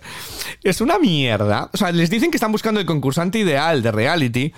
es 0.64 0.82
una 0.82 1.00
mierda. 1.00 1.70
O 1.74 1.78
sea, 1.78 1.92
les 1.92 2.10
dicen 2.10 2.32
que 2.32 2.38
están 2.38 2.52
buscando 2.52 2.80
el 2.80 2.86
concursante 2.86 3.40
ideal 3.40 3.82
de 3.82 3.92
reality. 3.92 4.54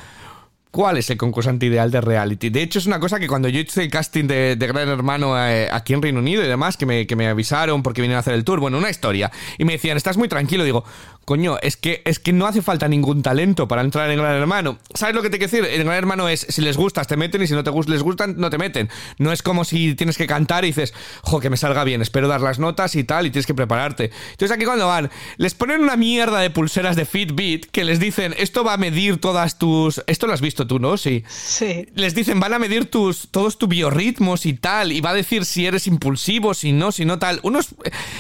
¿Cuál 0.72 0.98
es 0.98 1.10
el 1.10 1.18
concursante 1.18 1.66
ideal 1.66 1.90
de 1.92 2.02
reality? 2.02 2.50
De 2.50 2.62
hecho, 2.62 2.80
es 2.80 2.86
una 2.86 3.00
cosa 3.00 3.20
que 3.20 3.28
cuando 3.28 3.48
yo 3.48 3.60
hice 3.60 3.84
el 3.84 3.90
casting 3.90 4.26
de, 4.26 4.56
Gran 4.60 4.90
Hermano 4.90 5.38
eh, 5.40 5.70
aquí 5.72 5.94
en 5.94 6.02
Reino 6.02 6.20
Unido 6.20 6.44
y 6.44 6.48
demás, 6.48 6.78
que 6.78 6.86
me, 6.86 7.08
que 7.08 7.16
me 7.16 7.28
avisaron 7.28 7.82
porque 7.82 8.02
vinieron 8.02 8.18
a 8.18 8.20
hacer 8.20 8.34
el 8.34 8.44
tour, 8.44 8.60
bueno, 8.60 8.78
una 8.78 8.90
historia, 8.90 9.32
y 9.58 9.66
me 9.66 9.74
decían, 9.74 9.98
estás 9.98 10.18
muy 10.18 10.28
tranquilo, 10.28 10.64
digo, 10.64 10.84
coño, 11.28 11.58
es 11.62 11.76
que, 11.76 12.02
es 12.06 12.20
que 12.20 12.32
no 12.32 12.48
hace 12.48 12.62
falta 12.62 12.88
ningún 12.88 13.22
talento 13.22 13.68
para 13.68 13.82
entrar 13.82 14.10
en 14.10 14.18
Gran 14.18 14.38
Hermano. 14.38 14.80
¿Sabes 14.94 15.14
lo 15.14 15.22
que 15.22 15.30
te 15.30 15.38
quiero 15.38 15.52
decir? 15.52 15.70
En 15.70 15.86
Gran 15.86 15.98
Hermano 15.98 16.30
es, 16.30 16.48
si 16.48 16.62
les 16.62 16.78
gustas, 16.78 17.06
te 17.06 17.18
meten, 17.18 17.42
y 17.42 17.48
si 17.48 17.54
no 17.54 17.66
te 17.66 17.70
gust- 17.70 17.90
les 17.90 18.02
gustan, 18.02 18.36
no 18.38 18.50
te 18.50 18.58
meten. 18.58 18.90
No 19.18 19.34
es 19.34 19.42
como 19.42 19.66
si 19.66 19.94
tienes 19.96 20.16
que 20.18 20.26
cantar 20.26 20.64
y 20.64 20.68
dices, 20.68 20.94
jo, 21.24 21.42
que 21.42 21.50
me 21.50 21.58
salga 21.58 21.84
bien, 21.84 22.02
espero 22.02 22.30
dar 22.30 22.40
las 22.40 22.60
notas 22.60 22.96
y 22.96 23.04
tal, 23.04 23.26
y 23.26 23.32
tienes 23.32 23.46
que 23.46 23.54
prepararte. 23.54 24.10
Entonces 24.32 24.56
aquí 24.56 24.64
cuando 24.64 24.88
van, 24.88 25.12
les 25.36 25.54
ponen 25.54 25.82
una 25.82 25.98
mierda 25.98 26.40
de 26.40 26.50
pulseras 26.50 26.96
de 26.96 27.04
Fitbit 27.04 27.66
que 27.72 27.84
les 27.84 28.00
dicen, 28.00 28.34
esto 28.38 28.64
va 28.64 28.76
a 28.76 28.78
medir 28.78 29.20
todas 29.20 29.58
tus... 29.58 30.02
Esto 30.08 30.28
lo 30.28 30.34
has 30.34 30.40
visto 30.40 30.66
tú, 30.66 30.80
¿no? 30.80 30.96
Sí. 30.96 31.26
Sí. 31.30 31.88
Les 31.94 32.16
dicen, 32.16 32.40
van 32.40 32.54
a 32.54 32.60
medir 32.60 32.90
tus, 32.90 33.28
todos 33.32 33.58
tus 33.58 33.68
biorritmos 33.68 34.46
y 34.46 34.54
tal, 34.54 34.94
y 34.94 35.02
va 35.02 35.10
a 35.10 35.14
decir 35.14 35.44
si 35.44 35.66
eres 35.66 35.88
impulsivo, 35.88 36.54
si 36.54 36.72
no, 36.72 36.94
si 36.94 37.04
no 37.04 37.20
tal. 37.20 37.42
Unos... 37.44 37.76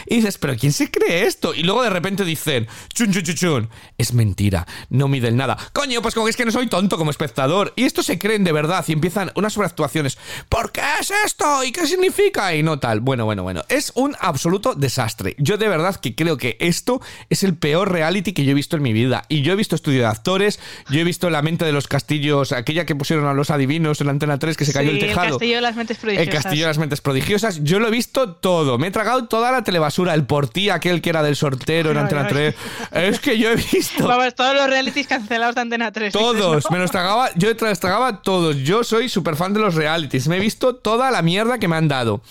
Y 0.07 0.15
dices, 0.17 0.37
pero 0.37 0.57
¿quién 0.57 0.73
se 0.73 0.91
cree 0.91 1.25
esto? 1.25 1.53
Y 1.53 1.63
luego 1.63 1.83
de 1.83 1.89
repente 1.89 2.25
dicen, 2.25 2.67
chun, 2.97 3.11
chun, 3.13 3.23
chun, 3.23 3.35
chun. 3.35 3.69
Es 3.97 4.13
mentira, 4.13 4.65
no 4.89 5.07
miden 5.07 5.37
nada. 5.37 5.55
Coño, 5.73 6.01
pues 6.01 6.13
como 6.15 6.25
que 6.25 6.31
es 6.31 6.37
que 6.37 6.45
no 6.45 6.51
soy 6.51 6.67
tonto 6.67 6.97
como 6.97 7.11
espectador. 7.11 7.73
Y 7.75 7.83
esto 7.83 8.01
se 8.03 8.17
creen 8.17 8.43
de 8.43 8.51
verdad 8.51 8.83
y 8.87 8.93
empiezan 8.93 9.31
unas 9.35 9.53
sobreactuaciones. 9.53 10.17
¿Por 10.49 10.71
qué 10.71 10.81
es 10.99 11.11
esto? 11.25 11.63
¿Y 11.63 11.71
qué 11.71 11.85
significa? 11.85 12.55
Y 12.55 12.63
no 12.63 12.79
tal. 12.79 12.99
Bueno, 13.01 13.25
bueno, 13.25 13.43
bueno. 13.43 13.63
Es 13.69 13.91
un 13.95 14.15
absoluto 14.19 14.73
desastre. 14.73 15.35
Yo 15.37 15.57
de 15.57 15.67
verdad 15.67 15.95
que 15.97 16.15
creo 16.15 16.37
que 16.37 16.57
esto 16.59 17.01
es 17.29 17.43
el 17.43 17.55
peor 17.55 17.91
reality 17.91 18.33
que 18.33 18.43
yo 18.45 18.51
he 18.51 18.55
visto 18.55 18.75
en 18.77 18.81
mi 18.83 18.93
vida. 18.93 19.23
Y 19.29 19.41
yo 19.43 19.53
he 19.53 19.55
visto 19.55 19.75
estudio 19.75 19.99
de 20.01 20.07
actores, 20.07 20.59
yo 20.89 20.99
he 20.99 21.03
visto 21.03 21.29
La 21.29 21.41
mente 21.41 21.65
de 21.65 21.71
los 21.71 21.87
castillos, 21.87 22.51
aquella 22.51 22.85
que 22.85 22.95
pusieron 22.95 23.25
a 23.27 23.33
los 23.33 23.49
adivinos 23.51 24.01
en 24.01 24.07
la 24.07 24.11
antena 24.11 24.39
3 24.39 24.57
que 24.57 24.65
se 24.65 24.73
cayó 24.73 24.89
Sí, 24.91 24.97
el 24.97 25.03
el 25.03 25.09
tejado. 25.09 25.29
castillo 25.37 25.55
de 25.55 25.61
las 25.61 25.75
mentes 25.75 25.97
El 25.97 26.01
prodigiosas. 26.01 26.43
castillo 26.43 26.61
de 26.63 26.67
las 26.67 26.77
mentes 26.77 27.01
prodigiosas, 27.01 27.63
yo 27.63 27.79
lo 27.79 27.87
he 27.87 27.91
visto 27.91 28.33
todo. 28.33 28.77
Me 28.77 28.87
he 28.87 28.91
tragado 28.91 29.27
toda 29.27 29.51
la 29.51 29.63
telebasura. 29.63 30.13
El 30.13 30.25
portí, 30.25 30.69
aquel 30.69 31.01
que 31.01 31.09
era 31.09 31.21
del 31.23 31.35
sortero 31.35 31.91
en 31.91 31.97
Ay, 31.97 32.03
Antena 32.03 32.21
ay. 32.21 32.27
3. 32.29 32.55
Es 32.91 33.19
que 33.19 33.37
yo 33.37 33.51
he 33.51 33.55
visto 33.55 34.07
Vamos, 34.07 34.33
todos 34.35 34.55
los 34.55 34.69
realities 34.69 35.07
cancelados 35.07 35.55
de 35.55 35.61
Antena 35.61 35.91
3. 35.91 36.13
dices, 36.13 36.21
todos. 36.21 36.65
¿no? 36.65 36.71
Me 36.71 36.79
los 36.79 36.91
tragaba, 36.91 37.29
yo 37.35 37.49
tragaba 37.79 38.21
todos. 38.21 38.57
Yo 38.57 38.83
soy 38.83 39.09
súper 39.09 39.35
fan 39.35 39.53
de 39.53 39.59
los 39.59 39.75
realities. 39.75 40.27
Me 40.27 40.37
he 40.37 40.39
visto 40.39 40.75
toda 40.75 41.11
la 41.11 41.21
mierda 41.21 41.57
que 41.59 41.67
me 41.67 41.75
han 41.75 41.87
dado. 41.87 42.21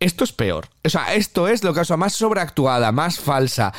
Esto 0.00 0.24
es 0.24 0.32
peor. 0.32 0.68
O 0.84 0.88
sea, 0.88 1.14
esto 1.14 1.48
es 1.48 1.64
lo 1.64 1.74
que 1.74 1.80
más 1.96 2.14
sobreactuada, 2.14 2.92
más 2.92 3.18
falsa. 3.18 3.72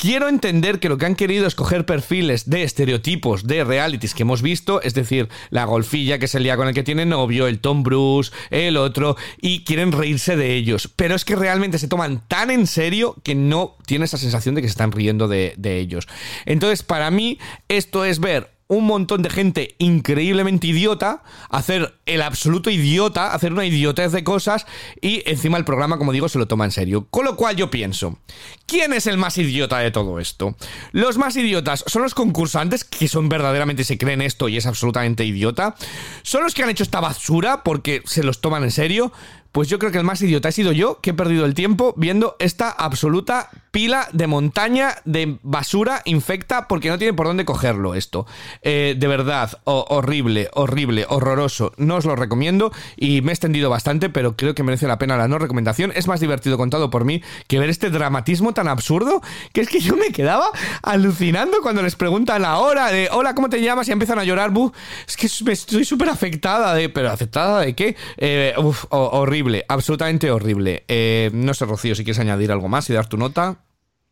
Quiero 0.00 0.28
entender 0.28 0.78
que 0.78 0.88
lo 0.88 0.96
que 0.96 1.06
han 1.06 1.16
querido 1.16 1.48
es 1.48 1.56
coger 1.56 1.84
perfiles 1.84 2.48
de 2.48 2.62
estereotipos 2.62 3.48
de 3.48 3.64
realities 3.64 4.14
que 4.14 4.22
hemos 4.22 4.42
visto, 4.42 4.80
es 4.80 4.94
decir, 4.94 5.28
la 5.50 5.64
golfilla 5.64 6.20
que 6.20 6.26
es 6.26 6.34
el 6.36 6.44
día 6.44 6.56
con 6.56 6.68
el 6.68 6.74
que 6.74 6.84
tiene 6.84 7.04
novio, 7.04 7.48
el 7.48 7.58
Tom 7.58 7.82
Bruce, 7.82 8.30
el 8.50 8.76
otro, 8.76 9.16
y 9.40 9.64
quieren 9.64 9.90
reírse 9.90 10.36
de 10.36 10.54
ellos. 10.54 10.88
Pero 10.94 11.16
es 11.16 11.24
que 11.24 11.34
realmente 11.34 11.80
se 11.80 11.88
toman 11.88 12.22
tan 12.28 12.52
en 12.52 12.68
serio 12.68 13.16
que 13.24 13.34
no 13.34 13.76
tiene 13.86 14.04
esa 14.04 14.18
sensación 14.18 14.54
de 14.54 14.62
que 14.62 14.68
se 14.68 14.74
están 14.74 14.92
riendo 14.92 15.26
de 15.26 15.56
ellos. 15.64 16.06
Entonces, 16.46 16.84
para 16.84 17.10
mí, 17.10 17.40
esto 17.66 18.04
es 18.04 18.20
ver 18.20 18.56
un 18.68 18.84
montón 18.84 19.22
de 19.22 19.30
gente 19.30 19.74
increíblemente 19.78 20.66
idiota, 20.66 21.22
hacer 21.48 21.94
el 22.06 22.22
absoluto 22.22 22.70
idiota, 22.70 23.32
hacer 23.32 23.52
una 23.52 23.64
idiotez 23.64 24.12
de 24.12 24.22
cosas 24.22 24.66
y 25.00 25.22
encima 25.28 25.56
el 25.56 25.64
programa, 25.64 25.98
como 25.98 26.12
digo, 26.12 26.28
se 26.28 26.38
lo 26.38 26.46
toma 26.46 26.66
en 26.66 26.70
serio. 26.70 27.06
Con 27.10 27.24
lo 27.24 27.36
cual 27.36 27.56
yo 27.56 27.70
pienso, 27.70 28.18
¿quién 28.66 28.92
es 28.92 29.06
el 29.06 29.16
más 29.16 29.38
idiota 29.38 29.78
de 29.78 29.90
todo 29.90 30.20
esto? 30.20 30.54
Los 30.92 31.16
más 31.16 31.34
idiotas 31.36 31.82
son 31.86 32.02
los 32.02 32.14
concursantes 32.14 32.84
que 32.84 33.08
son 33.08 33.28
verdaderamente 33.28 33.84
se 33.84 33.98
creen 33.98 34.20
esto 34.20 34.48
y 34.48 34.58
es 34.58 34.66
absolutamente 34.66 35.24
idiota. 35.24 35.74
Son 36.22 36.42
los 36.42 36.54
que 36.54 36.62
han 36.62 36.70
hecho 36.70 36.82
esta 36.82 37.00
basura 37.00 37.62
porque 37.64 38.02
se 38.04 38.22
los 38.22 38.40
toman 38.40 38.64
en 38.64 38.70
serio. 38.70 39.12
Pues 39.50 39.68
yo 39.68 39.78
creo 39.78 39.90
que 39.90 39.98
el 39.98 40.04
más 40.04 40.20
idiota 40.20 40.50
he 40.50 40.52
sido 40.52 40.72
yo, 40.72 41.00
que 41.00 41.10
he 41.10 41.14
perdido 41.14 41.46
el 41.46 41.54
tiempo 41.54 41.94
viendo 41.96 42.36
esta 42.38 42.70
absoluta 42.70 43.48
pila 43.78 44.08
de 44.12 44.26
montaña 44.26 44.96
de 45.04 45.38
basura 45.44 46.02
infecta 46.04 46.66
porque 46.66 46.88
no 46.88 46.98
tiene 46.98 47.14
por 47.14 47.28
dónde 47.28 47.44
cogerlo 47.44 47.94
esto. 47.94 48.26
Eh, 48.62 48.96
de 48.98 49.06
verdad, 49.06 49.52
ho- 49.62 49.86
horrible, 49.88 50.48
horrible, 50.54 51.06
horroroso. 51.08 51.72
No 51.76 51.94
os 51.94 52.04
lo 52.04 52.16
recomiendo 52.16 52.72
y 52.96 53.22
me 53.22 53.30
he 53.30 53.34
extendido 53.34 53.70
bastante, 53.70 54.10
pero 54.10 54.34
creo 54.34 54.56
que 54.56 54.64
merece 54.64 54.88
la 54.88 54.98
pena 54.98 55.16
la 55.16 55.28
no 55.28 55.38
recomendación. 55.38 55.92
Es 55.94 56.08
más 56.08 56.18
divertido 56.18 56.58
contado 56.58 56.90
por 56.90 57.04
mí 57.04 57.22
que 57.46 57.60
ver 57.60 57.70
este 57.70 57.88
dramatismo 57.90 58.52
tan 58.52 58.66
absurdo 58.66 59.22
que 59.52 59.60
es 59.60 59.68
que 59.68 59.78
yo 59.78 59.94
me 59.94 60.10
quedaba 60.10 60.46
alucinando 60.82 61.58
cuando 61.62 61.80
les 61.82 61.94
preguntan 61.94 62.42
la 62.42 62.58
hora 62.58 62.90
de 62.90 63.08
hola, 63.12 63.36
¿cómo 63.36 63.48
te 63.48 63.62
llamas? 63.62 63.86
y 63.86 63.92
empiezan 63.92 64.18
a 64.18 64.24
llorar. 64.24 64.50
"Buf, 64.50 64.72
es 65.06 65.16
que 65.16 65.28
estoy 65.52 65.84
súper 65.84 66.08
afectada 66.08 66.74
de, 66.74 66.88
pero 66.88 67.10
afectada 67.12 67.60
de 67.60 67.76
qué? 67.76 67.94
Eh, 68.16 68.54
horrible, 68.90 69.64
absolutamente 69.68 70.32
horrible. 70.32 70.82
Eh, 70.88 71.30
no 71.32 71.54
sé, 71.54 71.64
Rocío, 71.64 71.94
si 71.94 72.02
quieres 72.02 72.18
añadir 72.18 72.50
algo 72.50 72.66
más 72.66 72.90
y 72.90 72.92
dar 72.92 73.06
tu 73.06 73.16
nota. 73.16 73.58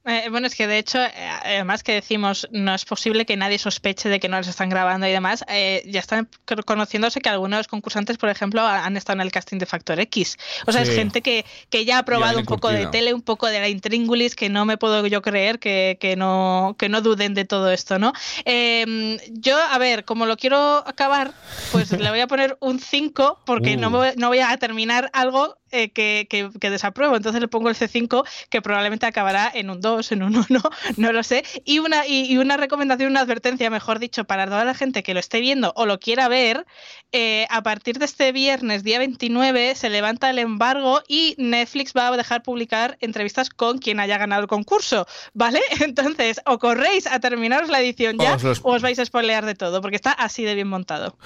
Eh, 0.09 0.29
bueno, 0.31 0.47
es 0.47 0.55
que 0.55 0.69
de 0.69 0.79
hecho, 0.79 1.03
eh, 1.03 1.11
además 1.43 1.83
que 1.83 1.93
decimos, 1.93 2.47
no 2.53 2.73
es 2.75 2.85
posible 2.85 3.27
que 3.27 3.37
nadie 3.37 3.59
sospeche 3.59 4.09
de 4.09 4.21
que 4.21 4.29
no 4.29 4.39
les 4.39 4.47
están 4.47 4.69
grabando 4.69 5.07
y 5.09 5.11
demás, 5.11 5.45
eh, 5.49 5.83
ya 5.87 5.99
están 5.99 6.29
co- 6.45 6.63
conociéndose 6.65 7.21
que 7.21 7.29
algunos 7.29 7.67
concursantes, 7.67 8.17
por 8.17 8.29
ejemplo, 8.29 8.61
ha- 8.63 8.85
han 8.85 8.97
estado 8.97 9.17
en 9.19 9.23
el 9.23 9.33
casting 9.33 9.59
de 9.59 9.67
Factor 9.67 9.99
X. 9.99 10.37
O 10.67 10.71
sea, 10.73 10.85
Sí. 10.85 10.91
es 10.93 10.97
gente 10.97 11.23
que, 11.23 11.45
que 11.71 11.85
ya 11.85 11.99
ha 11.99 12.05
probado 12.05 12.39
un 12.39 12.45
poco 12.47 12.69
de 12.71 12.87
tele, 12.87 13.15
un 13.15 13.23
poco 13.23 13.49
de 13.49 13.59
la 13.59 13.69
intríngulis, 13.69 14.37
que 14.37 14.49
no 14.49 14.65
me 14.65 14.77
puedo 14.79 15.05
yo 15.09 15.23
creer 15.23 15.59
que, 15.59 15.99
que 16.01 16.15
no, 16.15 16.77
que 16.79 16.89
no 16.89 17.01
duden 17.03 17.35
de 17.35 17.45
todo 17.45 17.73
esto, 17.73 17.99
¿no? 17.99 18.13
Eh, 18.45 19.19
yo, 19.33 19.59
a 19.61 19.77
ver, 19.79 20.05
como 20.05 20.27
lo 20.27 20.37
quiero 20.37 20.87
acabar, 20.87 21.33
pues 21.73 21.91
le 21.91 22.11
voy 22.11 22.21
a 22.21 22.29
poner 22.29 22.57
un 22.61 22.79
5 22.79 23.41
porque 23.45 23.77
no, 23.77 23.89
Uh. 23.89 23.91
me 23.91 23.97
voy- 23.99 24.13
no 24.17 24.29
voy 24.29 24.39
a 24.39 24.57
terminar 24.57 25.11
algo 25.13 25.59
eh, 25.83 25.91
que, 25.91 26.27
que- 26.31 26.51
que 26.61 26.71
desapruebo. 26.71 27.17
Entonces 27.17 27.41
le 27.41 27.49
pongo 27.49 27.69
el 27.69 27.75
C5 27.77 28.25
que 28.51 28.63
probablemente 28.63 29.07
acabará 29.07 29.51
en 29.53 29.71
un 29.71 29.81
2, 29.81 30.13
en 30.13 30.23
un 30.23 30.37
1, 30.37 30.45
no 30.97 31.13
lo 31.13 31.23
sé. 31.23 31.45
Y 31.65 31.79
una, 31.79 32.07
y, 32.07 32.25
y 32.33 32.39
una 32.39 32.57
recomendación, 32.57 33.11
una 33.11 33.21
advertencia, 33.21 33.71
mejor 33.71 33.99
dicho, 33.99 34.25
para 34.25 34.47
toda 34.47 34.65
la 34.65 34.75
gente 34.75 35.03
que 35.03 35.15
lo 35.15 35.21
esté 35.21 35.41
viendo 35.41 35.73
o 35.77 35.87
lo 35.87 35.99
quiera 35.99 36.29
ver, 36.29 36.67
eh, 37.13 37.47
a 37.51 37.63
partir 37.63 37.99
de 37.99 38.05
este 38.05 38.33
viernes, 38.33 38.83
día 38.85 38.99
29, 38.99 39.75
se 39.75 39.89
levanta 39.91 40.29
el 40.31 40.39
embargo 40.39 41.03
y 41.09 41.35
Netflix 41.39 41.93
va 41.97 42.09
a 42.09 42.17
dejar 42.17 42.43
publicar 42.43 42.97
entrevistas 43.01 43.51
con 43.51 43.79
quien 43.79 44.01
haya 44.01 44.19
ganado 44.19 44.43
el 44.43 44.49
concurso, 44.49 45.07
¿vale? 45.35 45.61
Entonces, 45.81 46.41
o 46.47 46.59
corréis 46.59 47.07
a 47.07 47.21
terminaros 47.21 47.69
la 47.69 47.81
edición 47.81 48.19
ya 48.19 48.35
Os 48.35 48.43
los- 48.43 48.61
o 48.63 48.73
os 48.75 48.83
vais 48.83 48.99
a 48.99 49.05
spoilear 49.05 49.45
de 49.47 49.55
todo, 49.55 49.81
porque 49.81 49.97
está 49.97 50.13
así 50.13 50.43
de 50.45 50.55
bien 50.55 50.69
montado. 50.69 51.17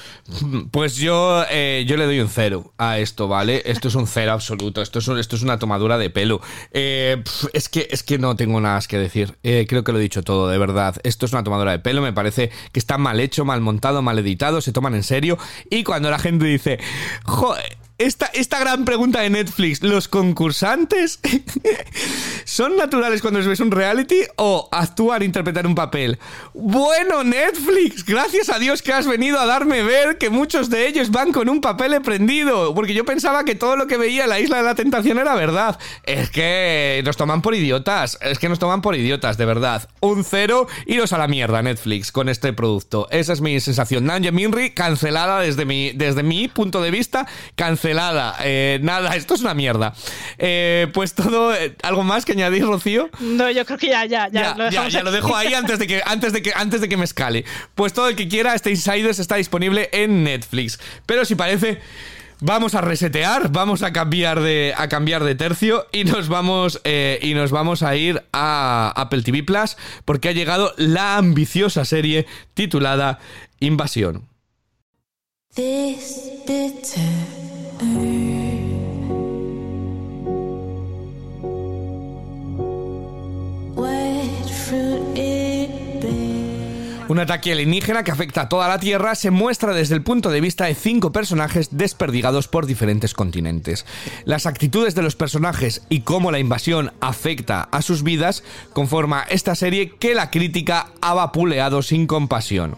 Pues 0.70 0.96
yo, 0.96 1.44
eh, 1.50 1.84
yo 1.86 1.96
le 1.96 2.04
doy 2.04 2.20
un 2.20 2.28
cero 2.28 2.72
a 2.78 2.98
esto, 2.98 3.26
¿vale? 3.28 3.62
Esto 3.64 3.88
es 3.88 3.94
un 3.94 4.06
cero 4.06 4.32
absoluto. 4.40 4.82
Esto 4.82 4.98
es, 4.98 5.08
esto 5.08 5.36
es 5.36 5.42
una 5.42 5.58
tomadura 5.58 5.98
de 5.98 6.10
pelo. 6.10 6.40
Eh, 6.72 7.22
es, 7.52 7.68
que, 7.68 7.88
es 7.90 8.02
que 8.02 8.18
no 8.18 8.36
tengo 8.36 8.60
nada 8.60 8.76
más 8.76 8.88
que 8.88 8.98
decir. 8.98 9.36
Eh, 9.42 9.66
creo 9.68 9.84
que 9.84 9.92
lo 9.92 9.98
he 9.98 10.02
dicho 10.02 10.22
todo, 10.22 10.48
de 10.48 10.58
verdad. 10.58 10.96
Esto 11.04 11.26
es 11.26 11.32
una 11.32 11.44
tomadura 11.44 11.72
de 11.72 11.78
pelo. 11.78 12.02
Me 12.02 12.12
parece 12.12 12.50
que 12.72 12.80
está 12.80 12.98
mal 12.98 13.20
hecho, 13.20 13.44
mal 13.44 13.60
montado, 13.60 14.02
mal 14.02 14.18
editado. 14.18 14.60
Se 14.60 14.72
toman 14.72 14.94
en 14.94 15.02
serio. 15.02 15.38
Y 15.70 15.84
cuando 15.84 16.10
la 16.10 16.18
gente 16.18 16.44
dice. 16.46 16.78
Esta, 18.00 18.30
esta 18.32 18.58
gran 18.58 18.86
pregunta 18.86 19.20
de 19.20 19.28
Netflix, 19.28 19.82
¿los 19.82 20.08
concursantes 20.08 21.20
son 22.46 22.74
naturales 22.78 23.20
cuando 23.20 23.40
les 23.40 23.46
ves 23.46 23.60
un 23.60 23.70
reality 23.70 24.22
o 24.36 24.70
actúan, 24.72 25.22
interpretar 25.22 25.66
un 25.66 25.74
papel? 25.74 26.18
Bueno, 26.54 27.24
Netflix, 27.24 28.06
gracias 28.06 28.48
a 28.48 28.58
Dios 28.58 28.80
que 28.80 28.94
has 28.94 29.06
venido 29.06 29.38
a 29.38 29.44
darme 29.44 29.82
ver 29.82 30.16
que 30.16 30.30
muchos 30.30 30.70
de 30.70 30.88
ellos 30.88 31.10
van 31.10 31.30
con 31.30 31.50
un 31.50 31.60
papel 31.60 32.00
prendido, 32.00 32.74
porque 32.74 32.94
yo 32.94 33.04
pensaba 33.04 33.44
que 33.44 33.54
todo 33.54 33.76
lo 33.76 33.86
que 33.86 33.98
veía 33.98 34.24
en 34.24 34.30
la 34.30 34.40
isla 34.40 34.56
de 34.56 34.62
la 34.62 34.74
tentación 34.74 35.18
era 35.18 35.34
verdad. 35.34 35.78
Es 36.04 36.30
que 36.30 37.02
nos 37.04 37.18
toman 37.18 37.42
por 37.42 37.54
idiotas, 37.54 38.16
es 38.22 38.38
que 38.38 38.48
nos 38.48 38.58
toman 38.58 38.80
por 38.80 38.96
idiotas, 38.96 39.36
de 39.36 39.44
verdad. 39.44 39.90
Un 40.00 40.24
cero, 40.24 40.68
iros 40.86 41.12
a 41.12 41.18
la 41.18 41.28
mierda, 41.28 41.60
Netflix, 41.60 42.12
con 42.12 42.30
este 42.30 42.54
producto. 42.54 43.08
Esa 43.10 43.34
es 43.34 43.42
mi 43.42 43.60
sensación. 43.60 44.06
Nanja 44.06 44.30
Minri, 44.30 44.70
cancelada 44.70 45.40
desde 45.40 45.66
mi, 45.66 45.90
desde 45.90 46.22
mi 46.22 46.48
punto 46.48 46.80
de 46.80 46.90
vista, 46.90 47.26
cancelada. 47.56 47.89
Eh, 48.42 48.78
nada, 48.82 49.14
esto 49.16 49.34
es 49.34 49.40
una 49.40 49.54
mierda. 49.54 49.94
Eh, 50.38 50.88
pues 50.92 51.14
todo, 51.14 51.54
eh, 51.54 51.74
¿algo 51.82 52.02
más 52.02 52.24
que 52.24 52.32
añadir, 52.32 52.64
Rocío? 52.64 53.10
No, 53.20 53.50
yo 53.50 53.64
creo 53.64 53.78
que 53.78 53.88
ya, 53.88 54.04
ya, 54.06 54.28
ya. 54.28 54.42
Ya, 54.42 54.54
lo 54.54 54.70
ya, 54.70 54.88
ya 54.88 55.02
lo 55.02 55.12
dejo 55.12 55.36
ahí 55.36 55.54
antes 55.54 55.78
de 55.78 55.86
que 55.86 56.02
antes 56.04 56.32
de 56.32 56.42
que 56.42 56.52
antes 56.54 56.80
de 56.80 56.88
que 56.88 56.96
me 56.96 57.04
escale. 57.04 57.44
Pues 57.74 57.92
todo 57.92 58.08
el 58.08 58.16
que 58.16 58.28
quiera 58.28 58.54
este 58.54 58.70
Insiders 58.70 59.18
está 59.18 59.36
disponible 59.36 59.88
en 59.92 60.24
Netflix. 60.24 60.78
Pero 61.06 61.24
si 61.24 61.34
parece 61.34 61.80
Vamos 62.42 62.74
a 62.74 62.80
resetear, 62.80 63.52
vamos 63.52 63.82
a 63.82 63.92
cambiar 63.92 64.40
de, 64.40 64.72
a 64.74 64.88
cambiar 64.88 65.24
de 65.24 65.34
tercio 65.34 65.86
y 65.92 66.04
nos 66.04 66.28
vamos 66.28 66.80
eh, 66.84 67.18
y 67.20 67.34
nos 67.34 67.50
vamos 67.50 67.82
a 67.82 67.96
ir 67.96 68.22
a 68.32 68.94
Apple 68.96 69.22
TV 69.22 69.42
Plus 69.42 69.76
porque 70.06 70.30
ha 70.30 70.32
llegado 70.32 70.72
la 70.78 71.18
ambiciosa 71.18 71.84
serie 71.84 72.26
titulada 72.54 73.18
Invasión. 73.60 74.26
This 75.54 76.30
Un 87.08 87.18
ataque 87.18 87.52
alienígena 87.52 88.04
que 88.04 88.10
afecta 88.12 88.42
a 88.42 88.48
toda 88.48 88.68
la 88.68 88.78
Tierra 88.78 89.14
se 89.14 89.30
muestra 89.30 89.72
desde 89.74 89.94
el 89.94 90.02
punto 90.02 90.30
de 90.30 90.40
vista 90.40 90.66
de 90.66 90.74
cinco 90.74 91.10
personajes 91.10 91.76
desperdigados 91.76 92.46
por 92.46 92.66
diferentes 92.66 93.14
continentes. 93.14 93.86
Las 94.24 94.46
actitudes 94.46 94.94
de 94.94 95.02
los 95.02 95.16
personajes 95.16 95.82
y 95.88 96.02
cómo 96.02 96.30
la 96.30 96.38
invasión 96.38 96.92
afecta 97.00 97.62
a 97.72 97.82
sus 97.82 98.02
vidas 98.02 98.44
conforma 98.72 99.24
esta 99.28 99.54
serie 99.54 99.90
que 99.90 100.14
la 100.14 100.30
crítica 100.30 100.88
ha 101.00 101.14
vapuleado 101.14 101.82
sin 101.82 102.06
compasión. 102.06 102.76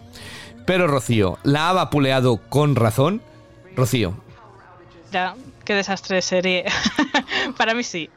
Pero 0.65 0.87
Rocío, 0.87 1.37
¿la 1.43 1.69
ha 1.69 1.73
vapuleado 1.73 2.37
con 2.49 2.75
razón? 2.75 3.21
Rocío, 3.75 4.15
Ya, 5.13 5.35
qué 5.63 5.75
desastre 5.75 6.15
de 6.15 6.21
serie. 6.23 6.65
para 7.57 7.75
mí 7.75 7.83
sí. 7.83 8.09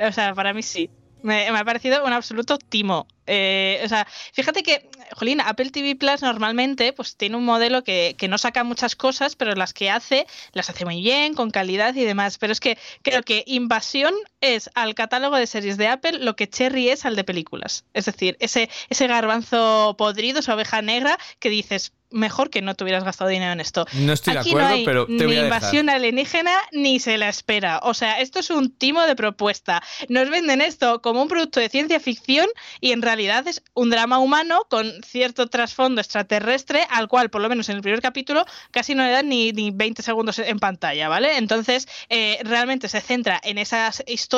O 0.00 0.10
sea, 0.10 0.34
para 0.34 0.52
mí 0.52 0.64
sí. 0.64 0.90
Me, 1.22 1.46
ha 1.46 1.64
parecido 1.64 2.04
un 2.04 2.12
absoluto 2.12 2.58
timo. 2.58 3.06
Eh, 3.28 3.80
o 3.84 3.88
sea, 3.88 4.04
fíjate 4.32 4.64
que, 4.64 4.90
Jolín, 5.12 5.40
Apple 5.40 5.70
TV 5.70 5.94
Plus 5.94 6.22
normalmente 6.22 6.92
pues 6.92 7.16
tiene 7.16 7.36
un 7.36 7.44
modelo 7.44 7.84
que, 7.84 8.16
que 8.18 8.26
no 8.26 8.36
saca 8.36 8.64
muchas 8.64 8.96
cosas, 8.96 9.36
pero 9.36 9.54
las 9.54 9.72
que 9.72 9.90
hace, 9.90 10.26
las 10.52 10.68
hace 10.70 10.84
muy 10.84 11.00
bien, 11.00 11.34
con 11.34 11.52
calidad 11.52 11.94
y 11.94 12.04
demás. 12.04 12.36
Pero 12.38 12.52
es 12.52 12.58
que 12.58 12.76
creo 13.02 13.22
que 13.22 13.44
Invasión 13.46 14.14
es 14.40 14.70
al 14.74 14.94
catálogo 14.94 15.36
de 15.36 15.46
series 15.46 15.76
de 15.76 15.88
Apple 15.88 16.18
lo 16.20 16.36
que 16.36 16.48
Cherry 16.48 16.88
es 16.88 17.04
al 17.04 17.16
de 17.16 17.24
películas. 17.24 17.84
Es 17.94 18.06
decir, 18.06 18.36
ese, 18.40 18.70
ese 18.88 19.06
garbanzo 19.06 19.94
podrido, 19.98 20.40
esa 20.40 20.54
oveja 20.54 20.82
negra 20.82 21.18
que 21.38 21.50
dices, 21.50 21.92
mejor 22.10 22.50
que 22.50 22.60
no 22.60 22.74
te 22.74 22.82
hubieras 22.82 23.04
gastado 23.04 23.30
dinero 23.30 23.52
en 23.52 23.60
esto. 23.60 23.86
No 23.92 24.12
estoy 24.12 24.34
de 24.34 24.40
acuerdo, 24.40 24.68
no 24.68 24.74
hay 24.74 24.84
pero 24.84 25.06
te 25.06 25.12
ni 25.12 25.24
voy 25.24 25.36
a 25.36 25.44
dejar. 25.44 25.44
invasión 25.44 25.90
alienígena 25.90 26.52
ni 26.72 26.98
se 26.98 27.18
la 27.18 27.28
espera. 27.28 27.78
O 27.84 27.94
sea, 27.94 28.20
esto 28.20 28.40
es 28.40 28.50
un 28.50 28.70
timo 28.72 29.02
de 29.02 29.14
propuesta. 29.14 29.82
Nos 30.08 30.28
venden 30.28 30.60
esto 30.60 31.02
como 31.02 31.22
un 31.22 31.28
producto 31.28 31.60
de 31.60 31.68
ciencia 31.68 32.00
ficción 32.00 32.48
y 32.80 32.90
en 32.90 33.02
realidad 33.02 33.46
es 33.46 33.62
un 33.74 33.90
drama 33.90 34.18
humano 34.18 34.66
con 34.68 34.90
cierto 35.04 35.46
trasfondo 35.48 36.00
extraterrestre 36.00 36.84
al 36.90 37.06
cual, 37.06 37.30
por 37.30 37.42
lo 37.42 37.48
menos 37.48 37.68
en 37.68 37.76
el 37.76 37.82
primer 37.82 38.02
capítulo, 38.02 38.44
casi 38.72 38.96
no 38.96 39.04
le 39.04 39.10
dan 39.10 39.28
ni, 39.28 39.52
ni 39.52 39.70
20 39.70 40.02
segundos 40.02 40.40
en 40.40 40.58
pantalla, 40.58 41.08
¿vale? 41.08 41.36
Entonces, 41.36 41.86
eh, 42.08 42.40
realmente 42.42 42.88
se 42.88 43.00
centra 43.00 43.40
en 43.44 43.58
esas 43.58 44.02
historias 44.08 44.29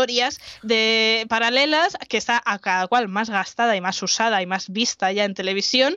de 0.63 1.27
paralelas 1.29 1.97
que 2.09 2.17
está 2.17 2.43
a 2.45 2.59
cada 2.59 2.87
cual 2.89 3.09
más 3.09 3.31
gastada 3.31 3.77
y 3.77 3.81
más 3.81 4.03
usada 4.03 4.43
y 4.43 4.47
más 4.47 4.71
vista 4.71 5.13
ya 5.13 5.25
en 5.25 5.35
televisión 5.35 5.97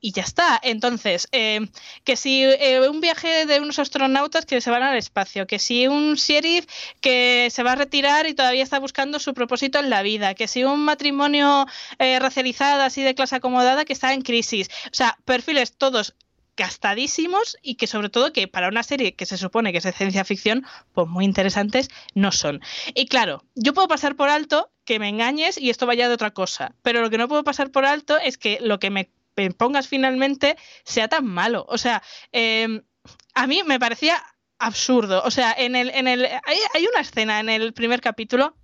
y 0.00 0.12
ya 0.12 0.22
está. 0.22 0.58
Entonces, 0.62 1.28
eh, 1.32 1.68
que 2.04 2.16
si 2.16 2.42
eh, 2.44 2.88
un 2.88 3.00
viaje 3.00 3.46
de 3.46 3.60
unos 3.60 3.78
astronautas 3.78 4.46
que 4.46 4.60
se 4.60 4.70
van 4.70 4.82
al 4.82 4.96
espacio, 4.96 5.46
que 5.46 5.58
si 5.58 5.86
un 5.86 6.14
sheriff 6.14 6.66
que 7.00 7.48
se 7.50 7.62
va 7.62 7.72
a 7.72 7.76
retirar 7.76 8.26
y 8.26 8.34
todavía 8.34 8.62
está 8.62 8.78
buscando 8.78 9.18
su 9.18 9.34
propósito 9.34 9.78
en 9.78 9.90
la 9.90 10.02
vida, 10.02 10.34
que 10.34 10.48
si 10.48 10.64
un 10.64 10.84
matrimonio 10.84 11.66
eh, 11.98 12.18
racializado 12.18 12.82
así 12.82 13.02
de 13.02 13.14
clase 13.14 13.36
acomodada 13.36 13.84
que 13.84 13.92
está 13.92 14.12
en 14.14 14.22
crisis. 14.22 14.68
O 14.86 14.94
sea, 14.94 15.18
perfiles 15.24 15.76
todos 15.76 16.14
gastadísimos 16.60 17.56
y 17.62 17.76
que 17.76 17.86
sobre 17.86 18.10
todo 18.10 18.34
que 18.34 18.46
para 18.46 18.68
una 18.68 18.82
serie 18.82 19.14
que 19.14 19.24
se 19.24 19.38
supone 19.38 19.72
que 19.72 19.78
es 19.78 19.84
de 19.84 19.92
ciencia 19.92 20.26
ficción, 20.26 20.66
pues 20.92 21.08
muy 21.08 21.24
interesantes 21.24 21.88
no 22.14 22.32
son. 22.32 22.60
Y 22.94 23.06
claro, 23.06 23.42
yo 23.54 23.72
puedo 23.72 23.88
pasar 23.88 24.14
por 24.14 24.28
alto 24.28 24.70
que 24.84 24.98
me 24.98 25.08
engañes 25.08 25.56
y 25.56 25.70
esto 25.70 25.86
vaya 25.86 26.06
de 26.06 26.14
otra 26.14 26.32
cosa, 26.32 26.74
pero 26.82 27.00
lo 27.00 27.08
que 27.08 27.16
no 27.16 27.28
puedo 27.28 27.44
pasar 27.44 27.70
por 27.70 27.86
alto 27.86 28.18
es 28.18 28.36
que 28.36 28.58
lo 28.60 28.78
que 28.78 28.90
me 28.90 29.10
pongas 29.56 29.88
finalmente 29.88 30.58
sea 30.84 31.08
tan 31.08 31.24
malo. 31.24 31.64
O 31.66 31.78
sea, 31.78 32.02
eh, 32.32 32.82
a 33.32 33.46
mí 33.46 33.62
me 33.64 33.80
parecía 33.80 34.22
absurdo. 34.58 35.22
O 35.24 35.30
sea, 35.30 35.54
en 35.56 35.76
el, 35.76 35.88
en 35.88 36.08
el, 36.08 36.26
hay 36.26 36.86
una 36.86 37.00
escena 37.00 37.40
en 37.40 37.48
el 37.48 37.72
primer 37.72 38.02
capítulo 38.02 38.54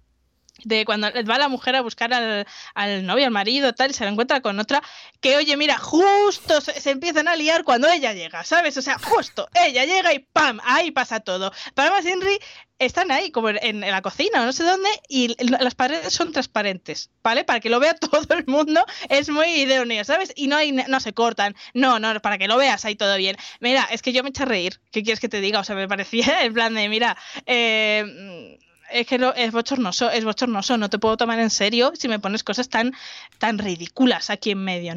de 0.64 0.84
cuando 0.84 1.08
va 1.28 1.38
la 1.38 1.48
mujer 1.48 1.76
a 1.76 1.80
buscar 1.80 2.12
al, 2.12 2.46
al, 2.74 3.06
novio, 3.06 3.26
al 3.26 3.30
marido, 3.30 3.74
tal, 3.74 3.90
y 3.90 3.94
se 3.94 4.04
la 4.04 4.10
encuentra 4.10 4.40
con 4.40 4.58
otra, 4.58 4.82
que 5.20 5.36
oye, 5.36 5.56
mira, 5.56 5.78
justo 5.78 6.60
se, 6.60 6.90
empiezan 6.90 7.28
a 7.28 7.36
liar 7.36 7.64
cuando 7.64 7.88
ella 7.88 8.12
llega, 8.12 8.44
¿sabes? 8.44 8.76
O 8.76 8.82
sea, 8.82 8.98
justo, 8.98 9.48
ella 9.54 9.84
llega 9.84 10.12
y 10.14 10.20
¡pam! 10.20 10.60
Ahí 10.64 10.90
pasa 10.90 11.20
todo. 11.20 11.52
Para 11.74 11.90
más 11.90 12.04
Henry 12.04 12.38
están 12.78 13.10
ahí, 13.10 13.30
como 13.30 13.48
en, 13.50 13.58
en, 13.62 13.80
la 13.80 14.02
cocina 14.02 14.42
o 14.42 14.44
no 14.44 14.52
sé 14.52 14.64
dónde, 14.64 14.88
y 15.08 15.34
las 15.44 15.74
paredes 15.74 16.12
son 16.12 16.32
transparentes, 16.32 17.10
¿vale? 17.22 17.44
Para 17.44 17.60
que 17.60 17.70
lo 17.70 17.80
vea 17.80 17.94
todo 17.98 18.26
el 18.30 18.46
mundo, 18.46 18.84
es 19.08 19.28
muy 19.28 19.46
idóneo, 19.46 20.04
¿sabes? 20.04 20.32
Y 20.36 20.48
no, 20.48 20.56
hay, 20.56 20.72
no 20.72 21.00
se 21.00 21.12
cortan, 21.12 21.54
no, 21.74 21.98
no, 21.98 22.20
para 22.20 22.38
que 22.38 22.48
lo 22.48 22.56
veas 22.56 22.84
ahí 22.84 22.96
todo 22.96 23.16
bien. 23.16 23.36
Mira, 23.60 23.86
es 23.90 24.02
que 24.02 24.12
yo 24.12 24.22
me 24.22 24.30
eché 24.30 24.42
a 24.42 24.46
reír, 24.46 24.80
¿qué 24.90 25.02
quieres 25.02 25.20
que 25.20 25.28
te 25.28 25.40
diga? 25.40 25.60
O 25.60 25.64
sea, 25.64 25.76
me 25.76 25.88
parecía 25.88 26.42
en 26.42 26.54
plan 26.54 26.74
de, 26.74 26.88
mira, 26.88 27.16
eh 27.46 28.58
es 28.90 29.06
que 29.06 29.18
lo, 29.18 29.34
es 29.34 29.52
bochornoso, 29.52 30.10
es 30.10 30.24
bochornoso, 30.24 30.76
no 30.76 30.90
te 30.90 30.98
puedo 30.98 31.16
tomar 31.16 31.38
en 31.38 31.50
serio 31.50 31.92
si 31.98 32.08
me 32.08 32.18
pones 32.18 32.44
cosas 32.44 32.68
tan, 32.68 32.94
tan 33.38 33.58
ridículas 33.58 34.30
aquí 34.30 34.50
en 34.50 34.64
medio. 34.64 34.94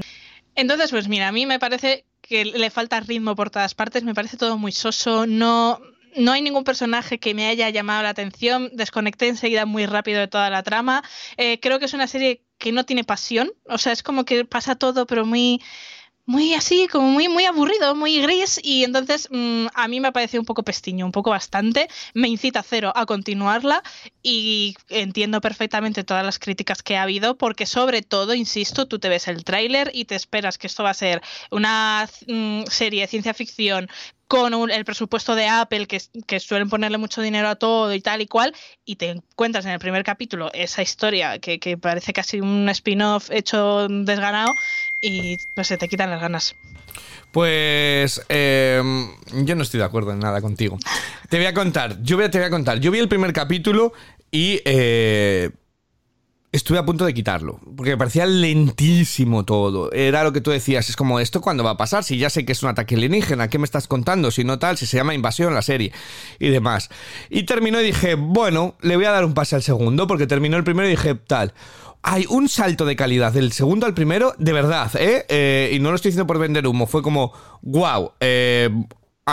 Entonces, 0.55 0.91
pues 0.91 1.07
mira, 1.07 1.27
a 1.27 1.31
mí 1.31 1.45
me 1.45 1.59
parece 1.59 2.05
que 2.21 2.45
le 2.45 2.69
falta 2.69 2.99
ritmo 2.99 3.35
por 3.35 3.49
todas 3.49 3.73
partes, 3.73 4.03
me 4.03 4.13
parece 4.13 4.37
todo 4.37 4.57
muy 4.57 4.71
soso, 4.71 5.25
no, 5.25 5.79
no 6.15 6.31
hay 6.31 6.41
ningún 6.41 6.63
personaje 6.63 7.19
que 7.19 7.33
me 7.33 7.47
haya 7.47 7.69
llamado 7.69 8.03
la 8.03 8.09
atención, 8.09 8.69
desconecté 8.73 9.27
enseguida 9.27 9.65
muy 9.65 9.85
rápido 9.85 10.19
de 10.19 10.27
toda 10.27 10.49
la 10.49 10.63
trama, 10.63 11.03
eh, 11.37 11.59
creo 11.59 11.79
que 11.79 11.85
es 11.85 11.93
una 11.93 12.07
serie 12.07 12.43
que 12.57 12.71
no 12.71 12.85
tiene 12.85 13.03
pasión, 13.03 13.51
o 13.65 13.77
sea, 13.77 13.93
es 13.93 14.03
como 14.03 14.25
que 14.25 14.45
pasa 14.45 14.75
todo, 14.75 15.07
pero 15.07 15.25
muy 15.25 15.61
muy 16.25 16.53
así, 16.53 16.87
como 16.87 17.07
muy, 17.07 17.27
muy 17.27 17.45
aburrido, 17.45 17.95
muy 17.95 18.21
gris, 18.21 18.59
y 18.63 18.83
entonces 18.83 19.27
mmm, 19.31 19.65
a 19.73 19.87
mí 19.87 19.99
me 19.99 20.09
ha 20.09 20.11
parecido 20.11 20.41
un 20.41 20.45
poco 20.45 20.63
pestiño, 20.63 21.05
un 21.05 21.11
poco 21.11 21.31
bastante, 21.31 21.87
me 22.13 22.27
incita 22.27 22.61
cero 22.61 22.93
a 22.95 23.05
continuarla 23.05 23.81
y 24.21 24.75
entiendo 24.89 25.41
perfectamente 25.41 26.03
todas 26.03 26.23
las 26.23 26.37
críticas 26.37 26.83
que 26.83 26.97
ha 26.97 27.03
habido, 27.03 27.37
porque 27.37 27.65
sobre 27.65 28.01
todo, 28.01 28.33
insisto, 28.35 28.87
tú 28.87 28.99
te 28.99 29.09
ves 29.09 29.27
el 29.27 29.43
tráiler 29.43 29.91
y 29.93 30.05
te 30.05 30.15
esperas 30.15 30.57
que 30.57 30.67
esto 30.67 30.83
va 30.83 30.91
a 30.91 30.93
ser 30.93 31.21
una 31.51 32.07
mmm, 32.27 32.63
serie 32.65 33.01
de 33.01 33.07
ciencia 33.07 33.33
ficción 33.33 33.89
con 34.29 34.53
un, 34.53 34.69
el 34.69 34.85
presupuesto 34.85 35.33
de 35.33 35.47
Apple, 35.47 35.87
que, 35.87 35.99
que, 36.27 36.39
suelen 36.39 36.69
ponerle 36.69 36.99
mucho 36.99 37.19
dinero 37.19 37.49
a 37.49 37.55
todo 37.55 37.91
y 37.95 37.99
tal 37.99 38.21
y 38.21 38.27
cual, 38.27 38.53
y 38.85 38.97
te 38.97 39.09
encuentras 39.09 39.65
en 39.65 39.71
el 39.71 39.79
primer 39.79 40.03
capítulo 40.03 40.51
esa 40.53 40.83
historia 40.83 41.39
que, 41.39 41.59
que 41.59 41.79
parece 41.79 42.13
casi 42.13 42.39
un 42.39 42.69
spin-off 42.69 43.31
hecho 43.31 43.87
desganado, 43.87 44.53
y 45.01 45.37
pues 45.55 45.67
se 45.67 45.77
te 45.77 45.87
quitan 45.87 46.09
las 46.09 46.21
ganas. 46.21 46.55
Pues 47.31 48.21
eh, 48.29 48.81
yo 49.43 49.55
no 49.55 49.63
estoy 49.63 49.79
de 49.79 49.85
acuerdo 49.85 50.11
en 50.11 50.19
nada 50.19 50.41
contigo. 50.41 50.77
Te 51.29 51.37
voy 51.37 51.45
a 51.45 51.53
contar, 51.53 52.01
yo 52.01 52.17
voy 52.17 52.29
te 52.29 52.39
voy 52.39 52.47
a 52.47 52.49
contar. 52.49 52.79
Yo 52.79 52.91
vi 52.91 52.99
el 52.99 53.07
primer 53.07 53.33
capítulo 53.33 53.93
y 54.31 54.61
eh, 54.65 55.51
estuve 56.51 56.79
a 56.79 56.85
punto 56.85 57.05
de 57.05 57.13
quitarlo, 57.13 57.59
porque 57.77 57.91
me 57.91 57.97
parecía 57.97 58.25
lentísimo 58.25 59.45
todo. 59.45 59.91
Era 59.91 60.23
lo 60.23 60.33
que 60.33 60.41
tú 60.41 60.49
decías, 60.49 60.89
es 60.89 60.95
como, 60.95 61.19
¿esto 61.19 61.39
cuándo 61.39 61.63
va 61.63 61.71
a 61.71 61.77
pasar? 61.77 62.03
Si 62.03 62.17
ya 62.17 62.31
sé 62.31 62.45
que 62.45 62.53
es 62.53 62.63
un 62.63 62.69
ataque 62.69 62.95
alienígena, 62.95 63.47
¿qué 63.47 63.59
me 63.59 63.65
estás 63.65 63.87
contando? 63.87 64.31
Si 64.31 64.43
no 64.43 64.57
tal, 64.57 64.77
si 64.77 64.87
se 64.87 64.97
llama 64.97 65.13
invasión 65.13 65.53
la 65.53 65.61
serie 65.61 65.93
y 66.39 66.49
demás. 66.49 66.89
Y 67.29 67.43
terminó 67.43 67.79
y 67.79 67.85
dije, 67.85 68.15
bueno, 68.15 68.75
le 68.81 68.95
voy 68.95 69.05
a 69.05 69.11
dar 69.11 69.23
un 69.23 69.35
pase 69.35 69.55
al 69.55 69.61
segundo, 69.61 70.07
porque 70.07 70.25
terminó 70.25 70.57
el 70.57 70.63
primero 70.63 70.87
y 70.87 70.91
dije, 70.91 71.13
tal 71.13 71.53
hay 72.01 72.25
un 72.29 72.47
salto 72.47 72.85
de 72.85 72.95
calidad 72.95 73.33
del 73.33 73.51
segundo 73.51 73.85
al 73.85 73.93
primero, 73.93 74.33
de 74.37 74.53
verdad, 74.53 74.91
¿eh? 74.95 75.25
eh 75.29 75.71
y 75.73 75.79
no 75.79 75.89
lo 75.89 75.95
estoy 75.95 76.09
diciendo 76.09 76.27
por 76.27 76.39
vender 76.39 76.65
humo, 76.67 76.87
fue 76.87 77.01
como, 77.01 77.33
wow, 77.61 78.13
eh, 78.19 78.69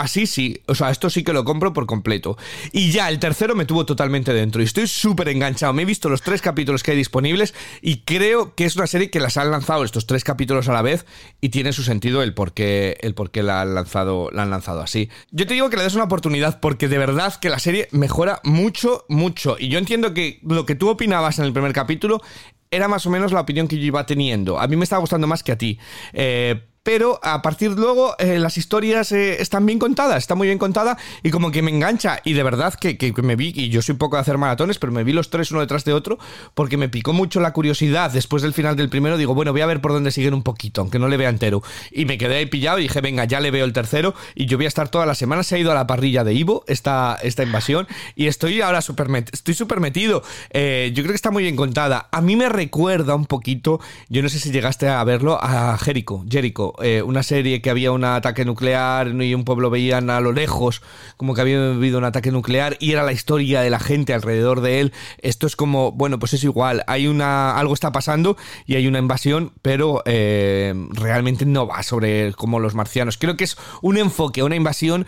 Así 0.01 0.27
sí, 0.27 0.61
o 0.67 0.75
sea, 0.75 0.91
esto 0.91 1.09
sí 1.09 1.23
que 1.23 1.33
lo 1.33 1.43
compro 1.43 1.73
por 1.73 1.87
completo. 1.87 2.37
Y 2.71 2.91
ya, 2.91 3.09
el 3.09 3.17
tercero 3.17 3.55
me 3.55 3.65
tuvo 3.65 3.83
totalmente 3.83 4.31
dentro. 4.31 4.61
Y 4.61 4.65
estoy 4.65 4.85
súper 4.85 5.29
enganchado. 5.29 5.73
Me 5.73 5.81
he 5.81 5.85
visto 5.85 6.07
los 6.07 6.21
tres 6.21 6.39
capítulos 6.39 6.83
que 6.83 6.91
hay 6.91 6.97
disponibles 6.97 7.55
y 7.81 8.01
creo 8.01 8.53
que 8.53 8.65
es 8.65 8.75
una 8.75 8.85
serie 8.85 9.09
que 9.09 9.19
las 9.19 9.37
han 9.37 9.49
lanzado 9.49 9.83
estos 9.83 10.05
tres 10.05 10.23
capítulos 10.23 10.69
a 10.69 10.73
la 10.73 10.83
vez 10.83 11.07
y 11.41 11.49
tiene 11.49 11.73
su 11.73 11.81
sentido 11.81 12.21
el 12.21 12.35
por 12.35 12.53
qué, 12.53 12.97
el 13.01 13.15
la, 13.43 13.61
han 13.61 13.73
lanzado, 13.73 14.29
la 14.31 14.43
han 14.43 14.51
lanzado 14.51 14.81
así. 14.81 15.09
Yo 15.31 15.47
te 15.47 15.55
digo 15.55 15.71
que 15.71 15.77
le 15.77 15.83
des 15.83 15.95
una 15.95 16.03
oportunidad 16.03 16.59
porque 16.59 16.87
de 16.87 16.99
verdad 16.99 17.33
que 17.39 17.49
la 17.49 17.57
serie 17.57 17.87
mejora 17.91 18.39
mucho, 18.43 19.05
mucho. 19.09 19.57
Y 19.59 19.69
yo 19.69 19.79
entiendo 19.79 20.13
que 20.13 20.39
lo 20.43 20.67
que 20.67 20.75
tú 20.75 20.89
opinabas 20.89 21.39
en 21.39 21.45
el 21.45 21.53
primer 21.53 21.73
capítulo 21.73 22.21
era 22.69 22.87
más 22.87 23.05
o 23.07 23.09
menos 23.09 23.31
la 23.31 23.41
opinión 23.41 23.67
que 23.67 23.77
yo 23.77 23.85
iba 23.85 24.05
teniendo. 24.05 24.59
A 24.59 24.67
mí 24.67 24.75
me 24.75 24.83
estaba 24.83 24.99
gustando 24.99 25.25
más 25.25 25.41
que 25.41 25.53
a 25.53 25.57
ti. 25.57 25.79
Eh, 26.13 26.61
pero 26.87 27.19
a 27.21 27.41
partir 27.41 27.75
de 27.75 27.81
luego 27.81 28.15
eh, 28.17 28.39
las 28.39 28.57
historias 28.57 29.11
eh, 29.11 29.41
están 29.41 29.65
bien 29.65 29.77
contadas, 29.77 30.19
está 30.19 30.35
muy 30.35 30.47
bien 30.47 30.57
contada 30.57 30.97
y 31.21 31.31
como 31.31 31.51
que 31.51 31.61
me 31.61 31.69
engancha 31.69 32.21
y 32.23 32.31
de 32.31 32.43
verdad 32.43 32.75
que, 32.75 32.97
que, 32.97 33.11
me 33.21 33.35
vi, 33.35 33.51
y 33.53 33.67
yo 33.67 33.81
soy 33.81 33.95
poco 33.95 34.15
de 34.15 34.21
hacer 34.21 34.37
maratones, 34.37 34.79
pero 34.79 34.93
me 34.93 35.03
vi 35.03 35.11
los 35.11 35.29
tres 35.29 35.51
uno 35.51 35.59
detrás 35.59 35.83
de 35.83 35.91
otro 35.91 36.17
porque 36.53 36.77
me 36.77 36.87
picó 36.87 37.11
mucho 37.11 37.41
la 37.41 37.51
curiosidad 37.51 38.11
después 38.11 38.41
del 38.41 38.53
final 38.53 38.77
del 38.77 38.87
primero, 38.87 39.17
digo, 39.17 39.35
bueno, 39.35 39.51
voy 39.51 39.59
a 39.59 39.65
ver 39.65 39.81
por 39.81 39.91
dónde 39.91 40.11
siguen 40.11 40.33
un 40.33 40.43
poquito, 40.43 40.79
aunque 40.79 40.97
no 40.97 41.09
le 41.09 41.17
vea 41.17 41.27
entero. 41.27 41.61
Y 41.91 42.05
me 42.05 42.17
quedé 42.17 42.37
ahí 42.37 42.45
pillado 42.45 42.79
y 42.79 42.83
dije, 42.83 43.01
venga, 43.01 43.25
ya 43.25 43.41
le 43.41 43.51
veo 43.51 43.65
el 43.65 43.73
tercero 43.73 44.13
y 44.33 44.45
yo 44.45 44.55
voy 44.55 44.63
a 44.63 44.69
estar 44.69 44.87
toda 44.87 45.05
la 45.05 45.13
semana, 45.13 45.43
se 45.43 45.55
ha 45.55 45.57
ido 45.57 45.73
a 45.73 45.75
la 45.75 45.87
parrilla 45.87 46.23
de 46.23 46.35
Ivo 46.35 46.63
esta, 46.67 47.17
esta 47.21 47.43
invasión 47.43 47.85
y 48.15 48.27
estoy 48.27 48.61
ahora 48.61 48.81
súper 48.81 49.07
estoy 49.33 49.55
súper 49.55 49.81
metido. 49.81 50.23
Eh, 50.51 50.93
yo 50.95 51.03
creo 51.03 51.11
que 51.11 51.17
está 51.17 51.31
muy 51.31 51.43
bien 51.43 51.57
contada. 51.57 52.07
A 52.13 52.21
mí 52.21 52.37
me 52.37 52.47
recuerda 52.47 53.13
un 53.13 53.25
poquito, 53.25 53.81
yo 54.07 54.23
no 54.23 54.29
sé 54.29 54.39
si 54.39 54.51
llegaste 54.51 54.87
a 54.87 55.03
verlo, 55.03 55.37
a 55.41 55.77
Jericho, 55.77 56.23
Jericho 56.29 56.75
eh, 56.81 57.01
una 57.01 57.23
serie 57.23 57.61
que 57.61 57.69
había 57.69 57.91
un 57.91 58.03
ataque 58.03 58.45
nuclear 58.45 59.07
y 59.07 59.33
un 59.33 59.43
pueblo 59.43 59.69
veían 59.69 60.09
a 60.09 60.19
lo 60.19 60.31
lejos 60.31 60.81
como 61.17 61.33
que 61.33 61.41
había 61.41 61.71
habido 61.71 61.97
un 61.97 62.03
ataque 62.03 62.31
nuclear 62.31 62.77
y 62.79 62.91
era 62.91 63.03
la 63.03 63.11
historia 63.11 63.61
de 63.61 63.69
la 63.69 63.79
gente 63.79 64.13
alrededor 64.13 64.61
de 64.61 64.79
él. 64.79 64.93
Esto 65.19 65.47
es 65.47 65.55
como, 65.55 65.91
bueno, 65.91 66.19
pues 66.19 66.33
es 66.33 66.43
igual, 66.43 66.83
hay 66.87 67.07
una, 67.07 67.57
algo 67.57 67.73
está 67.73 67.91
pasando 67.91 68.37
y 68.65 68.75
hay 68.75 68.87
una 68.87 68.99
invasión, 68.99 69.53
pero 69.61 70.03
eh, 70.05 70.73
realmente 70.91 71.45
no 71.45 71.67
va 71.67 71.83
sobre 71.83 72.33
como 72.33 72.59
los 72.59 72.75
marcianos. 72.75 73.17
Creo 73.17 73.37
que 73.37 73.43
es 73.45 73.57
un 73.81 73.97
enfoque, 73.97 74.43
una 74.43 74.55
invasión 74.55 75.05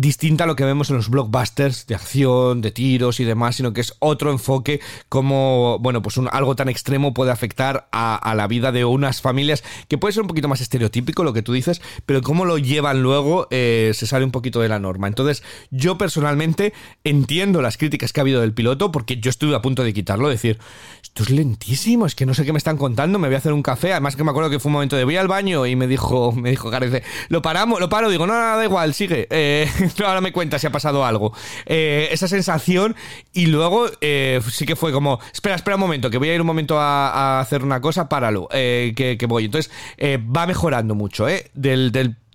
distinta 0.00 0.44
a 0.44 0.46
lo 0.46 0.56
que 0.56 0.64
vemos 0.64 0.90
en 0.90 0.96
los 0.96 1.08
blockbusters 1.08 1.86
de 1.86 1.94
acción, 1.94 2.60
de 2.60 2.70
tiros 2.70 3.20
y 3.20 3.24
demás, 3.24 3.56
sino 3.56 3.72
que 3.72 3.80
es 3.80 3.94
otro 3.98 4.30
enfoque 4.30 4.80
como, 5.08 5.78
bueno, 5.80 6.02
pues 6.02 6.16
un, 6.16 6.28
algo 6.30 6.54
tan 6.56 6.68
extremo 6.68 7.14
puede 7.14 7.32
afectar 7.32 7.88
a, 7.92 8.34
la 8.34 8.46
vida 8.46 8.72
de 8.72 8.84
unas 8.84 9.20
familias, 9.20 9.64
que 9.88 9.98
puede 9.98 10.12
ser 10.12 10.22
un 10.22 10.28
poquito 10.28 10.48
más 10.48 10.60
estereotípico 10.60 11.24
lo 11.24 11.32
que 11.32 11.42
tú 11.42 11.52
dices, 11.52 11.80
pero 12.06 12.22
cómo 12.22 12.44
lo 12.44 12.58
llevan 12.58 13.02
luego 13.02 13.48
eh, 13.50 13.92
se 13.94 14.06
sale 14.06 14.24
un 14.24 14.30
poquito 14.30 14.60
de 14.60 14.68
la 14.68 14.78
norma. 14.78 15.08
Entonces, 15.08 15.42
yo 15.70 15.98
personalmente 15.98 16.72
entiendo 17.04 17.62
las 17.62 17.76
críticas 17.76 18.12
que 18.12 18.20
ha 18.20 18.22
habido 18.22 18.40
del 18.40 18.54
piloto, 18.54 18.92
porque 18.92 19.18
yo 19.18 19.30
estuve 19.30 19.56
a 19.56 19.62
punto 19.62 19.82
de 19.82 19.92
quitarlo, 19.92 20.28
decir, 20.28 20.58
esto 21.08 21.22
es 21.22 21.30
lentísimo, 21.30 22.04
es 22.06 22.14
que 22.14 22.26
no 22.26 22.34
sé 22.34 22.44
qué 22.44 22.52
me 22.52 22.58
están 22.58 22.76
contando, 22.76 23.18
me 23.18 23.28
voy 23.28 23.34
a 23.34 23.38
hacer 23.38 23.52
un 23.52 23.62
café, 23.62 23.92
además 23.92 24.14
que 24.14 24.22
me 24.24 24.30
acuerdo 24.30 24.50
que 24.50 24.60
fue 24.60 24.68
un 24.68 24.74
momento 24.74 24.94
de 24.94 25.04
voy 25.04 25.16
al 25.16 25.26
baño 25.26 25.64
y 25.64 25.74
me 25.74 25.86
dijo, 25.86 26.32
me 26.32 26.50
dijo 26.50 26.68
Gareth, 26.70 27.02
lo 27.28 27.40
paramos, 27.40 27.80
lo 27.80 27.88
paro, 27.88 28.10
digo, 28.10 28.26
no, 28.26 28.34
no, 28.34 28.56
da 28.56 28.64
igual, 28.64 28.92
sigue. 28.92 29.26
Eh, 29.30 29.68
ahora 30.06 30.20
me 30.20 30.32
cuenta 30.32 30.58
si 30.58 30.66
ha 30.66 30.70
pasado 30.70 31.04
algo. 31.04 31.32
Eh, 31.66 32.08
esa 32.12 32.28
sensación 32.28 32.94
y 33.32 33.46
luego 33.46 33.86
eh, 34.02 34.40
sí 34.50 34.66
que 34.66 34.76
fue 34.76 34.92
como, 34.92 35.18
espera, 35.32 35.56
espera 35.56 35.76
un 35.76 35.80
momento, 35.80 36.10
que 36.10 36.18
voy 36.18 36.28
a 36.28 36.34
ir 36.34 36.40
un 36.40 36.46
momento 36.46 36.78
a, 36.78 37.40
hacer 37.40 37.64
una 37.64 37.80
cosa, 37.80 38.08
páralo, 38.08 38.48
eh, 38.52 38.92
que, 38.94 39.16
que, 39.16 39.26
voy. 39.26 39.46
Entonces 39.46 39.72
va 40.00 40.46
mejorando 40.46 40.94
mucho, 40.94 41.28
¿eh? 41.28 41.50
Del 41.54 41.90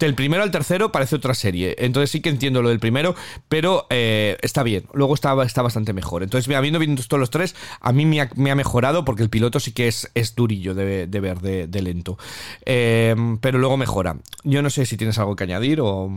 del 0.06 0.16
primero 0.16 0.44
al 0.44 0.52
tercero 0.52 0.92
parece 0.92 1.16
otra 1.16 1.34
serie. 1.34 1.76
Entonces 1.80 2.12
sí 2.12 2.22
que 2.22 2.30
entiendo 2.30 2.62
lo 2.62 2.70
del 2.70 2.80
primero, 2.80 3.16
pero 3.50 3.88
eh, 3.90 4.38
está 4.42 4.64
bien. 4.64 4.86
Luego 4.94 5.14
está, 5.14 5.42
está 5.44 5.62
bastante 5.62 5.94
mejor. 5.94 6.24
Entonces, 6.24 6.54
habiendo 6.56 6.80
visto 6.80 7.04
todos 7.08 7.20
los 7.20 7.30
tres, 7.30 7.56
a 7.80 7.92
mí 7.92 8.06
me 8.06 8.22
ha, 8.22 8.56
mejorado 8.56 9.06
porque 9.06 9.24
el 9.24 9.30
piloto 9.30 9.60
sí 9.60 9.72
que 9.72 9.88
es, 9.88 10.12
es 10.14 10.36
durillo 10.36 10.76
de, 10.76 11.08
ver, 11.08 11.40
de, 11.40 11.82
lento. 11.82 12.18
pero 12.66 13.58
luego 13.58 13.78
mejora. 13.78 14.18
Yo 14.44 14.62
no 14.62 14.70
sé 14.70 14.86
si 14.86 14.98
tienes 14.98 15.18
algo 15.18 15.36
que 15.36 15.44
añadir 15.44 15.80
o... 15.82 16.12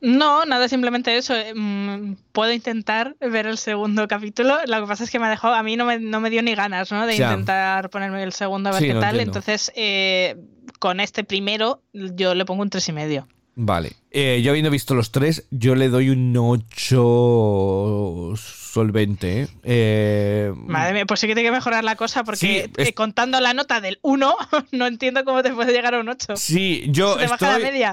No, 0.00 0.46
nada, 0.46 0.66
simplemente 0.68 1.16
eso. 1.16 1.34
Eh, 1.34 1.52
mm, 1.54 2.16
puedo 2.32 2.52
intentar 2.52 3.16
ver 3.20 3.46
el 3.46 3.58
segundo 3.58 4.08
capítulo. 4.08 4.56
Lo 4.66 4.80
que 4.80 4.86
pasa 4.86 5.04
es 5.04 5.10
que 5.10 5.18
me 5.18 5.26
ha 5.26 5.30
dejado, 5.30 5.54
a 5.54 5.62
mí 5.62 5.76
no 5.76 5.84
me, 5.84 5.98
no 5.98 6.20
me 6.20 6.30
dio 6.30 6.42
ni 6.42 6.54
ganas, 6.54 6.90
¿no? 6.90 7.06
De 7.06 7.14
intentar 7.14 7.90
ponerme 7.90 8.22
el 8.22 8.32
segundo 8.32 8.70
a 8.70 8.72
ver 8.72 8.82
qué 8.82 8.94
tal. 8.94 9.20
Entonces, 9.20 9.70
eh, 9.76 10.36
con 10.80 10.98
este 10.98 11.22
primero, 11.22 11.82
yo 11.92 12.34
le 12.34 12.44
pongo 12.44 12.62
un 12.62 12.70
tres 12.70 12.88
y 12.88 12.92
medio. 12.92 13.28
Vale. 13.54 13.92
Eh, 14.10 14.40
yo 14.42 14.50
habiendo 14.50 14.70
visto 14.70 14.94
los 14.94 15.12
tres, 15.12 15.44
yo 15.50 15.74
le 15.74 15.88
doy 15.90 16.08
un 16.08 16.34
8 16.36 18.32
solvente. 18.36 19.48
¿eh? 19.62 20.52
Madre 20.56 20.94
mía, 20.94 21.04
pues 21.06 21.20
sí 21.20 21.26
que 21.26 21.34
tiene 21.34 21.48
que 21.48 21.52
mejorar 21.52 21.84
la 21.84 21.94
cosa 21.94 22.24
porque 22.24 22.70
contando 22.94 23.38
la 23.40 23.52
nota 23.52 23.82
del 23.82 23.98
1, 24.00 24.34
no 24.72 24.86
entiendo 24.86 25.24
cómo 25.24 25.42
te 25.42 25.52
puede 25.52 25.72
llegar 25.72 25.94
a 25.94 26.00
un 26.00 26.08
8. 26.08 26.36
Sí, 26.36 26.86
yo 26.88 27.18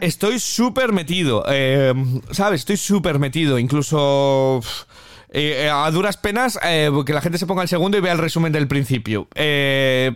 estoy, 0.02 0.40
súper 0.40 0.94
metido. 0.94 1.44
Eh, 1.50 1.94
¿Sabes? 2.32 2.62
Estoy 2.62 2.78
súper 2.78 3.20
metido. 3.20 3.60
Incluso... 3.60 4.62
Eh, 4.62 5.07
eh, 5.30 5.70
a 5.70 5.92
duras 5.92 6.16
penas 6.16 6.58
eh, 6.64 6.90
que 7.06 7.12
la 7.12 7.20
gente 7.20 7.38
se 7.38 7.46
ponga 7.46 7.62
el 7.62 7.68
segundo 7.68 7.98
y 7.98 8.02
vea 8.02 8.14
el 8.14 8.18
resumen 8.18 8.54
del 8.54 8.68
principio. 8.68 9.28
se 9.36 10.14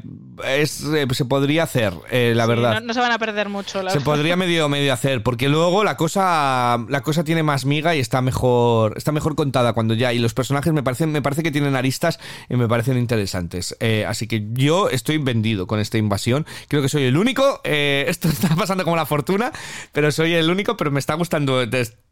podría 1.28 1.64
hacer, 1.64 1.94
la 2.12 2.46
verdad. 2.46 2.82
No, 2.82 2.94
se 2.94 3.00
van 3.00 3.12
a 3.12 3.20
perder 3.20 3.50
mucho. 3.50 3.88
se 3.90 4.00
podría 4.02 4.38
medio 4.38 4.70
medio 4.70 4.94
hacer, 4.94 5.22
porque 5.22 5.50
luego 5.50 5.84
la 5.84 5.98
cosa 5.98 6.80
la 6.88 7.02
cosa 7.02 7.24
tiene 7.24 7.44
más 7.44 7.66
miga 7.66 7.94
y 7.96 8.00
está 8.00 8.22
mejor 8.22 8.98
está 8.98 9.12
mejor 9.12 9.36
contada 9.36 9.74
cuando 9.74 9.94
ya 9.96 10.14
y 10.14 10.20
los 10.20 10.34
personajes 10.34 10.72
me 10.72 10.84
parecen 10.84 11.12
me 11.12 11.22
parece 11.22 11.44
que 11.44 11.52
tienen 11.52 11.76
aristas 11.76 12.20
y 12.50 12.56
me 12.56 12.68
parecen 12.68 12.98
interesantes. 12.98 13.76
así 14.08 14.28
que 14.28 14.48
yo 14.54 14.90
estoy 14.90 15.18
vendido 15.18 15.68
con 15.68 15.80
esta 15.80 15.98
invasión. 15.98 16.46
Creo 16.70 16.82
que 16.82 16.90
soy 16.90 17.04
el 17.04 17.18
único. 17.18 17.60
esto 17.64 18.30
está 18.30 18.56
pasando 18.56 18.86
como 18.86 18.96
la 18.96 19.06
fortuna, 19.06 19.52
pero 19.92 20.12
soy 20.12 20.34
el 20.34 20.50
único. 20.50 20.78
Pero 20.78 20.92
me 20.92 21.00
está 21.00 21.16
gustando 21.16 21.66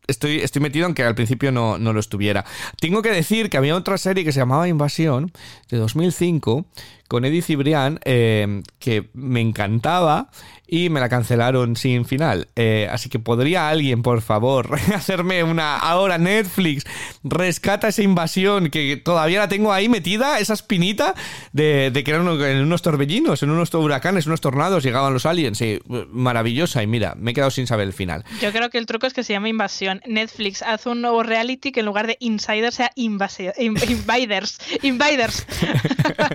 estoy, 0.09 0.39
estoy 0.39 0.61
metido 0.61 0.85
aunque 0.85 1.03
al 1.03 1.15
principio 1.15 1.51
no, 1.51 1.77
no, 1.77 1.93
lo 1.93 1.99
estuviera. 1.99 2.45
Tengo 2.79 3.01
que 3.01 3.11
decir 3.11 3.49
que 3.49 3.57
había 3.57 3.75
otra 3.75 3.97
serie 3.97 4.23
que 4.23 4.31
se 4.31 4.39
llamaba 4.39 4.67
Invasión, 4.67 5.31
de 5.69 5.77
2005, 5.77 6.65
con 7.07 7.25
Eddie 7.25 7.41
Cibrián, 7.41 7.99
eh, 8.05 8.61
que 8.79 9.09
me 9.13 9.41
encantaba 9.41 10.29
y 10.69 10.89
me 10.89 10.99
la 10.99 11.09
cancelaron 11.09 11.75
sin 11.75 12.05
final. 12.05 12.49
Eh, 12.55 12.87
así 12.91 13.09
que 13.09 13.19
podría 13.19 13.69
alguien, 13.69 14.03
por 14.03 14.21
favor, 14.21 14.77
hacerme 14.95 15.43
una... 15.43 15.77
Ahora 15.77 16.17
Netflix, 16.17 16.85
rescata 17.23 17.87
esa 17.87 18.03
invasión 18.03 18.69
que 18.69 18.97
todavía 18.97 19.39
la 19.39 19.47
tengo 19.47 19.73
ahí 19.73 19.89
metida, 19.89 20.39
esa 20.39 20.53
espinita 20.53 21.15
de, 21.53 21.91
que 22.05 22.11
eran 22.11 22.27
en 22.27 22.61
unos 22.61 22.81
torbellinos, 22.81 23.41
en 23.43 23.49
unos 23.49 23.73
huracanes, 23.73 24.27
unos 24.27 24.41
tornados, 24.41 24.83
llegaban 24.83 25.13
los 25.13 25.25
aliens. 25.25 25.57
Sí, 25.57 25.79
maravillosa. 26.09 26.83
Y 26.83 26.87
mira, 26.87 27.15
me 27.17 27.31
he 27.31 27.33
quedado 27.33 27.51
sin 27.51 27.67
saber 27.67 27.87
el 27.87 27.93
final. 27.93 28.23
Yo 28.41 28.51
creo 28.51 28.69
que 28.69 28.77
el 28.77 28.85
truco 28.85 29.07
es 29.07 29.13
que 29.13 29.23
se 29.23 29.33
llama 29.33 29.49
invasión. 29.49 30.01
Netflix 30.05 30.61
hace 30.61 30.89
un 30.89 31.01
nuevo 31.01 31.23
reality 31.23 31.71
que 31.71 31.79
en 31.79 31.85
lugar 31.85 32.07
de 32.07 32.17
Insiders 32.19 32.75
sea 32.75 32.91
Invaders. 32.95 34.59
Invaders. 34.83 35.45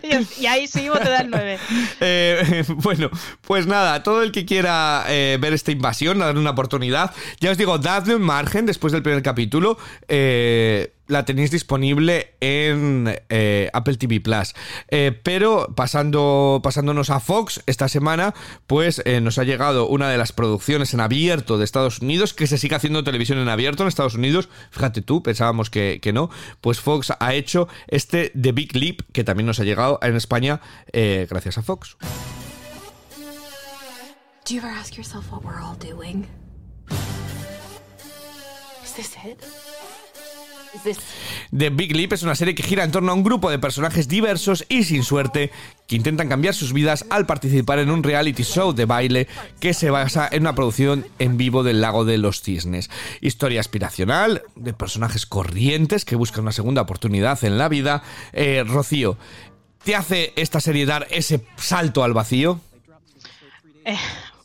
y 0.41 0.47
ahí 0.47 0.67
sí 0.67 0.89
te 1.03 1.09
da 1.09 1.21
el 1.21 1.31
9. 1.31 1.59
Eh, 2.01 2.65
bueno, 2.77 3.11
pues 3.43 3.67
nada, 3.67 4.03
todo 4.03 4.24
el 4.25 4.33
que 4.33 4.45
quiera 4.45 5.05
eh, 5.09 5.39
ver 5.41 5.53
esta 5.53 5.71
invasión, 5.71 6.19
darle 6.19 6.41
una 6.41 6.51
oportunidad, 6.51 7.13
ya 7.41 7.51
os 7.51 7.59
digo, 7.59 7.79
dadle 7.79 8.17
un 8.17 8.23
margen 8.23 8.67
después 8.67 8.93
del 8.93 9.03
primer 9.03 9.23
capítulo. 9.23 9.79
Eh, 10.09 10.91
la 11.07 11.27
tenéis 11.27 11.51
disponible 11.51 12.33
en 12.41 13.15
eh, 13.29 13.69
Apple 13.75 13.97
TV 13.99 14.23
Plus. 14.23 14.55
Pero 15.23 15.71
pasando, 15.77 16.61
pasándonos 16.63 17.11
a 17.11 17.21
Fox, 17.21 17.63
esta 17.67 17.89
semana, 17.89 18.33
pues 18.67 19.03
nos 19.21 19.37
ha 19.37 19.45
llegado 19.45 19.87
una 19.87 20.09
de 20.09 20.17
las 20.17 20.33
producciones 20.33 20.95
en 20.95 21.01
abierto 21.01 21.59
de 21.59 21.65
Estados 21.67 22.01
Unidos, 22.01 22.33
que 22.33 22.47
se 22.47 22.57
sigue 22.57 22.77
haciendo 22.77 23.05
televisión 23.05 23.37
en 23.37 23.51
abierto 23.51 23.83
en 23.83 23.91
Estados 23.91 24.15
Unidos. 24.15 24.49
Fíjate 24.71 25.03
tú, 25.03 25.23
pensábamos 25.23 25.69
que, 25.69 25.99
que 26.01 26.15
no. 26.15 26.31
Pues 26.63 26.81
Fox 26.81 27.13
ha 27.21 27.35
hecho 27.35 27.69
este 27.87 28.33
The 28.41 28.53
Big 28.53 28.75
Leap, 28.75 29.03
que 29.13 29.25
también 29.25 29.47
nos 29.47 29.61
ha 29.61 29.65
llegado 29.65 29.99
en 30.01 30.17
España 30.17 30.63
gracias 31.29 31.59
a 31.59 31.63
Fox. 31.63 31.99
Do 34.47 34.53
you 34.53 34.61
ever 34.61 34.69
ask 34.69 34.95
yourself 34.99 35.33
what 35.33 35.43
we're 35.43 35.59
all 35.59 35.75
doing? 35.77 36.27
Is 38.85 38.93
this 38.93 39.17
it? 39.25 39.43
The 41.51 41.71
Big 41.71 41.97
Leap 41.97 42.13
es 42.13 42.23
una 42.25 42.35
serie 42.35 42.55
que 42.55 42.63
gira 42.63 42.85
en 42.85 42.91
torno 42.91 43.13
a 43.13 43.15
un 43.15 43.23
grupo 43.25 43.49
de 43.49 43.59
personajes 43.59 44.07
diversos 44.07 44.67
y 44.69 44.85
sin 44.85 45.03
suerte 45.03 45.51
que 45.87 45.97
intentan 45.97 46.29
cambiar 46.29 46.53
sus 46.53 46.75
vidas 46.75 47.07
al 47.09 47.25
participar 47.25 47.79
en 47.79 47.91
un 47.91 48.03
reality 48.03 48.43
show 48.43 48.75
de 48.75 48.85
baile 48.85 49.29
que 49.61 49.73
se 49.73 49.89
basa 49.89 50.29
en 50.31 50.43
una 50.43 50.55
producción 50.55 51.07
en 51.19 51.39
vivo 51.39 51.63
del 51.63 51.81
lago 51.81 52.05
de 52.05 52.19
los 52.19 52.43
cisnes. 52.43 52.91
Historia 53.23 53.61
aspiracional, 53.61 54.43
de 54.57 54.75
personajes 54.75 55.25
corrientes 55.25 56.05
que 56.05 56.17
buscan 56.17 56.43
una 56.43 56.53
segunda 56.53 56.83
oportunidad 56.83 57.43
en 57.45 57.57
la 57.57 57.71
vida. 57.71 58.03
Eh, 58.35 58.63
Rocío, 58.67 59.17
¿te 59.85 59.97
hace 59.97 60.35
esta 60.37 60.61
serie 60.61 60.85
dar 60.85 61.07
ese 61.11 61.47
salto 61.57 62.05
al 62.05 62.13
vacío? 62.13 62.61
Eh, 63.87 63.97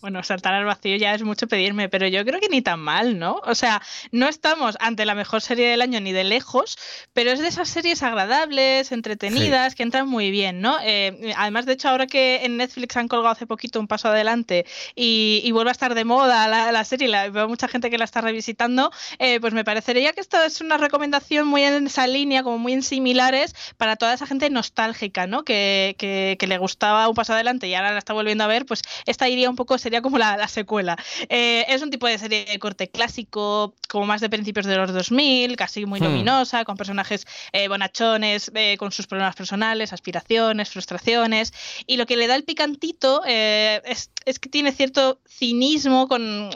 bueno, 0.02 0.24
saltar 0.24 0.54
al 0.54 0.66
vacío 0.66 0.96
ya 0.96 1.14
es 1.14 1.24
mucho 1.24 1.48
pedirme, 1.48 1.90
pero 1.90 2.08
yo 2.08 2.24
creo 2.26 2.40
que 2.40 2.50
ni 2.50 2.62
tan 2.62 2.80
mal, 2.80 3.20
¿no? 3.20 3.42
O 3.46 3.56
sea, 3.56 3.82
no 4.12 4.28
estamos 4.28 4.78
ante 4.80 5.06
la 5.06 5.16
mejor 5.16 5.42
serie 5.42 5.68
del 5.70 5.82
año 5.82 6.00
ni 6.00 6.12
de 6.12 6.24
lejos, 6.24 6.78
pero 7.14 7.32
es 7.32 7.40
de 7.40 7.48
esas 7.48 7.70
series 7.70 8.04
agradables, 8.04 8.92
entretenidas, 8.92 9.76
que 9.76 9.84
entran 9.84 10.08
muy 10.08 10.32
bien, 10.32 10.62
¿no? 10.62 10.78
Eh, 10.84 11.34
además, 11.38 11.66
de 11.66 11.74
hecho, 11.74 11.90
ahora 11.90 12.08
que 12.08 12.46
en 12.46 12.58
Netflix 12.58 12.98
han 12.98 13.08
colgado 13.08 13.32
hace 13.32 13.48
poquito 13.48 13.80
un 13.80 13.88
paso 13.88 14.10
adelante 14.10 14.66
y, 14.96 15.50
vuelve 15.52 15.72
a 15.72 15.74
estar 15.74 15.94
de 15.96 16.06
moda 16.06 16.48
la, 16.48 16.84
serie, 16.86 17.10
la, 17.10 17.30
veo 17.30 17.50
mucha 17.50 17.68
gente 17.68 17.90
que 17.90 17.98
la 17.98 18.06
está 18.06 18.22
revisitando, 18.22 18.92
eh, 19.18 19.40
pues 19.42 19.54
me 19.54 19.66
parecería 19.66 20.14
que 20.14 20.22
esto 20.22 20.42
es 20.42 20.62
una 20.62 20.78
recomendación 20.78 21.48
muy 21.48 21.64
en 21.64 21.88
esa 21.88 22.08
línea, 22.08 22.44
como 22.44 22.58
muy 22.58 22.74
en 22.74 22.84
similares, 22.84 23.54
para 23.78 23.98
toda 23.98 24.14
esa 24.14 24.26
gente 24.26 24.50
nostálgica, 24.50 25.28
¿no? 25.28 25.44
Que, 25.44 25.96
que, 25.98 26.48
le 26.50 26.58
gustaba 26.58 27.08
un 27.08 27.14
paso 27.14 27.34
adelante 27.34 27.68
y 27.68 27.76
ahora 27.76 27.92
la 27.92 28.00
está 28.00 28.14
volviendo 28.14 28.44
a 28.44 28.48
ver, 28.48 28.66
pues 28.66 28.82
esta 29.06 29.30
iría 29.30 29.50
un 29.50 29.56
poco 29.56 29.78
sería 29.90 30.04
como 30.04 30.20
la, 30.20 30.48
secuela. 30.48 30.96
Eh, 31.30 31.66
es 31.68 31.82
un 31.82 31.90
tipo 31.90 32.06
de 32.06 32.20
serie 32.20 32.46
de 32.46 32.60
corte 32.60 32.90
clásico, 32.90 33.74
como 33.88 34.06
más 34.06 34.22
de 34.22 34.30
principios 34.30 34.68
de 34.68 34.78
los 34.78 34.94
2000, 34.94 35.56
casi 35.56 35.88
muy 35.88 36.00
hmm. 36.00 36.04
luminosa, 36.04 36.64
con 36.64 36.78
personajes 36.78 37.26
eh, 37.54 37.68
bonachones, 37.68 38.52
eh, 38.54 38.78
con 38.78 38.92
sus 38.92 39.08
problemas 39.08 39.36
personales, 39.36 39.92
aspiraciones, 39.92 40.70
frustraciones. 40.70 41.54
Y 41.88 41.98
lo 41.98 42.06
que 42.06 42.18
le 42.18 42.28
da 42.28 42.36
el 42.36 42.44
picantito 42.44 43.24
es, 43.26 44.12
que 44.40 44.50
tiene 44.50 44.72
cierto 44.72 45.20
cinismo 45.28 46.08
con, 46.08 46.52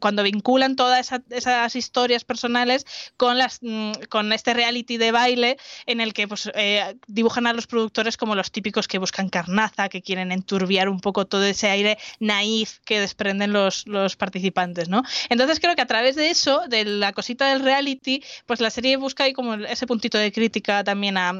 cuando 0.00 0.24
vinculan 0.24 0.74
todas 0.74 1.12
esas 1.30 1.76
historias 1.76 2.24
personales 2.24 2.84
con, 3.16 3.38
las, 3.38 3.60
mm, 3.62 3.92
con 4.08 4.32
este 4.32 4.54
reality 4.54 4.96
de 4.96 5.12
baile 5.12 5.56
en 5.86 6.00
el 6.00 6.12
que 6.12 6.26
pues, 6.26 6.50
dibujan 7.06 7.46
a 7.46 7.52
los 7.52 7.68
productores 7.68 8.16
como 8.16 8.34
los 8.34 8.50
típicos 8.50 8.88
que 8.88 8.98
buscan 8.98 9.28
carnaza, 9.28 9.88
que 9.88 10.02
quieren 10.02 10.32
enturbiar 10.32 10.88
un 10.88 10.98
poco 10.98 11.26
todo 11.26 11.44
ese 11.44 11.70
aire 11.70 11.96
naif 12.18 12.39
que 12.84 13.00
desprenden 13.00 13.52
los, 13.52 13.84
participantes, 14.16 14.88
¿no? 14.88 15.02
Entonces 15.28 15.60
creo 15.60 15.74
que 15.74 15.82
a 15.82 15.86
través 15.86 16.16
de 16.16 16.30
eso, 16.30 16.62
de 16.68 16.84
la 16.84 17.12
cosita 17.12 17.48
del 17.48 17.60
reality, 17.60 18.22
pues 18.46 18.60
la 18.60 18.70
serie 18.70 18.96
busca 18.96 19.24
ahí 19.24 19.32
como 19.32 19.54
ese 19.54 19.86
puntito 19.86 20.18
de 20.18 20.32
crítica 20.32 20.84
también 20.84 21.16
a, 21.16 21.34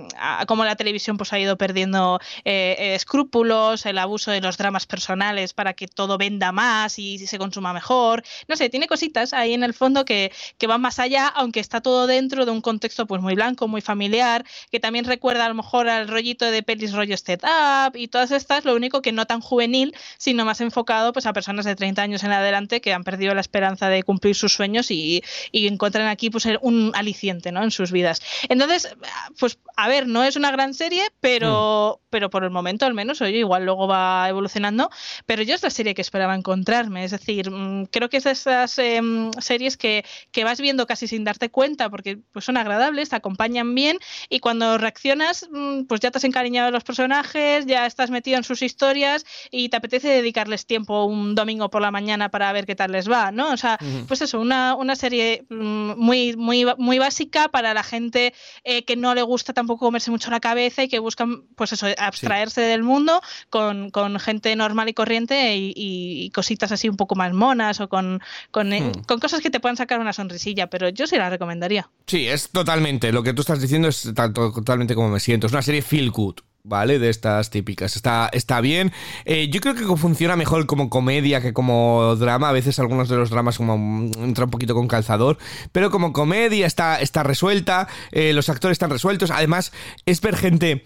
cómo 0.46 0.64
la 0.64 0.76
televisión 0.76 1.16
pues 1.16 1.32
ha 1.32 1.38
ido 1.38 1.57
perdiendo 1.57 2.20
eh, 2.44 2.94
escrúpulos, 2.94 3.86
el 3.86 3.98
abuso 3.98 4.30
de 4.30 4.40
los 4.40 4.57
dramas 4.57 4.86
personales 4.86 5.53
para 5.53 5.72
que 5.72 5.88
todo 5.88 6.18
venda 6.18 6.53
más 6.53 6.98
y 6.98 7.18
se 7.18 7.38
consuma 7.38 7.72
mejor. 7.72 8.22
No 8.48 8.57
sé, 8.57 8.68
tiene 8.68 8.86
cositas 8.86 9.32
ahí 9.32 9.55
en 9.55 9.62
el 9.62 9.74
fondo 9.74 10.05
que, 10.05 10.32
que 10.59 10.66
van 10.66 10.80
más 10.80 10.98
allá, 10.98 11.26
aunque 11.28 11.61
está 11.61 11.80
todo 11.80 12.07
dentro 12.07 12.44
de 12.44 12.51
un 12.51 12.61
contexto 12.61 13.07
pues 13.07 13.20
muy 13.20 13.34
blanco, 13.34 13.68
muy 13.68 13.80
familiar, 13.80 14.44
que 14.70 14.80
también 14.80 15.05
recuerda 15.05 15.46
a 15.46 15.48
lo 15.48 15.55
mejor 15.55 15.88
al 15.88 16.09
rollito 16.09 16.51
de 16.51 16.62
pelis 16.62 16.92
rollo 16.92 17.16
Step 17.16 17.42
Up 17.44 17.96
y 17.96 18.09
todas 18.09 18.30
estas, 18.30 18.64
lo 18.64 18.74
único 18.74 19.03
que 19.03 19.12
no 19.12 19.26
tan 19.26 19.40
juvenil, 19.40 19.94
sino 20.18 20.44
más 20.44 20.61
enfocado 20.61 20.89
pues 21.12 21.26
a 21.26 21.32
personas 21.32 21.64
de 21.64 21.76
30 21.76 22.03
años 22.03 22.24
en 22.24 22.32
adelante 22.32 22.80
que 22.80 22.93
han 22.93 23.05
perdido 23.05 23.34
la 23.34 23.41
esperanza 23.41 23.88
de 23.88 24.03
cumplir 24.03 24.34
sus 24.34 24.53
sueños 24.53 24.91
y, 24.91 25.22
y 25.53 25.66
encuentran 25.68 26.09
aquí 26.09 26.30
pues 26.30 26.47
un 26.62 26.93
aliciente 26.95 27.53
¿no? 27.53 27.62
en 27.62 27.70
sus 27.70 27.93
vidas. 27.93 28.20
Entonces, 28.49 28.97
pues 29.38 29.59
a 29.76 29.88
ver, 29.88 30.07
no 30.07 30.24
es 30.24 30.36
una 30.36 30.51
gran 30.51 30.74
serie, 30.74 31.05
pero, 31.20 32.01
pero 32.11 32.28
por 32.28 32.45
el 32.45 32.51
momento 32.51 32.86
al 32.86 32.95
menos, 32.95 33.20
oye, 33.20 33.38
igual 33.38 33.64
luego 33.64 33.86
va 33.86 34.28
evolucionando, 34.28 34.91
pero 35.26 35.43
yo 35.43 35.55
es 35.55 35.62
la 35.62 35.70
serie 35.70 35.95
que 35.95 36.03
esperaba 36.03 36.34
encontrarme, 36.34 37.05
es 37.05 37.12
decir, 37.12 37.51
mm, 37.51 37.86
creo 37.86 38.09
que 38.09 38.16
es 38.16 38.24
de 38.24 38.32
esas 38.32 38.78
em, 38.78 39.30
series 39.34 39.76
que, 39.76 40.05
que 40.32 40.45
vas 40.45 40.61
viendo 40.61 40.86
casi 40.86 41.07
sin 41.07 41.24
darte 41.24 41.51
cuenta 41.51 41.88
porque 41.88 42.18
pues 42.32 42.45
son 42.45 42.57
agradables, 42.57 43.11
te 43.11 43.16
acompañan 43.16 43.74
bien 43.74 43.99
y 44.28 44.41
cuando 44.41 44.76
reaccionas 44.76 45.49
mm, 45.51 45.84
pues 45.84 46.01
ya 46.01 46.11
te 46.11 46.18
has 46.18 46.24
encariñado 46.24 46.66
de 46.66 46.72
los 46.72 46.84
personajes, 46.84 47.66
ya 47.66 47.86
estás 47.86 48.11
metido 48.11 48.38
en 48.38 48.45
sus 48.45 48.62
historias 48.62 49.24
y 49.51 49.68
te 49.68 49.76
apetece 49.76 50.09
dedicarles 50.09 50.66
tiempo 50.66 50.79
un 50.88 51.34
domingo 51.34 51.70
por 51.70 51.80
la 51.80 51.90
mañana 51.90 52.28
para 52.28 52.52
ver 52.52 52.66
qué 52.66 52.74
tal 52.74 52.92
les 52.92 53.10
va, 53.10 53.30
¿no? 53.30 53.52
O 53.52 53.56
sea, 53.56 53.78
pues 54.08 54.20
eso, 54.20 54.40
una, 54.40 54.74
una 54.74 54.96
serie 54.96 55.44
mm, 55.48 55.92
muy, 55.96 56.36
muy, 56.36 56.66
muy 56.78 56.98
básica 56.98 57.48
para 57.48 57.72
la 57.72 57.82
gente 57.82 58.34
eh, 58.64 58.84
que 58.84 58.96
no 58.96 59.14
le 59.14 59.22
gusta 59.22 59.52
tampoco 59.52 59.86
comerse 59.86 60.10
mucho 60.10 60.30
la 60.30 60.40
cabeza 60.40 60.82
y 60.82 60.88
que 60.88 60.98
buscan, 60.98 61.42
pues 61.54 61.72
eso, 61.72 61.86
abstraerse 61.96 62.60
del 62.60 62.82
mundo 62.82 63.22
con, 63.50 63.90
con 63.90 64.18
gente 64.18 64.54
normal 64.56 64.88
y 64.88 64.94
corriente 64.94 65.56
y, 65.56 65.72
y 65.76 66.30
cositas 66.30 66.72
así 66.72 66.88
un 66.88 66.96
poco 66.96 67.14
más 67.14 67.32
monas 67.32 67.80
o 67.80 67.88
con, 67.88 68.20
con, 68.50 68.72
eh, 68.72 68.80
Hmm. 68.80 69.02
con 69.06 69.20
cosas 69.20 69.40
que 69.40 69.50
te 69.50 69.60
puedan 69.60 69.76
sacar 69.76 70.00
una 70.00 70.12
sonrisilla, 70.12 70.68
pero 70.68 70.88
yo 70.88 71.06
sí 71.06 71.16
la 71.16 71.30
recomendaría. 71.30 71.90
Sí, 72.06 72.26
es 72.26 72.50
totalmente. 72.50 73.12
Lo 73.12 73.22
que 73.22 73.32
tú 73.32 73.42
estás 73.42 73.60
diciendo 73.60 73.88
es 73.88 74.12
totalmente 74.14 74.94
como 74.94 75.10
me 75.10 75.20
siento. 75.20 75.46
Es 75.46 75.52
una 75.52 75.62
serie 75.62 75.82
feel 75.82 76.10
good. 76.10 76.36
¿Vale? 76.62 76.98
De 76.98 77.08
estas 77.08 77.48
típicas. 77.48 77.96
Está, 77.96 78.28
está 78.32 78.61
bien. 78.61 78.92
Eh, 79.24 79.48
yo 79.48 79.61
creo 79.61 79.74
que 79.74 79.84
funciona 79.96 80.36
mejor 80.36 80.66
como 80.66 80.90
comedia 80.90 81.40
que 81.40 81.54
como 81.54 82.16
drama. 82.16 82.50
A 82.50 82.52
veces 82.52 82.78
algunos 82.78 83.08
de 83.08 83.16
los 83.16 83.30
dramas 83.30 83.56
como 83.56 83.78
mm, 83.78 84.12
entra 84.22 84.44
un 84.44 84.50
poquito 84.50 84.74
con 84.74 84.86
calzador. 84.86 85.38
Pero 85.72 85.90
como 85.90 86.12
comedia 86.12 86.66
está, 86.66 87.00
está 87.00 87.22
resuelta. 87.22 87.88
eh, 88.12 88.32
los 88.34 88.50
actores 88.50 88.74
están 88.74 88.90
resueltos. 88.90 89.30
Además, 89.30 89.72
es 90.04 90.20
ver 90.20 90.36
gente 90.36 90.84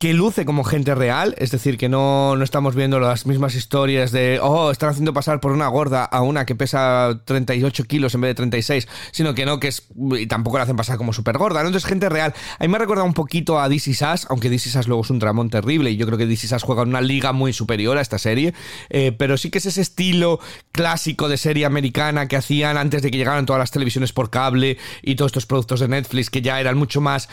que 0.00 0.14
luce 0.14 0.46
como 0.46 0.64
gente 0.64 0.94
real, 0.94 1.34
es 1.36 1.50
decir, 1.50 1.76
que 1.76 1.90
no, 1.90 2.34
no 2.34 2.42
estamos 2.42 2.74
viendo 2.74 2.98
las 3.00 3.26
mismas 3.26 3.54
historias 3.54 4.12
de, 4.12 4.40
oh, 4.40 4.70
están 4.70 4.88
haciendo 4.88 5.12
pasar 5.12 5.40
por 5.40 5.52
una 5.52 5.68
gorda 5.68 6.06
a 6.06 6.22
una 6.22 6.46
que 6.46 6.54
pesa 6.54 7.20
38 7.26 7.84
kilos 7.84 8.14
en 8.14 8.22
vez 8.22 8.30
de 8.30 8.34
36, 8.36 8.88
sino 9.12 9.34
que 9.34 9.44
no, 9.44 9.60
que 9.60 9.68
es, 9.68 9.88
y 10.18 10.26
tampoco 10.26 10.56
la 10.56 10.62
hacen 10.62 10.76
pasar 10.76 10.96
como 10.96 11.12
súper 11.12 11.36
gorda, 11.36 11.60
¿no? 11.60 11.66
Entonces, 11.66 11.86
gente 11.86 12.08
real. 12.08 12.32
A 12.58 12.64
mí 12.64 12.68
me 12.68 12.76
ha 12.76 12.78
recordado 12.78 13.06
un 13.06 13.12
poquito 13.12 13.60
a 13.60 13.70
Is 13.70 13.88
Us, 13.88 14.26
aunque 14.30 14.48
Is 14.48 14.74
Us 14.74 14.88
luego 14.88 15.02
es 15.02 15.10
un 15.10 15.18
dramón 15.18 15.50
terrible, 15.50 15.90
y 15.90 15.98
yo 15.98 16.06
creo 16.06 16.16
que 16.16 16.24
Is 16.24 16.50
Us 16.50 16.62
juega 16.62 16.80
en 16.80 16.88
una 16.88 17.02
liga 17.02 17.34
muy 17.34 17.52
superior 17.52 17.98
a 17.98 18.00
esta 18.00 18.16
serie, 18.16 18.54
eh, 18.88 19.12
pero 19.12 19.36
sí 19.36 19.50
que 19.50 19.58
es 19.58 19.66
ese 19.66 19.82
estilo 19.82 20.40
clásico 20.72 21.28
de 21.28 21.36
serie 21.36 21.66
americana 21.66 22.26
que 22.26 22.36
hacían 22.36 22.78
antes 22.78 23.02
de 23.02 23.10
que 23.10 23.18
llegaran 23.18 23.44
todas 23.44 23.60
las 23.60 23.70
televisiones 23.70 24.14
por 24.14 24.30
cable 24.30 24.78
y 25.02 25.16
todos 25.16 25.28
estos 25.28 25.44
productos 25.44 25.80
de 25.80 25.88
Netflix 25.88 26.30
que 26.30 26.40
ya 26.40 26.58
eran 26.58 26.78
mucho 26.78 27.02
más 27.02 27.28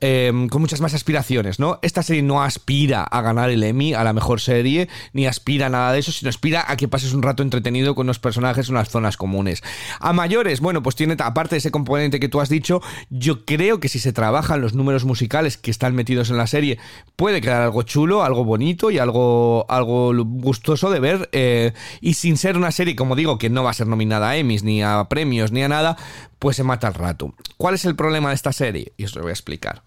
eh, 0.00 0.32
con 0.50 0.60
muchas 0.60 0.80
más 0.80 0.94
aspiraciones, 0.94 1.58
¿no? 1.58 1.78
Esta 1.82 2.02
serie 2.02 2.22
no 2.22 2.42
aspira 2.42 3.02
a 3.02 3.22
ganar 3.22 3.50
el 3.50 3.62
Emmy, 3.62 3.94
a 3.94 4.04
la 4.04 4.12
mejor 4.12 4.40
serie, 4.40 4.88
ni 5.12 5.26
aspira 5.26 5.66
a 5.66 5.70
nada 5.70 5.92
de 5.92 6.00
eso, 6.00 6.12
sino 6.12 6.28
aspira 6.28 6.64
a 6.68 6.76
que 6.76 6.88
pases 6.88 7.12
un 7.12 7.22
rato 7.22 7.42
entretenido 7.42 7.94
con 7.94 8.06
los 8.06 8.18
personajes 8.18 8.68
en 8.68 8.74
unas 8.74 8.90
zonas 8.90 9.16
comunes. 9.16 9.62
A 10.00 10.12
mayores, 10.12 10.60
bueno, 10.60 10.82
pues 10.82 10.96
tiene, 10.96 11.16
aparte 11.18 11.54
de 11.54 11.58
ese 11.58 11.70
componente 11.70 12.20
que 12.20 12.28
tú 12.28 12.40
has 12.40 12.48
dicho, 12.48 12.80
yo 13.10 13.44
creo 13.44 13.80
que 13.80 13.88
si 13.88 13.98
se 13.98 14.12
trabajan 14.12 14.60
los 14.60 14.74
números 14.74 15.04
musicales 15.04 15.56
que 15.56 15.70
están 15.70 15.94
metidos 15.94 16.30
en 16.30 16.36
la 16.36 16.46
serie, 16.46 16.78
puede 17.16 17.40
quedar 17.40 17.62
algo 17.62 17.82
chulo, 17.82 18.22
algo 18.22 18.44
bonito 18.44 18.90
y 18.90 18.98
algo, 18.98 19.66
algo 19.68 20.12
gustoso 20.14 20.90
de 20.90 21.00
ver. 21.00 21.28
eh, 21.32 21.72
y 22.00 22.14
sin 22.14 22.36
ser 22.36 22.56
una 22.56 22.70
serie, 22.70 22.96
como 22.96 23.16
digo, 23.16 23.38
que 23.38 23.50
no 23.50 23.64
va 23.64 23.70
a 23.70 23.74
ser 23.74 23.86
nominada 23.86 24.30
a 24.30 24.36
Emmys, 24.36 24.62
ni 24.62 24.82
a 24.82 25.06
premios, 25.08 25.52
ni 25.52 25.62
a 25.62 25.68
nada, 25.68 25.96
pues 26.38 26.56
se 26.56 26.62
mata 26.64 26.86
al 26.88 26.94
rato. 26.94 27.34
¿Cuál 27.56 27.74
es 27.74 27.84
el 27.84 27.96
problema 27.96 28.30
de 28.30 28.34
esta 28.34 28.52
serie? 28.52 28.92
Y 28.96 29.04
os 29.04 29.14
lo 29.14 29.22
voy 29.22 29.30
a 29.30 29.32
explicar. 29.32 29.82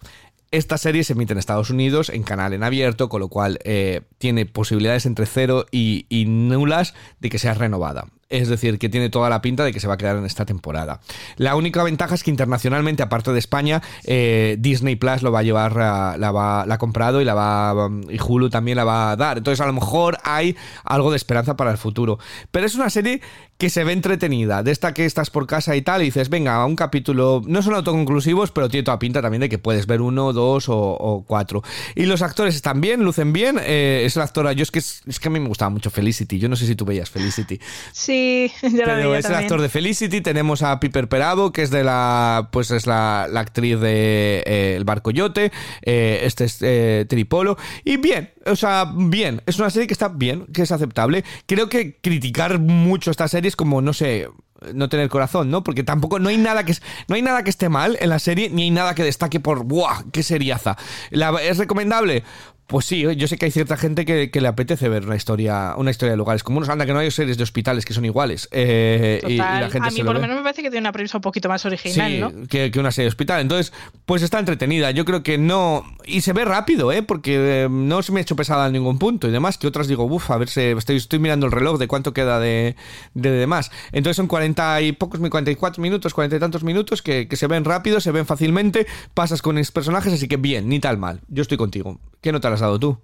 Esta 0.52 0.78
serie 0.78 1.04
se 1.04 1.12
emite 1.12 1.32
en 1.32 1.38
Estados 1.38 1.70
Unidos 1.70 2.08
en 2.08 2.24
canal 2.24 2.52
en 2.52 2.64
abierto, 2.64 3.08
con 3.08 3.20
lo 3.20 3.28
cual 3.28 3.60
eh, 3.62 4.00
tiene 4.18 4.46
posibilidades 4.46 5.06
entre 5.06 5.26
cero 5.26 5.64
y, 5.70 6.06
nulas 6.26 6.92
de 7.20 7.28
que 7.30 7.38
sea 7.38 7.54
renovada. 7.54 8.06
Es 8.30 8.48
decir, 8.48 8.78
que 8.80 8.88
tiene 8.88 9.10
toda 9.10 9.28
la 9.30 9.42
pinta 9.42 9.62
de 9.64 9.72
que 9.72 9.78
se 9.78 9.86
va 9.86 9.94
a 9.94 9.96
quedar 9.96 10.16
en 10.16 10.24
esta 10.24 10.44
temporada. 10.44 11.00
La 11.36 11.54
única 11.54 11.84
ventaja 11.84 12.16
es 12.16 12.24
que 12.24 12.30
internacionalmente, 12.30 13.02
aparte 13.04 13.32
de 13.32 13.38
España, 13.38 13.80
eh, 14.04 14.56
Disney 14.58 14.96
Plus 14.96 15.22
lo 15.22 15.30
va 15.30 15.38
a 15.40 15.42
llevar, 15.44 15.78
a- 15.78 16.16
la, 16.16 16.32
va, 16.32 16.66
la 16.66 16.74
ha 16.74 16.78
comprado 16.78 17.20
y 17.20 17.24
la 17.24 17.34
va 17.34 17.88
y 18.08 18.18
Hulu 18.20 18.50
también 18.50 18.76
la 18.76 18.84
va 18.84 19.12
a 19.12 19.16
dar. 19.16 19.38
Entonces, 19.38 19.60
a 19.60 19.66
lo 19.66 19.72
mejor 19.72 20.18
hay 20.24 20.56
algo 20.82 21.10
de 21.12 21.16
esperanza 21.16 21.56
para 21.56 21.70
el 21.70 21.78
futuro. 21.78 22.18
Pero 22.50 22.66
es 22.66 22.74
una 22.74 22.90
serie 22.90 23.20
que 23.60 23.70
se 23.70 23.84
ve 23.84 23.92
entretenida, 23.92 24.64
de 24.64 24.72
esta 24.72 24.92
que 24.94 25.04
estás 25.04 25.30
por 25.30 25.46
casa 25.46 25.76
y 25.76 25.82
tal, 25.82 26.02
y 26.02 26.06
dices, 26.06 26.30
venga, 26.30 26.64
un 26.66 26.74
capítulo, 26.74 27.42
no 27.46 27.62
son 27.62 27.74
autoconclusivos, 27.74 28.50
pero 28.50 28.68
tiene 28.68 28.82
toda 28.84 28.98
pinta 28.98 29.22
también 29.22 29.42
de 29.42 29.48
que 29.48 29.58
puedes 29.58 29.86
ver 29.86 30.00
uno, 30.00 30.32
dos 30.32 30.68
o, 30.68 30.76
o 30.78 31.22
cuatro. 31.24 31.62
Y 31.94 32.06
los 32.06 32.22
actores 32.22 32.56
están 32.56 32.80
bien, 32.80 33.04
lucen 33.04 33.32
bien. 33.32 33.58
eh, 33.62 34.02
es 34.04 34.16
la 34.16 34.24
actora, 34.24 34.52
yo 34.54 34.62
es 34.62 34.70
que, 34.72 34.80
es, 34.80 35.02
es 35.06 35.20
que 35.20 35.28
a 35.28 35.30
mí 35.30 35.38
me 35.38 35.46
gustaba 35.48 35.68
mucho 35.68 35.90
Felicity, 35.90 36.38
yo 36.40 36.48
no 36.48 36.56
sé 36.56 36.66
si 36.66 36.74
tú 36.74 36.84
veías 36.84 37.10
Felicity. 37.10 37.60
Sí, 37.92 38.50
yo 38.62 38.68
la 38.70 38.84
Pero 38.86 39.10
veía 39.10 39.18
es 39.18 39.26
el 39.26 39.34
actor 39.34 39.60
de 39.60 39.68
Felicity. 39.68 40.22
Tenemos 40.22 40.62
a 40.62 40.80
Piper 40.80 41.08
Perabo, 41.08 41.52
que 41.52 41.62
es 41.62 41.70
de 41.70 41.84
la. 41.84 42.48
Pues 42.50 42.70
es 42.70 42.86
la, 42.86 43.28
la 43.30 43.40
actriz 43.40 43.78
de 43.78 44.42
eh, 44.46 44.74
El 44.76 44.84
Barco 44.84 45.10
Yote. 45.10 45.52
eh, 45.82 46.20
este 46.24 46.44
es 46.44 46.58
eh, 46.62 47.04
Tripolo. 47.08 47.58
Y 47.84 47.98
bien, 47.98 48.30
o 48.46 48.56
sea, 48.56 48.90
bien. 48.94 49.42
Es 49.46 49.58
una 49.58 49.70
serie 49.70 49.86
que 49.86 49.94
está 49.94 50.08
bien, 50.08 50.46
que 50.46 50.62
es 50.62 50.72
aceptable. 50.72 51.24
Creo 51.46 51.68
que 51.68 51.96
criticar 52.00 52.58
mucho 52.58 53.10
esta 53.10 53.28
serie 53.28 53.48
es 53.48 53.56
como, 53.56 53.80
no 53.82 53.92
sé. 53.92 54.28
No 54.74 54.90
tener 54.90 55.08
corazón, 55.08 55.50
¿no? 55.50 55.64
Porque 55.64 55.84
tampoco 55.84 56.18
no 56.18 56.28
hay 56.28 56.36
nada 56.36 56.64
que 56.66 56.74
no 57.08 57.14
hay 57.14 57.22
nada 57.22 57.42
que 57.44 57.48
esté 57.48 57.70
mal 57.70 57.96
en 57.98 58.10
la 58.10 58.18
serie, 58.18 58.50
ni 58.50 58.64
hay 58.64 58.70
nada 58.70 58.94
que 58.94 59.02
destaque 59.02 59.40
por 59.40 59.64
¡buah! 59.64 60.02
¡Qué 60.12 60.22
seriaza! 60.22 60.76
¿La- 61.08 61.40
¿Es 61.42 61.56
recomendable? 61.56 62.24
Pues 62.70 62.86
sí, 62.86 63.04
yo 63.16 63.26
sé 63.26 63.36
que 63.36 63.46
hay 63.46 63.50
cierta 63.50 63.76
gente 63.76 64.04
que, 64.04 64.30
que 64.30 64.40
le 64.40 64.46
apetece 64.46 64.88
ver 64.88 65.04
una 65.04 65.16
historia, 65.16 65.74
una 65.76 65.90
historia 65.90 66.12
de 66.12 66.16
lugares 66.16 66.44
comunes. 66.44 66.68
Anda, 66.68 66.86
que 66.86 66.92
no 66.92 67.00
hay 67.00 67.10
series 67.10 67.36
de 67.36 67.42
hospitales 67.42 67.84
que 67.84 67.92
son 67.92 68.04
iguales. 68.04 68.48
eh, 68.52 69.20
y- 69.26 69.32
y, 69.34 69.36
Total. 69.38 69.60
la 69.62 69.70
gente 69.70 69.88
a 69.88 69.90
mí 69.90 70.02
por 70.04 70.14
lo 70.14 70.20
menos 70.20 70.36
me 70.36 70.42
parece 70.44 70.62
que 70.62 70.70
tiene 70.70 70.84
una 70.84 70.92
premisa 70.92 71.18
un 71.18 71.22
poquito 71.22 71.48
más 71.48 71.66
original, 71.66 72.10
Sí, 72.12 72.18
¿no? 72.20 72.46
que, 72.48 72.70
que 72.70 72.78
una 72.78 72.92
serie 72.92 73.06
de 73.06 73.08
hospital. 73.08 73.40
Entonces, 73.40 73.72
pues 74.06 74.22
está 74.22 74.38
entretenida. 74.38 74.92
Yo 74.92 75.04
creo 75.04 75.24
que 75.24 75.36
no. 75.36 75.84
Y 76.06 76.20
se 76.20 76.32
ve 76.32 76.44
rápido, 76.44 76.92
¿eh? 76.92 77.02
Porque 77.02 77.64
eh, 77.64 77.68
no 77.68 78.02
se 78.04 78.12
me 78.12 78.20
ha 78.20 78.22
hecho 78.22 78.36
pesada 78.36 78.68
en 78.68 78.72
ningún 78.74 79.00
punto. 79.00 79.26
Y 79.26 79.32
demás, 79.32 79.58
que 79.58 79.66
otras 79.66 79.88
digo, 79.88 80.04
uff, 80.04 80.30
a 80.30 80.36
ver 80.36 80.48
si. 80.48 80.60
Estoy, 80.60 80.94
estoy 80.96 81.18
mirando 81.18 81.46
el 81.46 81.52
reloj 81.52 81.76
de 81.76 81.88
cuánto 81.88 82.12
queda 82.14 82.38
de, 82.38 82.76
de 83.14 83.30
demás. 83.32 83.72
Entonces 83.90 84.16
son 84.16 84.28
40 84.28 84.80
y 84.82 84.92
pocos, 84.92 85.18
44 85.18 85.82
minutos, 85.82 86.14
40 86.14 86.36
y 86.36 86.38
tantos 86.38 86.62
minutos 86.62 87.02
que, 87.02 87.26
que 87.26 87.34
se 87.34 87.48
ven 87.48 87.64
rápido, 87.64 88.00
se 88.00 88.12
ven 88.12 88.26
fácilmente. 88.26 88.86
Pasas 89.12 89.42
con 89.42 89.60
personajes, 89.74 90.12
así 90.12 90.28
que 90.28 90.36
bien, 90.36 90.68
ni 90.68 90.78
tal 90.78 90.98
mal. 90.98 91.20
Yo 91.26 91.42
estoy 91.42 91.58
contigo. 91.58 91.98
¿Qué 92.20 92.32
nota 92.32 92.50
le 92.50 92.59
has 92.60 92.62
dado 92.62 92.78
tú? 92.78 92.98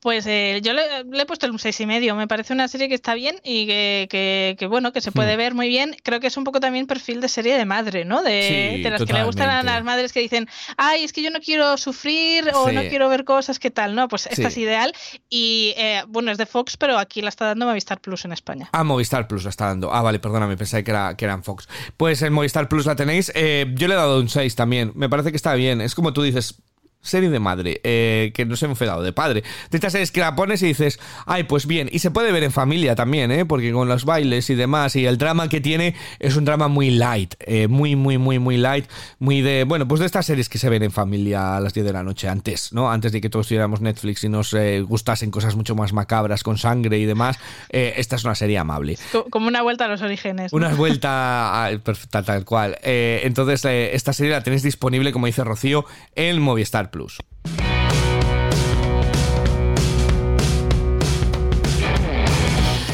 Pues 0.00 0.26
eh, 0.28 0.60
yo 0.62 0.74
le, 0.74 0.82
le 1.10 1.22
he 1.22 1.26
puesto 1.26 1.48
un 1.48 1.58
seis 1.58 1.80
y 1.80 1.84
medio. 1.84 2.14
Me 2.14 2.28
parece 2.28 2.52
una 2.52 2.68
serie 2.68 2.88
que 2.88 2.94
está 2.94 3.14
bien 3.14 3.34
y 3.42 3.66
que, 3.66 4.06
que- 4.08 4.54
que, 4.56 4.66
bueno, 4.68 4.92
que 4.92 5.00
se 5.00 5.10
Hmm. 5.10 5.14
puede 5.14 5.34
ver 5.36 5.54
muy 5.54 5.66
bien. 5.66 5.96
Creo 6.04 6.20
que 6.20 6.28
es 6.28 6.36
un 6.36 6.44
poco 6.44 6.60
también 6.60 6.86
perfil 6.86 7.20
de 7.20 7.28
serie 7.28 7.58
de 7.58 7.64
madre, 7.64 8.04
¿no? 8.04 8.22
De, 8.22 8.76
Sí, 8.76 8.82
de 8.84 8.90
las 8.90 9.02
que 9.04 9.12
le 9.12 9.24
gustan 9.24 9.50
a 9.50 9.64
las 9.64 9.82
madres 9.82 10.12
que 10.12 10.20
dicen, 10.20 10.46
ay, 10.76 11.02
es 11.02 11.12
que 11.12 11.20
yo 11.20 11.30
no 11.32 11.40
quiero 11.40 11.76
sufrir 11.76 12.48
o 12.54 12.70
no 12.70 12.82
quiero 12.82 13.08
ver 13.08 13.24
cosas, 13.24 13.58
¿qué 13.58 13.72
tal? 13.72 13.96
No, 13.96 14.06
pues 14.06 14.26
esta 14.26 14.36
Sí. 14.42 14.44
es 14.44 14.56
ideal. 14.58 14.92
Y 15.28 15.74
eh, 15.76 16.04
bueno, 16.06 16.30
es 16.30 16.38
de 16.38 16.46
Fox, 16.46 16.76
pero 16.76 16.96
aquí 16.96 17.20
la 17.20 17.30
está 17.30 17.46
dando 17.46 17.66
Movistar 17.66 18.00
Plus 18.00 18.24
en 18.24 18.30
España. 18.30 18.68
Ah, 18.72 18.84
Movistar 18.84 19.26
Plus 19.26 19.42
la 19.42 19.50
está 19.50 19.66
dando. 19.66 19.92
Ah, 19.92 20.02
vale, 20.02 20.20
perdóname, 20.20 20.56
pensé 20.56 20.84
que 20.84 20.92
era, 20.92 21.16
que 21.16 21.24
era 21.24 21.34
en 21.34 21.42
Fox. 21.42 21.68
Pues 21.96 22.22
en 22.22 22.32
Movistar 22.32 22.68
Plus 22.68 22.86
la 22.86 22.94
tenéis. 22.94 23.32
Eh, 23.34 23.66
yo 23.74 23.88
le 23.88 23.94
he 23.94 23.96
dado 23.96 24.20
un 24.20 24.28
6 24.28 24.54
también. 24.54 24.92
Me 24.94 25.08
parece 25.08 25.32
que 25.32 25.36
está 25.36 25.54
bien. 25.54 25.80
Es 25.80 25.96
como 25.96 26.12
tú 26.12 26.22
dices. 26.22 26.62
Serie 27.08 27.30
de 27.30 27.40
madre, 27.40 27.80
eh, 27.84 28.30
que 28.34 28.44
nos 28.44 28.62
hemos 28.62 28.78
dado 28.78 29.02
de 29.02 29.12
padre. 29.12 29.42
De 29.70 29.76
estas 29.76 29.92
series 29.92 30.12
que 30.12 30.20
la 30.20 30.36
pones 30.36 30.62
y 30.62 30.66
dices, 30.66 31.00
ay, 31.26 31.44
pues 31.44 31.66
bien, 31.66 31.88
y 31.90 31.98
se 31.98 32.10
puede 32.10 32.30
ver 32.32 32.44
en 32.44 32.52
familia 32.52 32.94
también, 32.94 33.30
¿eh? 33.32 33.44
Porque 33.44 33.72
con 33.72 33.88
los 33.88 34.04
bailes 34.04 34.48
y 34.50 34.54
demás, 34.54 34.94
y 34.96 35.06
el 35.06 35.18
drama 35.18 35.48
que 35.48 35.60
tiene 35.60 35.94
es 36.18 36.36
un 36.36 36.44
drama 36.44 36.68
muy 36.68 36.90
light, 36.90 37.34
eh, 37.40 37.66
muy, 37.68 37.96
muy, 37.96 38.18
muy, 38.18 38.38
muy 38.38 38.56
light, 38.56 38.86
muy 39.18 39.40
de, 39.40 39.64
bueno, 39.64 39.88
pues 39.88 40.00
de 40.00 40.06
estas 40.06 40.26
series 40.26 40.48
que 40.48 40.58
se 40.58 40.68
ven 40.68 40.82
en 40.82 40.90
familia 40.92 41.56
a 41.56 41.60
las 41.60 41.74
10 41.74 41.86
de 41.86 41.92
la 41.92 42.02
noche, 42.02 42.28
antes, 42.28 42.72
¿no? 42.72 42.90
Antes 42.90 43.12
de 43.12 43.20
que 43.20 43.30
todos 43.30 43.48
tuviéramos 43.48 43.80
Netflix 43.80 44.22
y 44.24 44.28
nos 44.28 44.52
eh, 44.54 44.80
gustasen 44.82 45.30
cosas 45.30 45.56
mucho 45.56 45.74
más 45.74 45.92
macabras 45.92 46.42
con 46.42 46.58
sangre 46.58 46.98
y 46.98 47.04
demás, 47.06 47.38
eh, 47.70 47.94
esta 47.96 48.16
es 48.16 48.24
una 48.24 48.34
serie 48.34 48.58
amable. 48.58 48.96
Co- 49.12 49.26
Como 49.30 49.48
una 49.48 49.62
vuelta 49.62 49.86
a 49.86 49.88
los 49.88 50.02
orígenes. 50.02 50.52
¿no? 50.52 50.56
Una 50.56 50.68
vuelta 50.74 51.66
a- 51.66 51.78
perfecta, 51.78 52.22
tal 52.22 52.44
cual. 52.44 52.76
Entonces, 52.82 53.64
esta 53.64 54.12
serie 54.12 54.32
la 54.32 54.42
tenéis 54.42 54.62
disponible, 54.62 55.12
como 55.12 55.26
dice 55.26 55.44
Rocío, 55.44 55.84
en 56.14 56.40
Movistar 56.40 56.90
Plus. 56.90 56.97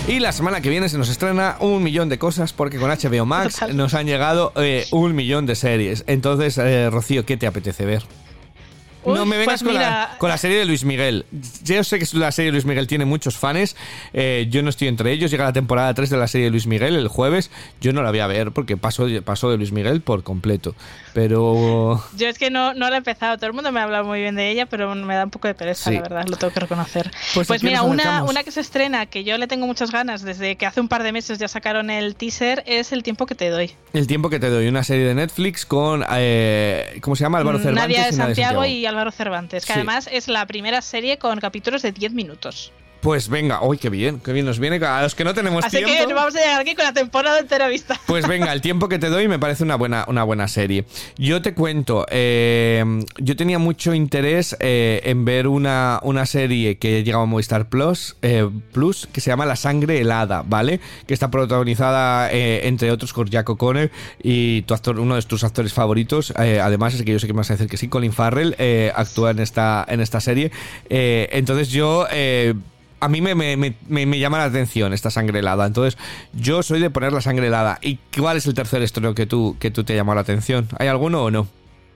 Y 0.07 0.21
la 0.21 0.33
semana 0.33 0.61
que 0.61 0.69
viene 0.69 0.89
se 0.91 0.99
nos 0.99 1.09
estrena 1.09 1.57
un 1.61 1.83
millón 1.83 2.11
de 2.11 2.19
cosas 2.19 2.53
porque 2.53 2.79
con 2.79 2.91
HBO 2.91 3.25
Max 3.25 3.63
nos 3.73 3.95
han 3.95 4.07
llegado 4.07 4.53
eh, 4.57 4.87
un 4.91 5.15
millón 5.15 5.47
de 5.47 5.55
series. 5.55 6.05
Entonces, 6.07 6.59
eh, 6.59 6.91
Rocío, 6.91 7.25
¿qué 7.25 7.39
te 7.39 7.47
apetece 7.47 7.87
ver? 7.87 8.03
Uy, 9.05 9.15
no 9.15 9.25
me 9.27 9.37
vengas 9.39 9.63
pues 9.63 9.73
con, 9.73 9.81
la, 9.81 10.17
con 10.19 10.29
la 10.29 10.39
serie 10.39 10.59
de 10.59 10.65
Luis 10.65 10.85
Miguel. 10.85 11.27
Yo 11.63 11.83
sé 11.85 11.99
que 11.99 12.07
la 12.15 12.33
serie 12.33 12.49
de 12.51 12.53
Luis 12.53 12.65
Miguel 12.65 12.87
tiene 12.87 13.05
muchos 13.05 13.37
fans. 13.37 13.77
eh, 14.13 14.47
yo 14.51 14.63
no 14.63 14.71
estoy 14.71 14.89
entre 14.89 15.13
ellos. 15.13 15.31
Llega 15.31 15.45
la 15.45 15.53
temporada 15.53 15.93
3 15.95 16.11
de 16.11 16.17
la 16.17 16.27
serie 16.27 16.47
de 16.47 16.51
Luis 16.51 16.67
Miguel 16.67 16.97
el 16.97 17.09
jueves. 17.09 17.51
Yo 17.81 17.93
no 17.93 18.03
la 18.03 18.11
voy 18.11 18.21
a 18.21 18.27
ver 18.27 18.53
porque 18.53 18.77
paso, 18.77 19.07
paso 19.25 19.51
de 19.51 19.57
Luis 19.57 19.73
Miguel 19.73 20.01
por 20.01 20.23
completo. 20.23 20.75
Pero. 21.13 22.03
Yo 22.17 22.29
es 22.29 22.39
que 22.39 22.51
no, 22.51 22.75
no 22.75 22.89
la 22.91 22.97
he 22.97 22.99
empezado, 22.99 23.37
todo 23.37 23.47
el 23.47 23.53
mundo 23.53 23.71
me 23.73 23.81
ha 23.81 23.85
hablado 23.85 24.05
muy 24.05 24.21
bien 24.21 24.35
de 24.35 24.51
ella, 24.51 24.67
pero 24.67 24.95
me 24.95 25.15
da 25.15 25.25
un 25.25 25.31
poco 25.31 25.49
de 25.49 25.55
pereza, 25.55 25.91
Sí. 25.91 25.97
la 25.97 26.03
verdad, 26.03 26.27
lo 26.29 26.37
tengo 26.37 26.53
que 26.53 26.61
reconocer. 26.61 27.11
Pues 27.35 27.47
Pues, 27.47 27.63
mira, 27.63 27.83
una, 27.83 28.23
una 28.25 28.43
que 28.45 28.51
se 28.51 28.61
estrena, 28.61 29.07
que 29.07 29.25
yo 29.25 29.39
le 29.39 29.47
tengo 29.47 29.67
muchas 29.67 29.91
ganas, 29.91 30.23
desde 30.23 30.57
que 30.57 30.67
hace 30.67 30.81
un 30.81 30.89
par 30.89 31.03
de 31.03 31.13
meses 31.13 31.39
ya 31.39 31.49
sacaron 31.49 31.91
el 31.91 32.17
teaser, 32.17 32.63
es 32.67 32.93
El 32.93 33.03
tiempo 33.03 33.27
que 33.27 33.35
te 33.35 33.49
doy. 33.51 33.73
El 33.93 34.07
tiempo 34.07 34.29
que 34.31 34.39
te 34.41 34.49
doy, 34.51 34.67
una 34.69 34.83
serie 34.85 35.05
de 35.07 35.15
Netflix 35.15 35.65
con. 35.67 36.05
eh, 36.11 36.99
¿Cómo 37.01 37.17
se 37.17 37.25
llama? 37.25 37.39
Álvaro 37.39 37.59
Cervantes. 37.59 37.85
Mm, 37.85 37.91
Nadia 37.91 38.05
de 38.05 38.11
y 38.11 38.17
Santiago 38.17 38.65
y 38.65 38.87
Álvaro 38.95 39.11
Cervantes, 39.11 39.64
que 39.66 39.72
Sí. 39.72 39.78
además 39.78 40.09
es 40.11 40.28
la 40.28 40.47
primera 40.47 40.80
serie 40.82 41.18
con 41.18 41.38
capítulos 41.40 41.82
de 41.82 41.92
10 41.92 42.12
minutos. 42.12 42.72
Pues 43.05 43.29
venga, 43.29 43.63
uy, 43.63 43.77
qué 43.77 43.91
bien, 43.91 44.19
qué 44.19 44.33
bien 44.33 44.47
nos 44.47 44.59
viene. 44.59 44.83
A 44.83 45.03
los 45.03 45.15
que 45.15 45.25
no 45.25 45.35
tenemos 45.35 45.63
Así 45.63 45.77
tiempo. 45.77 46.09
que 46.09 46.15
vamos 46.15 46.35
a 46.37 46.39
llegar 46.41 46.63
aquí 46.63 46.75
con 46.75 46.87
la 46.87 46.95
temporada 46.95 47.39
entera 47.39 47.69
vista. 47.69 48.01
Pues 48.07 48.27
venga, 48.27 48.51
el 48.51 48.63
tiempo 48.63 48.89
que 48.89 48.99
te 48.99 49.11
doy 49.11 49.29
me 49.29 49.39
parece 49.39 49.63
una 49.63 49.77
buena, 49.77 50.07
una 50.09 50.25
buena 50.25 50.49
serie. 50.49 50.87
Yo 51.19 51.43
te 51.43 51.53
cuento, 51.53 52.07
eh, 52.09 52.83
yo 53.19 53.37
tenía 53.37 53.59
mucho 53.59 53.93
interés 53.93 54.57
eh, 54.59 55.03
en 55.05 55.27
ver 55.27 55.49
una, 55.49 56.01
una 56.03 56.25
serie 56.25 56.79
que 56.79 57.05
llegaba 57.05 57.25
a 57.25 57.27
Movistar 57.27 57.69
Plus, 57.69 58.17
eh, 58.23 58.49
Plus, 58.73 59.07
que 59.13 59.21
se 59.21 59.29
llama 59.29 59.45
La 59.45 59.57
Sangre 59.57 60.01
Helada, 60.01 60.43
¿vale? 60.43 60.81
Que 61.07 61.13
está 61.13 61.31
protagonizada, 61.31 62.33
eh, 62.33 62.67
entre 62.67 62.91
otros, 62.91 63.13
por 63.13 63.29
Jack 63.29 63.51
O'Connor 63.51 63.91
y 64.23 64.63
tu 64.63 64.73
actor, 64.73 64.99
uno 64.99 65.17
de 65.17 65.23
tus 65.25 65.45
actores 65.45 65.75
favoritos. 65.75 66.33
además, 66.35 66.95
es 66.95 67.03
que 67.03 67.13
yo 67.13 67.19
sé 67.19 67.27
que 67.27 67.35
me 67.35 67.41
vas 67.41 67.51
a 67.51 67.55
decir 67.55 67.69
que 67.69 67.77
sí, 67.77 67.89
Colin 67.89 68.15
Farrell 68.15 68.57
actúa 68.95 69.33
en 69.33 69.41
esta, 69.41 69.85
en 69.87 70.01
esta 70.01 70.23
serie. 70.23 70.51
Entonces 70.89 71.69
yo... 71.69 72.07
a 73.01 73.09
mí 73.09 73.20
me, 73.20 73.34
me- 73.34 73.57
me- 73.57 73.76
me- 74.07 74.18
llama 74.18 74.38
la 74.38 74.45
atención 74.45 74.92
esta 74.92 75.11
sangre 75.11 75.40
helada. 75.40 75.66
Entonces, 75.66 75.99
yo 76.32 76.62
soy 76.62 76.80
de 76.80 76.90
poner 76.90 77.12
la 77.12 77.20
sangre 77.20 77.49
helada. 77.49 77.78
¿Y 77.82 77.99
cuál 78.16 78.36
es 78.36 78.47
el 78.47 78.55
tercer 78.55 78.82
estreno 78.82 79.14
que 79.14 79.26
tú, 79.26 79.57
que 79.61 79.70
tú 79.70 79.84
te 79.84 79.95
llamado 79.95 80.14
la 80.16 80.20
atención? 80.22 80.68
¿Hay 80.78 80.88
alguno 80.88 81.22
o 81.24 81.30
no? 81.30 81.47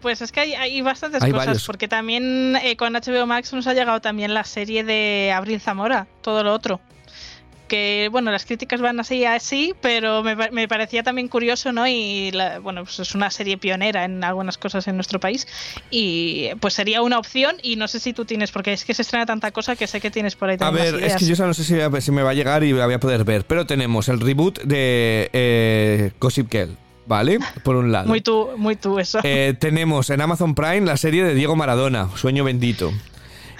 Pues 0.03 0.20
es 0.22 0.30
que 0.30 0.40
hay, 0.40 0.55
hay 0.55 0.80
bastantes 0.80 1.22
Hay 1.22 1.32
cosas, 1.32 1.46
varios. 1.46 1.66
porque 1.66 1.88
también 1.88 2.55
eh, 2.62 2.76
con 2.76 2.92
HBO 2.92 3.26
Max 3.26 3.53
nos 3.53 3.66
ha 3.66 3.74
llegado 3.74 4.01
también 4.01 4.32
la 4.32 4.44
serie 4.44 4.84
de 4.84 5.32
Abril 5.34 5.61
Zamora, 5.61 6.07
todo 6.22 6.44
lo 6.44 6.53
otro. 6.55 6.80
Que 7.69 8.09
bueno, 8.11 8.31
las 8.33 8.45
críticas 8.47 8.81
van 8.81 8.99
así 8.99 9.25
así, 9.25 9.75
pero 9.81 10.23
me, 10.23 10.35
me 10.51 10.66
parecía 10.66 11.03
también 11.03 11.29
curioso, 11.29 11.71
¿no? 11.73 11.87
Y 11.87 12.31
la- 12.33 12.59
bueno, 12.59 12.85
pues 12.85 12.99
es 13.01 13.14
una 13.14 13.31
serie 13.31 13.59
pionera 13.59 14.05
en 14.05 14.25
algunas 14.25 14.59
cosas 14.59 14.89
en 14.89 14.97
nuestro 14.97 15.21
país. 15.21 15.47
Y 15.91 16.49
pues 16.61 16.75
sería 16.75 17.03
una 17.03 17.19
opción, 17.19 17.57
y 17.62 17.77
no 17.77 17.87
sé 17.89 18.01
si 18.01 18.12
tú 18.12 18.25
tienes, 18.25 18.51
porque 18.51 18.73
es 18.73 18.85
que 18.85 18.95
se 18.95 19.03
estrena 19.03 19.27
tanta 19.27 19.51
cosa 19.53 19.77
que 19.77 19.87
sé 19.87 20.01
que 20.01 20.11
tienes 20.11 20.35
por 20.35 20.49
ahí 20.51 20.57
A 20.61 20.71
ver, 20.71 20.95
es 20.97 21.16
que 21.16 21.25
yo 21.27 21.47
no 21.47 21.55
sé 21.55 21.62
si, 21.64 21.75
si 22.01 22.11
me 22.12 22.23
va 22.23 22.31
a 22.31 22.35
llegar 22.35 22.64
y 22.64 22.73
la 22.73 22.87
voy 22.87 22.95
a 22.95 23.01
poder 23.01 23.25
ver. 23.25 23.45
Pero 23.45 23.66
tenemos 23.66 24.09
el 24.09 24.21
reboot 24.21 24.61
de 24.62 25.31
eh, 25.33 26.11
Gossip 26.19 26.51
Girl, 26.51 26.77
¿vale? 27.07 27.39
Por 27.62 27.77
un 27.77 27.93
lado. 27.93 28.09
Muy 28.09 28.21
tú, 28.21 28.49
muy 28.57 28.77
tú 28.77 28.99
eso. 28.99 29.21
Eh, 29.23 29.55
tenemos 29.59 30.11
en 30.11 30.21
Amazon 30.21 30.55
Prime 30.55 30.81
la 30.83 30.97
serie 30.97 31.23
de 31.25 31.35
Diego 31.35 31.55
Maradona, 31.57 32.09
Sueño 32.16 32.45
Bendito. 32.45 32.93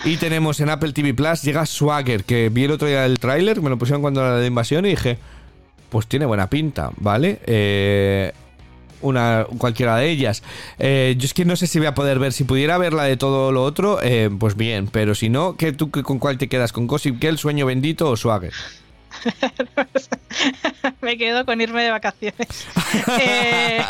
Y 0.05 0.17
tenemos 0.17 0.61
en 0.61 0.71
Apple 0.71 0.93
TV 0.93 1.13
Plus, 1.13 1.43
llega 1.43 1.67
Swagger, 1.67 2.25
que 2.25 2.49
vi 2.51 2.65
el 2.65 2.71
otro 2.71 2.87
día 2.87 3.05
el 3.05 3.19
tráiler, 3.19 3.61
me 3.61 3.69
lo 3.69 3.79
pusieron 3.79 4.01
cuando 4.01 4.21
era 4.21 4.39
la 4.39 4.47
invasión 4.47 4.87
y 4.87 4.91
dije, 4.91 5.19
pues 5.91 6.07
tiene 6.07 6.25
buena 6.25 6.49
pinta, 6.49 6.91
¿vale? 6.99 7.41
Eh, 7.47 8.33
una 9.01 9.47
cualquiera 9.59 9.97
de 9.97 10.11
ellas. 10.11 10.43
Eh, 10.79 11.17
yo 11.19 11.27
es 11.27 11.35
que 11.35 11.45
no 11.45 11.57
sé 11.57 11.67
si 11.67 11.79
voy 11.79 11.89
a 11.89 11.95
poder 11.95 12.19
ver, 12.19 12.33
si 12.33 12.45
pudiera 12.45 12.79
ver 12.79 12.93
la 12.93 13.05
de 13.05 13.17
todo 13.17 13.51
lo 13.51 13.65
otro, 13.65 13.99
eh, 14.03 14.31
pues 14.39 14.57
bien, 14.57 14.89
pero 14.91 15.15
si 15.15 15.29
no, 15.29 15.57
¿qué, 15.57 15.73
¿tú 15.73 15.91
con 15.91 16.19
cuál 16.19 16.39
te 16.39 16.49
quedas? 16.49 16.73
¿Con 16.73 16.87
Gossip 16.87 17.21
Girl, 17.21 17.37
Sueño 17.37 17.67
Bendito 17.67 18.09
o 18.09 18.17
Swagger? 18.17 18.53
me 21.01 21.17
quedo 21.17 21.45
con 21.45 21.61
irme 21.61 21.83
de 21.83 21.91
vacaciones. 21.91 22.49
Eh, 23.21 23.83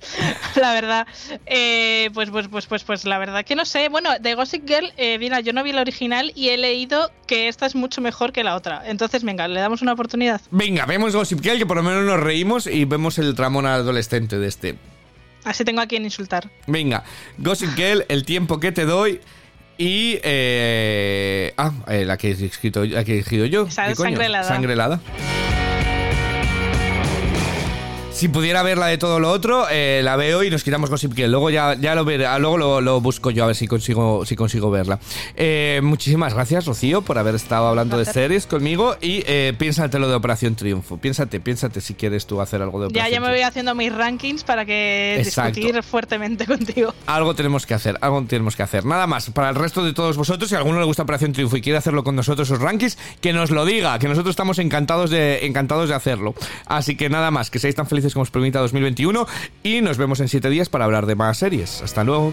la 0.56 0.72
verdad, 0.72 1.06
eh, 1.46 2.10
pues, 2.14 2.30
pues, 2.30 2.48
pues, 2.48 2.66
pues, 2.66 2.84
pues, 2.84 3.04
la 3.04 3.18
verdad 3.18 3.44
que 3.44 3.54
no 3.54 3.64
sé. 3.64 3.88
Bueno, 3.88 4.10
de 4.18 4.34
Gossip 4.34 4.66
Girl, 4.66 4.92
eh, 4.96 5.18
mira, 5.18 5.40
yo 5.40 5.52
no 5.52 5.62
vi 5.62 5.72
la 5.72 5.82
original 5.82 6.32
y 6.34 6.48
he 6.48 6.56
leído 6.56 7.10
que 7.26 7.48
esta 7.48 7.66
es 7.66 7.74
mucho 7.74 8.00
mejor 8.00 8.32
que 8.32 8.42
la 8.42 8.56
otra. 8.56 8.82
Entonces, 8.86 9.22
venga, 9.24 9.46
le 9.48 9.60
damos 9.60 9.82
una 9.82 9.92
oportunidad. 9.92 10.40
Venga, 10.50 10.86
vemos 10.86 11.14
Gossip 11.14 11.40
Girl, 11.42 11.58
que 11.58 11.66
por 11.66 11.76
lo 11.76 11.82
menos 11.82 12.04
nos 12.04 12.20
reímos 12.20 12.66
y 12.66 12.84
vemos 12.84 13.18
el 13.18 13.34
tramón 13.34 13.66
adolescente 13.66 14.38
de 14.38 14.48
este. 14.48 14.76
Así 15.44 15.64
tengo 15.64 15.80
a 15.80 15.86
quien 15.86 16.04
insultar. 16.04 16.50
Venga, 16.66 17.04
Gossip 17.38 17.74
Girl, 17.76 18.04
el 18.08 18.24
tiempo 18.24 18.60
que 18.60 18.72
te 18.72 18.84
doy. 18.84 19.20
Y. 19.80 20.20
Eh, 20.22 21.54
ah, 21.56 21.72
eh, 21.88 22.04
la, 22.04 22.18
que 22.18 22.28
he 22.28 22.32
escrito, 22.32 22.84
la 22.84 23.02
que 23.02 23.12
he 23.12 23.14
elegido 23.14 23.46
yo. 23.46 23.70
Sangre 23.70 24.26
helada. 24.26 24.44
Sangre 24.44 24.74
helada. 24.74 25.00
Si 28.20 28.28
pudiera 28.28 28.62
ver 28.62 28.76
la 28.76 28.88
de 28.88 28.98
todo 28.98 29.18
lo 29.18 29.30
otro, 29.30 29.64
eh, 29.70 30.02
la 30.04 30.14
veo 30.14 30.44
y 30.44 30.50
nos 30.50 30.62
quitamos 30.62 30.90
Gossip 30.90 31.14
Girl. 31.14 31.30
Luego 31.30 31.48
ya, 31.48 31.72
ya 31.72 31.94
lo 31.94 32.04
veré, 32.04 32.26
luego 32.38 32.58
lo, 32.58 32.82
lo 32.82 33.00
busco 33.00 33.30
yo 33.30 33.44
a 33.44 33.46
ver 33.46 33.56
si 33.56 33.66
consigo, 33.66 34.26
si 34.26 34.36
consigo 34.36 34.70
verla. 34.70 35.00
Eh, 35.36 35.80
muchísimas 35.82 36.34
gracias, 36.34 36.66
Rocío, 36.66 37.00
por 37.00 37.16
haber 37.16 37.34
estado 37.34 37.68
hablando 37.68 37.96
de 37.96 38.04
series 38.04 38.46
conmigo. 38.46 38.94
Y 39.00 39.22
eh, 39.26 39.54
piénsate 39.56 39.98
lo 39.98 40.06
de 40.06 40.16
Operación 40.16 40.54
Triunfo. 40.54 40.98
Piénsate, 40.98 41.40
piénsate 41.40 41.80
si 41.80 41.94
quieres 41.94 42.26
tú 42.26 42.42
hacer 42.42 42.60
algo 42.60 42.78
de 42.78 42.88
Ya, 42.88 42.90
Operación 42.90 43.12
ya 43.14 43.20
me 43.26 43.34
voy 43.34 43.40
haciendo 43.40 43.74
mis 43.74 43.90
rankings 43.90 44.44
para 44.44 44.66
que 44.66 45.16
Exacto. 45.18 45.58
discutir 45.58 45.82
fuertemente 45.82 46.44
contigo. 46.46 46.92
algo 47.06 47.34
tenemos 47.34 47.64
que 47.64 47.72
hacer, 47.72 47.96
algo 48.02 48.22
tenemos 48.28 48.54
que 48.54 48.62
hacer. 48.62 48.84
Nada 48.84 49.06
más, 49.06 49.30
para 49.30 49.48
el 49.48 49.54
resto 49.54 49.82
de 49.82 49.94
todos 49.94 50.18
vosotros, 50.18 50.50
si 50.50 50.54
a 50.56 50.58
alguno 50.58 50.78
le 50.78 50.84
gusta 50.84 51.04
Operación 51.04 51.32
Triunfo 51.32 51.56
y 51.56 51.62
quiere 51.62 51.78
hacerlo 51.78 52.04
con 52.04 52.16
nosotros 52.16 52.48
sus 52.48 52.60
rankings, 52.60 52.98
que 53.22 53.32
nos 53.32 53.50
lo 53.50 53.64
diga, 53.64 53.98
que 53.98 54.08
nosotros 54.08 54.34
estamos 54.34 54.58
encantados 54.58 55.08
de, 55.08 55.46
encantados 55.46 55.88
de 55.88 55.94
hacerlo. 55.94 56.34
Así 56.66 56.98
que 56.98 57.08
nada 57.08 57.30
más, 57.30 57.48
que 57.48 57.58
seáis 57.58 57.74
tan 57.74 57.86
felices 57.86 58.09
como 58.14 58.22
os 58.22 58.30
permita 58.30 58.60
2021 58.60 59.26
y 59.62 59.80
nos 59.80 59.98
vemos 59.98 60.20
en 60.20 60.28
7 60.28 60.48
días 60.50 60.68
para 60.68 60.84
hablar 60.84 61.06
de 61.06 61.14
más 61.14 61.38
series. 61.38 61.82
Hasta 61.82 62.04
luego. 62.04 62.32